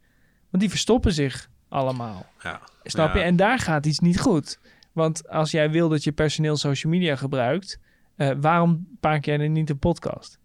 Want 0.51 0.62
die 0.62 0.71
verstoppen 0.71 1.12
zich 1.12 1.49
allemaal. 1.68 2.27
Ja. 2.42 2.61
Snap 2.83 3.14
ja. 3.14 3.18
je? 3.21 3.25
En 3.25 3.37
daar 3.37 3.59
gaat 3.59 3.87
iets 3.87 3.99
niet 3.99 4.21
goed. 4.21 4.59
Want 4.92 5.29
als 5.29 5.51
jij 5.51 5.71
wil 5.71 5.88
dat 5.88 6.05
je 6.05 6.12
personeel 6.12 6.57
social 6.57 6.92
media 6.92 7.16
gebruikt, 7.16 7.79
uh, 8.16 8.31
waarom 8.40 8.87
maak 9.01 9.25
jij 9.25 9.37
dan 9.37 9.53
niet 9.53 9.71
een 9.71 9.79
podcast? 9.79 10.38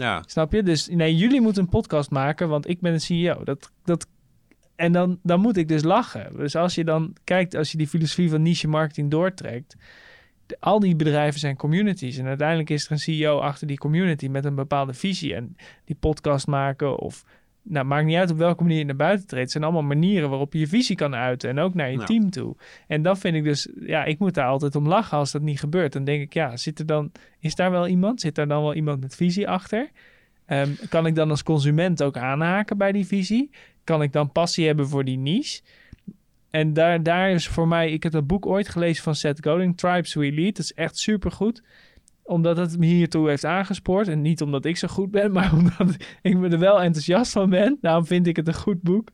Ja. 0.00 0.22
Snap 0.26 0.52
je? 0.52 0.62
Dus 0.62 0.88
nee, 0.88 1.16
jullie 1.16 1.40
moeten 1.40 1.62
een 1.62 1.68
podcast 1.68 2.10
maken, 2.10 2.48
want 2.48 2.68
ik 2.68 2.80
ben 2.80 2.92
een 2.92 3.00
CEO. 3.00 3.44
Dat, 3.44 3.72
dat, 3.84 4.06
en 4.76 4.92
dan, 4.92 5.18
dan 5.22 5.40
moet 5.40 5.56
ik 5.56 5.68
dus 5.68 5.82
lachen. 5.82 6.36
Dus 6.36 6.56
als 6.56 6.74
je 6.74 6.84
dan 6.84 7.16
kijkt, 7.24 7.54
als 7.54 7.70
je 7.70 7.78
die 7.78 7.88
filosofie 7.88 8.30
van 8.30 8.42
niche 8.42 8.68
marketing 8.68 9.10
doortrekt, 9.10 9.76
al 10.60 10.80
die 10.80 10.96
bedrijven 10.96 11.40
zijn 11.40 11.56
communities. 11.56 12.16
En 12.16 12.26
uiteindelijk 12.26 12.70
is 12.70 12.84
er 12.84 12.92
een 12.92 12.98
CEO 12.98 13.38
achter 13.38 13.66
die 13.66 13.78
community 13.78 14.26
met 14.28 14.44
een 14.44 14.54
bepaalde 14.54 14.94
visie. 14.94 15.34
En 15.34 15.56
die 15.84 15.96
podcast 16.00 16.46
maken 16.46 16.98
of 16.98 17.24
nou, 17.62 17.86
maakt 17.86 18.06
niet 18.06 18.16
uit 18.16 18.30
op 18.30 18.38
welke 18.38 18.62
manier 18.62 18.78
je 18.78 18.84
naar 18.84 18.96
buiten 18.96 19.26
treedt. 19.26 19.42
Het 19.42 19.52
zijn 19.52 19.64
allemaal 19.64 19.82
manieren 19.82 20.28
waarop 20.28 20.52
je 20.52 20.58
je 20.58 20.66
visie 20.66 20.96
kan 20.96 21.14
uiten. 21.14 21.50
En 21.50 21.58
ook 21.58 21.74
naar 21.74 21.90
je 21.90 22.04
team 22.04 22.30
toe. 22.30 22.56
En 22.86 23.02
dat 23.02 23.18
vind 23.18 23.36
ik 23.36 23.44
dus... 23.44 23.68
Ja, 23.80 24.04
ik 24.04 24.18
moet 24.18 24.34
daar 24.34 24.46
altijd 24.46 24.76
om 24.76 24.88
lachen 24.88 25.18
als 25.18 25.32
dat 25.32 25.42
niet 25.42 25.60
gebeurt. 25.60 25.92
Dan 25.92 26.04
denk 26.04 26.22
ik, 26.22 26.32
ja, 26.32 26.56
zit 26.56 26.78
er 26.78 26.86
dan... 26.86 27.12
Is 27.38 27.54
daar 27.54 27.70
wel 27.70 27.86
iemand? 27.86 28.20
Zit 28.20 28.34
daar 28.34 28.48
dan 28.48 28.62
wel 28.62 28.74
iemand 28.74 29.00
met 29.00 29.16
visie 29.16 29.48
achter? 29.48 29.90
Ehm, 30.46 30.70
kan 30.88 31.06
ik 31.06 31.14
dan 31.14 31.30
als 31.30 31.42
consument 31.42 32.02
ook 32.02 32.16
aanhaken 32.16 32.78
bij 32.78 32.92
die 32.92 33.06
visie? 33.06 33.50
Kan 33.84 34.02
ik 34.02 34.12
dan 34.12 34.32
passie 34.32 34.66
hebben 34.66 34.88
voor 34.88 35.04
die 35.04 35.18
niche? 35.18 35.60
En 36.50 36.72
daar, 36.72 37.02
daar 37.02 37.30
is 37.30 37.48
voor 37.48 37.68
mij, 37.68 37.90
ik 37.92 38.02
heb 38.02 38.12
dat 38.12 38.26
boek 38.26 38.46
ooit 38.46 38.68
gelezen 38.68 39.02
van 39.02 39.14
Seth 39.14 39.46
Godin, 39.46 39.74
Tribes 39.74 40.14
We 40.14 40.32
Lead. 40.32 40.56
Dat 40.56 40.64
is 40.64 40.72
echt 40.72 40.98
supergoed. 40.98 41.62
Omdat 42.30 42.56
het 42.56 42.78
me 42.78 42.86
hiertoe 42.86 43.28
heeft 43.28 43.44
aangespoord. 43.44 44.08
En 44.08 44.20
niet 44.20 44.42
omdat 44.42 44.64
ik 44.64 44.76
zo 44.76 44.88
goed 44.88 45.10
ben, 45.10 45.32
maar 45.36 45.52
omdat 45.52 45.96
ik 46.22 46.36
me 46.36 46.48
er 46.48 46.58
wel 46.58 46.82
enthousiast 46.82 47.32
van 47.32 47.50
ben. 47.50 47.78
Daarom 47.80 48.06
vind 48.06 48.26
ik 48.26 48.36
het 48.36 48.48
een 48.48 48.54
goed 48.54 48.82
boek. 48.82 49.08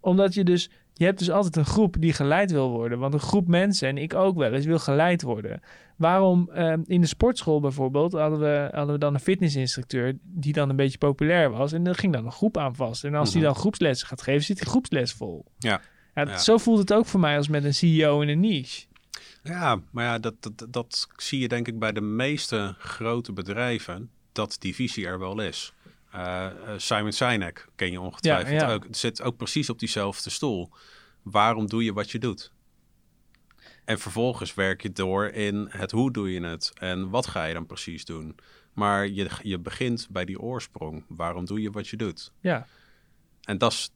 Omdat 0.00 0.34
je 0.34 0.44
dus, 0.44 0.70
je 0.92 1.04
hebt 1.04 1.18
dus 1.18 1.30
altijd 1.30 1.56
een 1.56 1.64
groep 1.64 1.96
die 1.98 2.12
geleid 2.12 2.50
wil 2.50 2.70
worden. 2.70 2.98
Want 2.98 3.14
een 3.14 3.20
groep 3.20 3.48
mensen, 3.48 3.88
en 3.88 3.98
ik 3.98 4.14
ook 4.14 4.36
wel 4.36 4.52
eens, 4.52 4.64
wil 4.66 4.78
geleid 4.78 5.22
worden. 5.22 5.60
Waarom 5.96 6.50
ehm, 6.50 6.80
in 6.86 7.00
de 7.00 7.06
sportschool 7.06 7.60
bijvoorbeeld 7.60 8.12
hadden 8.12 8.38
we, 8.40 8.68
hadden 8.72 8.94
we 8.94 9.00
dan 9.00 9.14
een 9.14 9.20
fitnessinstructeur 9.20 10.18
die 10.22 10.52
dan 10.52 10.68
een 10.70 10.76
beetje 10.76 10.98
populair 10.98 11.50
was. 11.50 11.72
En 11.72 11.86
er 11.86 11.94
ging 11.94 12.12
dan 12.12 12.24
een 12.24 12.32
groep 12.32 12.56
aan 12.58 12.74
vast. 12.74 13.04
En 13.04 13.14
als 13.14 13.28
Mhm. 13.28 13.38
die 13.38 13.46
dan 13.46 13.54
groepslessen 13.54 14.08
gaat 14.08 14.22
geven, 14.22 14.42
zit 14.42 14.58
die 14.58 14.66
groepsles 14.68 15.12
vol. 15.12 15.44
Ja. 15.58 15.80
Ja, 16.14 16.22
Ja. 16.22 16.38
Zo 16.38 16.56
voelt 16.58 16.78
het 16.78 16.92
ook 16.92 17.06
voor 17.06 17.20
mij 17.20 17.36
als 17.36 17.48
met 17.48 17.64
een 17.64 17.74
CEO 17.74 18.20
in 18.20 18.28
een 18.28 18.40
niche. 18.40 18.86
Ja, 19.44 19.80
maar 19.90 20.04
ja, 20.04 20.18
dat, 20.18 20.34
dat, 20.40 20.66
dat 20.68 21.08
zie 21.16 21.40
je 21.40 21.48
denk 21.48 21.68
ik 21.68 21.78
bij 21.78 21.92
de 21.92 22.00
meeste 22.00 22.74
grote 22.78 23.32
bedrijven, 23.32 24.10
dat 24.32 24.56
die 24.58 24.74
visie 24.74 25.06
er 25.06 25.18
wel 25.18 25.40
is. 25.40 25.72
Eh, 26.10 26.46
eh, 26.46 26.52
Simon 26.76 27.12
Sinek 27.12 27.68
ken 27.76 27.90
je 27.90 28.00
ongetwijfeld 28.00 28.60
Ja, 28.60 28.68
ja. 28.68 28.74
ook. 28.74 28.86
Zit 28.90 29.22
ook 29.22 29.36
precies 29.36 29.70
op 29.70 29.78
diezelfde 29.78 30.30
stoel. 30.30 30.70
Waarom 31.22 31.68
doe 31.68 31.84
je 31.84 31.92
wat 31.92 32.10
je 32.10 32.18
doet? 32.18 32.52
En 33.84 33.98
vervolgens 33.98 34.54
werk 34.54 34.82
je 34.82 34.92
door 34.92 35.26
in 35.26 35.66
het 35.70 35.90
hoe 35.90 36.12
doe 36.12 36.32
je 36.32 36.40
het 36.40 36.72
en 36.74 37.10
wat 37.10 37.26
ga 37.26 37.44
je 37.44 37.54
dan 37.54 37.66
precies 37.66 38.04
doen. 38.04 38.36
Maar 38.72 39.08
je, 39.08 39.30
je 39.42 39.58
begint 39.58 40.06
bij 40.10 40.24
die 40.24 40.40
oorsprong. 40.40 41.04
Waarom 41.08 41.44
doe 41.44 41.60
je 41.60 41.70
wat 41.70 41.88
je 41.88 41.96
doet? 41.96 42.32
Ja, 42.40 42.66
En 43.42 43.58
dat 43.58 43.72
is 43.72 43.90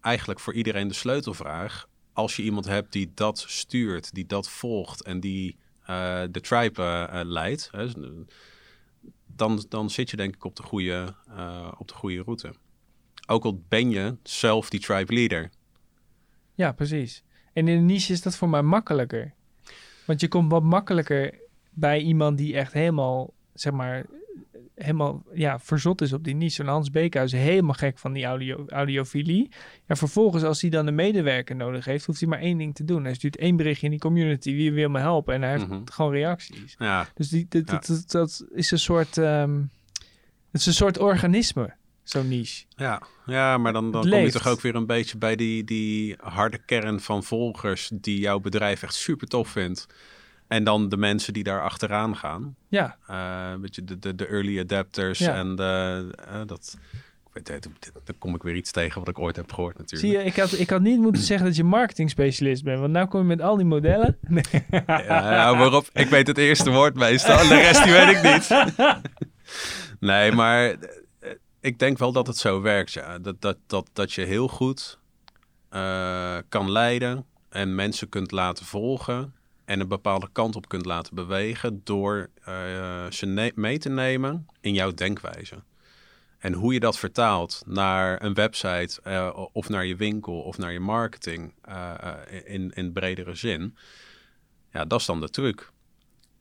eigenlijk 0.00 0.40
voor 0.40 0.54
iedereen 0.54 0.88
de 0.88 0.94
sleutelvraag. 0.94 1.86
Als 2.14 2.36
je 2.36 2.42
iemand 2.42 2.64
hebt 2.64 2.92
die 2.92 3.10
dat 3.14 3.44
stuurt, 3.48 4.14
die 4.14 4.26
dat 4.26 4.48
volgt 4.48 5.02
en 5.02 5.20
die 5.20 5.56
eh, 5.84 6.22
de 6.30 6.40
tribe 6.40 6.82
eh, 6.82 7.20
eh, 7.20 7.26
leidt, 7.26 7.68
hè, 7.72 7.88
dan, 9.26 9.64
dan 9.68 9.90
zit 9.90 10.10
je 10.10 10.16
denk 10.16 10.34
ik 10.34 10.44
op 10.44 10.56
de, 10.56 10.62
goede, 10.62 11.14
op 11.78 11.88
de 11.88 11.94
goede 11.94 12.22
route. 12.22 12.54
Ook 13.26 13.44
al 13.44 13.62
ben 13.68 13.90
je 13.90 14.16
zelf 14.22 14.70
die 14.70 14.80
tribe 14.80 15.14
leader. 15.14 15.50
ja, 16.54 16.72
precies. 16.72 17.22
En 17.52 17.68
in 17.68 17.78
een 17.78 17.86
niche 17.86 18.12
is 18.12 18.22
dat 18.22 18.36
voor 18.36 18.48
mij 18.48 18.62
makkelijker. 18.62 19.34
Want 20.06 20.20
je 20.20 20.28
komt 20.28 20.50
wat 20.50 20.62
makkelijker 20.62 21.38
bij 21.70 22.00
iemand 22.00 22.38
die 22.38 22.56
echt 22.56 22.72
helemaal, 22.72 23.32
zeg 23.54 23.72
maar, 23.72 24.06
helemaal 24.74 25.22
ja, 25.34 25.58
verzot 25.60 26.00
is 26.00 26.12
op 26.12 26.24
die 26.24 26.34
niche. 26.34 26.54
Zo'n 26.54 26.66
Hans 26.66 26.90
Beekhuis, 26.90 27.32
helemaal 27.32 27.74
gek 27.74 27.98
van 27.98 28.12
die 28.12 28.24
audio, 28.24 28.64
audiofilie. 28.68 29.48
Ja, 29.86 29.96
vervolgens, 29.96 30.42
als 30.42 30.60
hij 30.60 30.70
dan 30.70 30.86
een 30.86 30.94
medewerker 30.94 31.56
nodig 31.56 31.84
heeft, 31.84 32.06
hoeft 32.06 32.20
hij 32.20 32.28
maar 32.28 32.38
één 32.38 32.58
ding 32.58 32.74
te 32.74 32.84
doen. 32.84 33.04
Hij 33.04 33.14
stuurt 33.14 33.36
één 33.36 33.56
berichtje 33.56 33.84
in 33.84 33.90
die 33.90 34.00
community, 34.00 34.52
wie 34.54 34.72
wil 34.72 34.88
me 34.88 34.98
helpen? 34.98 35.34
En 35.34 35.42
hij 35.42 35.50
heeft 35.50 35.68
Mhm. 35.68 35.80
gewoon 35.84 36.12
reacties. 36.12 36.74
Ja, 36.78 37.08
Dus 37.14 37.28
die, 37.28 37.46
dat, 37.48 37.70
Ja. 37.70 37.72
dat, 37.72 37.86
dat, 37.86 38.06
dat 38.08 38.44
is 38.54 38.70
een 38.70 38.78
soort, 38.78 39.18
ehm, 39.18 39.60
het 40.50 40.60
is 40.60 40.66
een 40.66 40.72
soort 40.72 40.98
organisme, 40.98 41.74
zo'n 42.02 42.28
niche. 42.28 42.64
ja, 42.76 43.02
ja 43.26 43.58
maar 43.58 43.72
dan, 43.72 43.90
dan 43.92 44.08
kom 44.08 44.20
je 44.20 44.30
toch 44.30 44.46
ook 44.48 44.60
weer 44.60 44.74
een 44.74 44.86
beetje 44.86 45.18
bij 45.18 45.36
die, 45.36 45.64
die 45.64 46.16
harde 46.20 46.58
kern 46.58 47.00
van 47.00 47.24
volgers 47.24 47.90
die 47.94 48.18
jouw 48.18 48.40
bedrijf 48.40 48.82
echt 48.82 48.94
super 48.94 49.26
tof 49.28 49.48
vindt. 49.48 49.86
En 50.46 50.64
dan 50.64 50.88
de 50.88 50.96
mensen 50.96 51.32
die 51.32 51.42
daar 51.44 51.62
achteraan 51.62 52.16
gaan. 52.16 52.56
Ja, 52.68 52.96
Eh, 53.06 53.60
weet 53.60 53.74
je, 53.74 53.84
de, 53.84 53.98
de, 53.98 54.14
de 54.14 54.26
early 54.26 54.60
adapters 54.60 55.18
Ja. 55.18 55.34
en 55.34 55.56
de, 55.56 56.06
eh, 56.28 56.40
dat... 56.46 56.76
Ik 57.34 57.46
weet, 57.46 57.68
dan 58.04 58.18
kom 58.18 58.34
ik 58.34 58.42
weer 58.42 58.54
iets 58.54 58.70
tegen 58.70 58.98
wat 59.00 59.08
ik 59.08 59.18
ooit 59.18 59.36
heb 59.36 59.52
gehoord 59.52 59.78
natuurlijk. 59.78 60.12
zie 60.12 60.18
je, 60.20 60.24
ik 60.24 60.36
had, 60.36 60.52
ik 60.58 60.70
had 60.70 60.80
niet 60.80 60.98
moeten 61.00 61.22
zeggen 61.30 61.46
dat 61.46 61.56
je 61.56 61.64
marketing 61.64 62.10
specialist 62.10 62.64
bent, 62.64 62.80
want 62.80 62.92
nou 62.92 63.08
kom 63.08 63.20
je 63.20 63.26
met 63.26 63.40
al 63.40 63.56
die 63.56 63.66
modellen. 63.66 64.18
Nee. 64.28 64.44
Ja, 64.86 65.00
ja, 65.32 65.56
waarop? 65.56 65.88
Ik 65.92 66.08
weet 66.08 66.26
het 66.26 66.38
eerste 66.38 66.70
woord 66.70 66.94
meestal 66.94 67.48
de 67.48 67.54
rest 67.60 67.84
die 67.84 67.92
weet 67.92 68.08
ik 68.16 68.22
niet. 68.22 68.48
Nee, 70.00 70.32
maar 70.32 70.64
eh, 70.70 70.76
ik 71.60 71.78
denk 71.78 71.98
wel 71.98 72.12
dat 72.12 72.26
het 72.26 72.36
zo 72.36 72.60
werkt, 72.60 72.92
ja. 72.92 73.18
Dat, 73.18 73.40
dat, 73.40 73.56
dat, 73.66 73.90
dat 73.92 74.12
je 74.12 74.22
heel 74.22 74.48
goed 74.48 74.98
eh, 75.68 76.36
kan 76.48 76.70
leiden 76.70 77.24
en 77.48 77.74
mensen 77.74 78.08
kunt 78.08 78.30
laten 78.30 78.66
volgen 78.66 79.34
en 79.64 79.80
een 79.80 79.88
bepaalde 79.88 80.28
kant 80.32 80.56
op 80.56 80.68
kunt 80.68 80.84
laten 80.84 81.14
bewegen 81.14 81.80
door 81.84 82.30
eh, 82.44 83.10
ze 83.10 83.52
mee 83.54 83.78
te 83.78 83.88
nemen 83.88 84.46
in 84.60 84.74
jouw 84.74 84.90
denkwijze. 84.90 85.62
En 86.38 86.52
hoe 86.52 86.72
je 86.72 86.80
dat 86.80 86.98
vertaalt 86.98 87.62
naar 87.66 88.22
een 88.22 88.34
website 88.34 89.00
eh, 89.02 89.46
of 89.52 89.68
naar 89.68 89.86
je 89.86 89.96
winkel 89.96 90.40
of 90.40 90.58
naar 90.58 90.72
je 90.72 90.80
marketing 90.80 91.54
eh, 91.62 92.14
in, 92.44 92.70
in 92.74 92.92
bredere 92.92 93.34
zin. 93.34 93.76
Ja, 94.72 94.84
dat 94.84 95.00
is 95.00 95.06
dan 95.06 95.20
de 95.20 95.28
truc. 95.28 95.72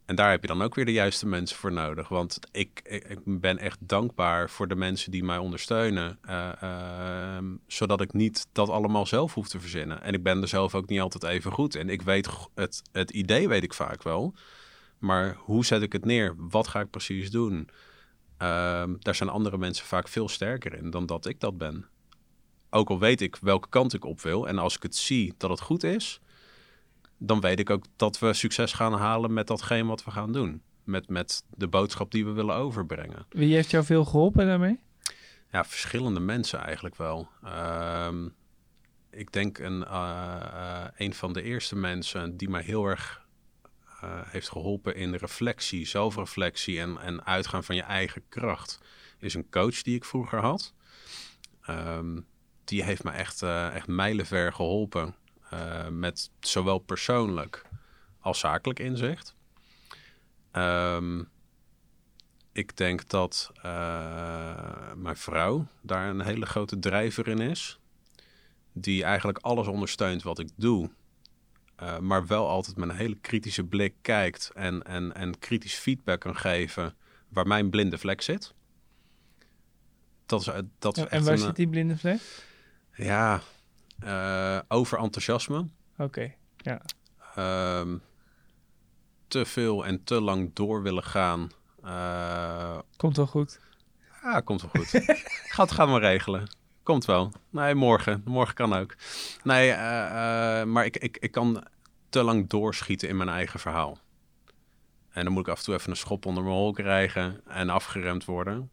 En 0.05 0.15
daar 0.15 0.29
heb 0.29 0.41
je 0.41 0.47
dan 0.47 0.61
ook 0.61 0.75
weer 0.75 0.85
de 0.85 0.91
juiste 0.91 1.27
mensen 1.27 1.57
voor 1.57 1.71
nodig. 1.71 2.07
Want 2.07 2.39
ik, 2.51 2.81
ik, 2.83 3.19
ben 3.25 3.57
echt 3.57 3.77
dankbaar 3.79 4.49
voor 4.49 4.67
de 4.67 4.75
mensen 4.75 5.11
die 5.11 5.23
mij 5.23 5.37
ondersteunen. 5.37 6.17
eh, 6.21 6.61
ehm, 6.61 7.45
zodat 7.67 8.01
ik 8.01 8.13
niet 8.13 8.47
dat 8.51 8.69
allemaal 8.69 9.05
zelf 9.05 9.33
hoef 9.33 9.47
te 9.47 9.59
verzinnen. 9.59 10.01
En 10.01 10.13
ik 10.13 10.23
ben 10.23 10.41
er 10.41 10.47
zelf 10.47 10.75
ook 10.75 10.89
niet 10.89 10.99
altijd 10.99 11.23
even 11.23 11.51
goed 11.51 11.75
in. 11.75 11.89
Ik 11.89 12.01
weet 12.01 12.29
het, 12.55 12.81
het 12.91 13.11
idee 13.11 13.47
weet 13.47 13.63
ik 13.63 13.73
vaak 13.73 14.03
wel. 14.03 14.33
Maar 14.97 15.35
hoe 15.39 15.65
zet 15.65 15.81
ik 15.81 15.93
het 15.93 16.05
neer? 16.05 16.35
Wat 16.37 16.67
ga 16.67 16.79
ik 16.79 16.89
precies 16.89 17.31
doen? 17.31 17.69
Ehm, 18.37 18.95
daar 18.99 19.15
zijn 19.15 19.29
andere 19.29 19.57
mensen 19.57 19.85
vaak 19.85 20.07
veel 20.07 20.29
sterker 20.29 20.73
in 20.73 20.89
dan 20.89 21.05
dat 21.05 21.25
ik 21.25 21.39
dat 21.39 21.57
ben. 21.57 21.87
Ook 22.69 22.89
al 22.89 22.99
weet 22.99 23.21
ik 23.21 23.35
welke 23.35 23.69
kant 23.69 23.93
ik 23.93 24.05
op 24.05 24.21
wil. 24.21 24.47
En 24.47 24.57
als 24.57 24.75
ik 24.75 24.83
het 24.83 24.95
zie 24.95 25.33
dat 25.37 25.49
het 25.49 25.61
goed 25.61 25.83
is, 25.83 26.21
dan 27.25 27.39
weet 27.39 27.59
ik 27.59 27.69
ook 27.69 27.85
dat 27.95 28.19
we 28.19 28.33
succes 28.33 28.73
gaan 28.73 28.93
halen 28.93 29.33
met 29.33 29.47
datgene 29.47 29.87
wat 29.87 30.03
we 30.03 30.11
gaan 30.11 30.31
doen. 30.31 30.61
Met, 30.83 31.09
met 31.09 31.43
de 31.49 31.67
boodschap 31.67 32.11
die 32.11 32.25
we 32.25 32.31
willen 32.31 32.55
overbrengen. 32.55 33.25
Wie 33.29 33.53
heeft 33.53 33.71
jou 33.71 33.83
veel 33.83 34.05
geholpen 34.05 34.45
daarmee? 34.45 34.79
Ja, 35.51 35.65
verschillende 35.65 36.19
mensen 36.19 36.59
eigenlijk 36.59 36.95
wel. 36.95 37.29
Ehm, 37.43 38.27
ik 39.11 39.31
denk 39.31 39.57
een, 39.57 39.85
eh, 39.85 40.35
eh, 40.43 40.89
een 40.97 41.13
van 41.13 41.33
de 41.33 41.41
eerste 41.41 41.75
mensen 41.75 42.37
die 42.37 42.49
mij 42.49 42.63
heel 42.63 42.85
erg 42.85 43.25
eh, 44.01 44.19
heeft 44.23 44.49
geholpen 44.49 44.95
in 44.95 45.13
reflectie, 45.13 45.85
zelfreflectie 45.85 46.79
en, 46.79 46.97
en 46.97 47.25
uitgaan 47.25 47.63
van 47.63 47.75
je 47.75 47.81
eigen 47.81 48.23
kracht, 48.29 48.79
is 49.19 49.33
een 49.33 49.49
coach 49.49 49.81
die 49.81 49.95
ik 49.95 50.05
vroeger 50.05 50.39
had. 50.39 50.73
Ehm, 51.61 52.19
die 52.63 52.83
heeft 52.83 53.03
me 53.03 53.11
echt, 53.11 53.41
echt 53.41 53.87
mijlenver 53.87 54.53
geholpen 54.53 55.15
eh, 55.53 55.87
met 55.87 56.31
zowel 56.39 56.77
persoonlijk 56.77 57.65
als 58.19 58.39
zakelijk 58.39 58.79
inzicht. 58.79 59.35
Ehm, 60.51 61.23
ik 62.51 62.77
denk 62.77 63.09
dat 63.09 63.51
eh, 63.61 64.93
mijn 64.95 65.17
vrouw 65.17 65.67
daar 65.81 66.09
een 66.09 66.21
hele 66.21 66.45
grote 66.45 66.79
drijver 66.79 67.27
in 67.27 67.39
is. 67.39 67.79
Die 68.71 69.03
eigenlijk 69.03 69.37
alles 69.37 69.67
ondersteunt 69.67 70.23
wat 70.23 70.39
ik 70.39 70.49
doe. 70.55 70.89
eh, 71.75 71.97
maar 71.99 72.27
wel 72.27 72.49
altijd 72.49 72.77
met 72.77 72.89
een 72.89 72.95
hele 72.95 73.17
kritische 73.21 73.63
blik 73.63 73.93
kijkt 74.01 74.51
en, 74.53 74.83
en, 74.83 75.15
en 75.15 75.39
kritisch 75.39 75.75
feedback 75.75 76.19
kan 76.19 76.35
geven 76.37 76.95
waar 77.29 77.47
mijn 77.47 77.69
blinde 77.69 77.97
vlek 77.97 78.21
zit. 78.21 78.53
Dat 80.25 80.39
is, 80.41 80.45
dat 80.79 80.97
is 80.97 81.03
en 81.03 81.09
echt 81.09 81.23
waar 81.23 81.33
een, 81.33 81.39
zit 81.39 81.55
die 81.55 81.67
blinde 81.67 81.97
vlek? 81.97 82.21
Ja, 82.95 83.41
eh 84.05 84.59
over 84.67 84.97
enthousiasme. 84.97 85.67
Oké, 85.97 86.33
Ehm, 87.35 87.97
te 89.27 89.45
veel 89.45 89.85
en 89.85 90.03
te 90.03 90.21
lang 90.21 90.53
door 90.53 90.81
willen 90.81 91.03
gaan. 91.03 91.49
Eh, 91.83 92.77
komt 92.97 93.17
wel 93.17 93.27
goed. 93.27 93.59
Ja, 94.21 94.39
komt 94.39 94.61
wel 94.61 94.71
goed. 94.83 95.03
Gaat, 95.55 95.71
gaan 95.71 95.93
we 95.93 95.99
regelen. 95.99 96.47
Komt 96.83 97.05
wel. 97.05 97.31
Nee, 97.49 97.75
morgen. 97.75 98.21
Morgen 98.25 98.55
kan 98.55 98.73
ook. 98.73 98.95
Nee, 99.43 99.71
eh, 99.71 100.63
maar 100.63 100.85
ik, 100.85 100.97
ik, 100.97 101.17
ik 101.17 101.31
kan 101.31 101.63
te 102.09 102.23
lang 102.23 102.49
doorschieten 102.49 103.09
in 103.09 103.17
mijn 103.17 103.29
eigen 103.29 103.59
verhaal. 103.59 103.97
En 105.09 105.23
dan 105.23 105.33
moet 105.33 105.47
ik 105.47 105.51
af 105.51 105.57
en 105.57 105.63
toe 105.63 105.73
even 105.73 105.89
een 105.89 105.97
schop 105.97 106.25
onder 106.25 106.43
mijn 106.43 106.55
hol 106.55 106.71
krijgen 106.71 107.41
en 107.47 107.69
afgeremd 107.69 108.25
worden. 108.25 108.69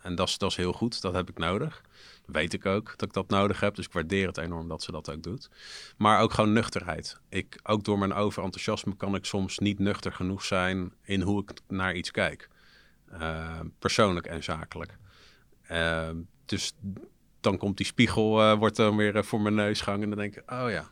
En 0.00 0.14
dat 0.14 0.28
is, 0.28 0.38
dat 0.38 0.50
is 0.50 0.56
heel 0.56 0.72
goed. 0.72 1.00
Dat 1.00 1.14
heb 1.14 1.28
ik 1.28 1.38
nodig. 1.38 1.82
Weet 2.26 2.52
ik 2.52 2.66
ook 2.66 2.86
dat 2.96 3.02
ik 3.08 3.12
dat 3.12 3.28
nodig 3.28 3.60
heb. 3.60 3.74
Dus 3.74 3.86
ik 3.86 3.92
waardeer 3.92 4.26
het 4.26 4.38
enorm 4.38 4.68
dat 4.68 4.82
ze 4.82 4.92
dat 4.92 5.10
ook 5.10 5.22
doet. 5.22 5.50
Maar 5.96 6.20
ook 6.20 6.32
gewoon 6.32 6.52
nuchterheid. 6.52 7.20
Ik, 7.28 7.60
ook 7.62 7.84
door 7.84 7.98
mijn 7.98 8.12
overenthousiasme 8.12 8.96
kan 8.96 9.14
ik 9.14 9.24
soms 9.24 9.58
niet 9.58 9.78
nuchter 9.78 10.12
genoeg 10.12 10.44
zijn 10.44 10.92
in 11.02 11.20
hoe 11.20 11.42
ik 11.42 11.52
naar 11.68 11.94
iets 11.94 12.10
kijk. 12.10 12.48
Eh, 13.06 13.60
persoonlijk 13.78 14.26
en 14.26 14.44
zakelijk. 14.44 14.98
Eh, 15.62 16.10
dus 16.44 16.72
dan 17.40 17.58
komt 17.58 17.76
die 17.76 17.86
spiegel, 17.86 18.40
eh, 18.40 18.58
wordt 18.58 18.76
dan 18.76 18.96
weer 18.96 19.24
voor 19.24 19.40
mijn 19.40 19.54
neus 19.54 19.80
gehangen. 19.80 20.04
En 20.04 20.10
dan 20.10 20.18
denk 20.18 20.36
ik, 20.36 20.50
oh 20.50 20.70
ja, 20.70 20.90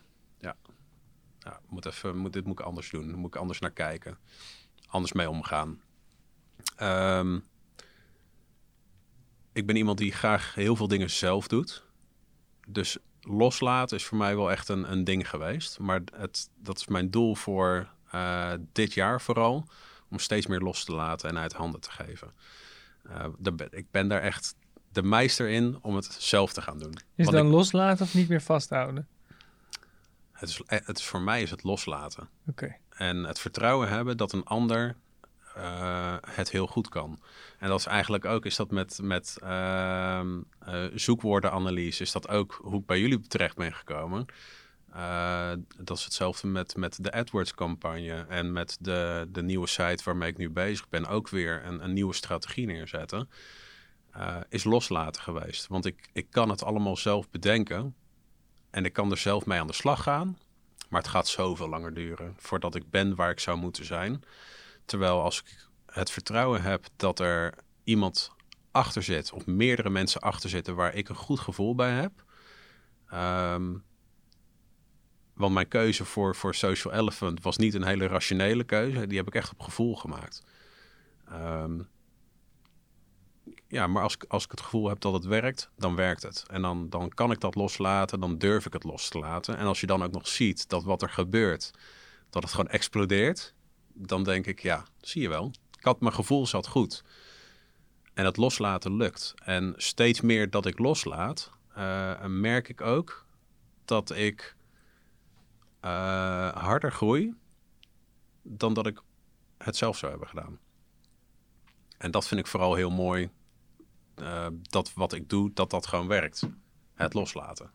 ja, 1.40 1.60
moet 1.68 1.86
even, 1.86 2.16
moet, 2.16 2.32
dit 2.32 2.44
moet 2.44 2.58
ik 2.58 2.66
anders 2.66 2.90
doen. 2.90 3.14
Moet 3.14 3.34
ik 3.34 3.40
anders 3.40 3.58
naar 3.58 3.70
kijken. 3.70 4.18
Anders 4.86 5.12
mee 5.12 5.30
omgaan. 5.30 5.80
Ehm, 6.76 7.38
ik 9.60 9.66
ben 9.66 9.76
iemand 9.76 9.98
die 9.98 10.12
graag 10.12 10.54
heel 10.54 10.76
veel 10.76 10.88
dingen 10.88 11.10
zelf 11.10 11.48
doet. 11.48 11.84
Dus 12.66 12.98
loslaten 13.20 13.96
is 13.96 14.04
voor 14.04 14.18
mij 14.18 14.36
wel 14.36 14.50
echt 14.50 14.68
een, 14.68 14.92
een 14.92 15.04
ding 15.04 15.28
geweest. 15.28 15.78
Maar 15.78 16.00
het, 16.16 16.50
dat 16.56 16.78
is 16.78 16.86
mijn 16.86 17.10
doel 17.10 17.34
voor 17.34 17.88
eh, 18.10 18.52
dit 18.72 18.94
jaar 18.94 19.20
vooral. 19.20 19.66
Om 20.10 20.18
steeds 20.18 20.46
meer 20.46 20.60
los 20.60 20.84
te 20.84 20.92
laten 20.92 21.28
en 21.28 21.38
uit 21.38 21.52
handen 21.52 21.80
te 21.80 21.90
geven. 21.90 22.32
Uh, 23.06 23.54
ik 23.70 23.90
ben 23.90 24.08
daar 24.08 24.20
echt 24.22 24.54
de 24.92 25.02
meester 25.02 25.48
in 25.48 25.78
om 25.82 25.96
het 25.96 26.16
zelf 26.18 26.52
te 26.52 26.62
gaan 26.62 26.78
doen. 26.78 26.92
Is 27.14 27.26
het 27.26 27.34
dan 27.34 27.46
loslaten 27.46 28.04
of 28.04 28.14
niet 28.14 28.28
meer 28.28 28.42
vasthouden? 28.42 29.08
Het 30.32 30.48
is, 30.48 30.62
eh, 30.66 30.78
het 30.84 30.98
is, 30.98 31.04
voor 31.04 31.20
mij 31.20 31.42
is 31.42 31.50
het 31.50 31.62
loslaten. 31.62 32.28
Oké. 32.46 32.76
En 32.88 33.24
het 33.24 33.40
vertrouwen 33.40 33.88
hebben 33.88 34.16
dat 34.16 34.32
een 34.32 34.44
ander 34.44 34.96
uh, 35.56 36.16
het 36.20 36.50
heel 36.50 36.66
goed 36.66 36.88
kan. 36.88 37.20
En 37.58 37.68
dat 37.68 37.78
is 37.78 37.86
eigenlijk 37.86 38.24
ook, 38.24 38.46
is 38.46 38.56
dat 38.56 38.70
met, 38.70 38.98
met 39.02 39.38
uh, 39.42 40.20
uh, 40.68 40.84
zoekwoordenanalyse, 40.94 42.02
is 42.02 42.12
dat 42.12 42.28
ook 42.28 42.60
hoe 42.62 42.80
ik 42.80 42.86
bij 42.86 43.00
jullie 43.00 43.20
terecht 43.20 43.56
ben 43.56 43.72
gekomen. 43.72 44.26
dat 45.78 45.96
is 45.96 46.04
hetzelfde 46.04 46.46
met, 46.46 46.76
met 46.76 47.04
de 47.04 47.12
AdWords-campagne 47.12 48.24
en 48.28 48.52
met 48.52 48.76
de, 48.80 49.28
de 49.32 49.42
nieuwe 49.42 49.66
site 49.66 50.04
waarmee 50.04 50.30
ik 50.30 50.36
nu 50.36 50.50
bezig 50.50 50.88
ben, 50.88 51.06
ook 51.06 51.28
weer 51.28 51.64
een, 51.64 51.84
een 51.84 51.92
nieuwe 51.92 52.14
strategie 52.14 52.66
neerzetten. 52.66 53.28
is 54.48 54.64
loslaten 54.64 55.22
geweest. 55.22 55.66
Want 55.66 55.86
ik, 55.86 56.08
ik 56.12 56.26
kan 56.30 56.48
het 56.48 56.64
allemaal 56.64 56.96
zelf 56.96 57.30
bedenken 57.30 57.94
en 58.70 58.84
ik 58.84 58.92
kan 58.92 59.10
er 59.10 59.16
zelf 59.16 59.46
mee 59.46 59.60
aan 59.60 59.66
de 59.66 59.72
slag 59.72 60.02
gaan. 60.02 60.38
Maar 60.88 61.00
het 61.00 61.10
gaat 61.10 61.28
zoveel 61.28 61.68
langer 61.68 61.94
duren 61.94 62.34
voordat 62.36 62.74
ik 62.74 62.90
ben 62.90 63.14
waar 63.14 63.30
ik 63.30 63.40
zou 63.40 63.58
moeten 63.58 63.84
zijn. 63.84 64.22
Terwijl 64.90 65.22
als 65.22 65.40
ik 65.40 65.68
het 65.86 66.10
vertrouwen 66.10 66.62
heb 66.62 66.86
dat 66.96 67.18
er 67.20 67.54
iemand 67.84 68.30
achter 68.70 69.02
zit, 69.02 69.32
of 69.32 69.46
meerdere 69.46 69.90
mensen 69.90 70.20
achter 70.20 70.50
zitten 70.50 70.74
waar 70.74 70.94
ik 70.94 71.08
een 71.08 71.14
goed 71.16 71.40
gevoel 71.40 71.74
bij 71.74 71.92
heb. 71.92 72.12
Um, 73.12 73.84
want 75.34 75.54
mijn 75.54 75.68
keuze 75.68 76.04
voor, 76.04 76.36
voor 76.36 76.54
Social 76.54 76.94
Elephant 76.94 77.42
was 77.42 77.56
niet 77.56 77.74
een 77.74 77.84
hele 77.84 78.06
rationele 78.06 78.64
keuze. 78.64 79.06
Die 79.06 79.18
heb 79.18 79.26
ik 79.26 79.34
echt 79.34 79.52
op 79.52 79.60
gevoel 79.60 79.96
gemaakt. 79.96 80.42
Um, 81.32 81.88
ja, 83.68 83.86
maar 83.86 84.02
als, 84.02 84.16
als 84.28 84.44
ik 84.44 84.50
het 84.50 84.60
gevoel 84.60 84.88
heb 84.88 85.00
dat 85.00 85.12
het 85.12 85.24
werkt, 85.24 85.70
dan 85.76 85.96
werkt 85.96 86.22
het. 86.22 86.44
En 86.46 86.62
dan, 86.62 86.88
dan 86.88 87.08
kan 87.08 87.30
ik 87.30 87.40
dat 87.40 87.54
loslaten, 87.54 88.20
dan 88.20 88.38
durf 88.38 88.66
ik 88.66 88.72
het 88.72 88.84
los 88.84 89.08
te 89.08 89.18
laten. 89.18 89.56
En 89.56 89.66
als 89.66 89.80
je 89.80 89.86
dan 89.86 90.02
ook 90.02 90.12
nog 90.12 90.28
ziet 90.28 90.68
dat 90.68 90.84
wat 90.84 91.02
er 91.02 91.10
gebeurt, 91.10 91.70
dat 92.30 92.42
het 92.42 92.52
gewoon 92.52 92.70
explodeert, 92.70 93.54
dan 94.06 94.24
denk 94.24 94.46
ik, 94.46 94.60
ja, 94.60 94.84
zie 95.00 95.22
je 95.22 95.28
wel. 95.28 95.52
Ik 95.78 95.84
had 95.84 96.00
mijn 96.00 96.14
gevoel 96.14 96.46
zat 96.46 96.66
goed. 96.66 97.04
En 98.14 98.24
het 98.24 98.36
loslaten 98.36 98.96
lukt. 98.96 99.34
En 99.44 99.74
steeds 99.76 100.20
meer 100.20 100.50
dat 100.50 100.66
ik 100.66 100.78
loslaat, 100.78 101.50
uh, 101.78 102.24
merk 102.24 102.68
ik 102.68 102.80
ook 102.80 103.26
dat 103.84 104.10
ik 104.10 104.56
uh, 105.84 106.48
harder 106.48 106.92
groei 106.92 107.34
dan 108.42 108.74
dat 108.74 108.86
ik 108.86 109.02
het 109.58 109.76
zelf 109.76 109.96
zou 109.96 110.10
hebben 110.10 110.28
gedaan. 110.28 110.58
En 111.98 112.10
dat 112.10 112.28
vind 112.28 112.40
ik 112.40 112.46
vooral 112.46 112.74
heel 112.74 112.90
mooi. 112.90 113.30
Uh, 114.16 114.46
dat 114.62 114.92
wat 114.94 115.12
ik 115.12 115.28
doe, 115.28 115.50
dat 115.54 115.70
dat 115.70 115.86
gewoon 115.86 116.06
werkt. 116.06 116.48
Het 116.94 117.14
loslaten. 117.14 117.70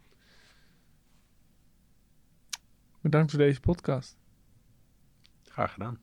Bedankt 3.02 3.32
voor 3.32 3.40
deze 3.40 3.60
podcast. 3.60 4.18
Graag 5.44 5.74
gedaan. 5.74 6.00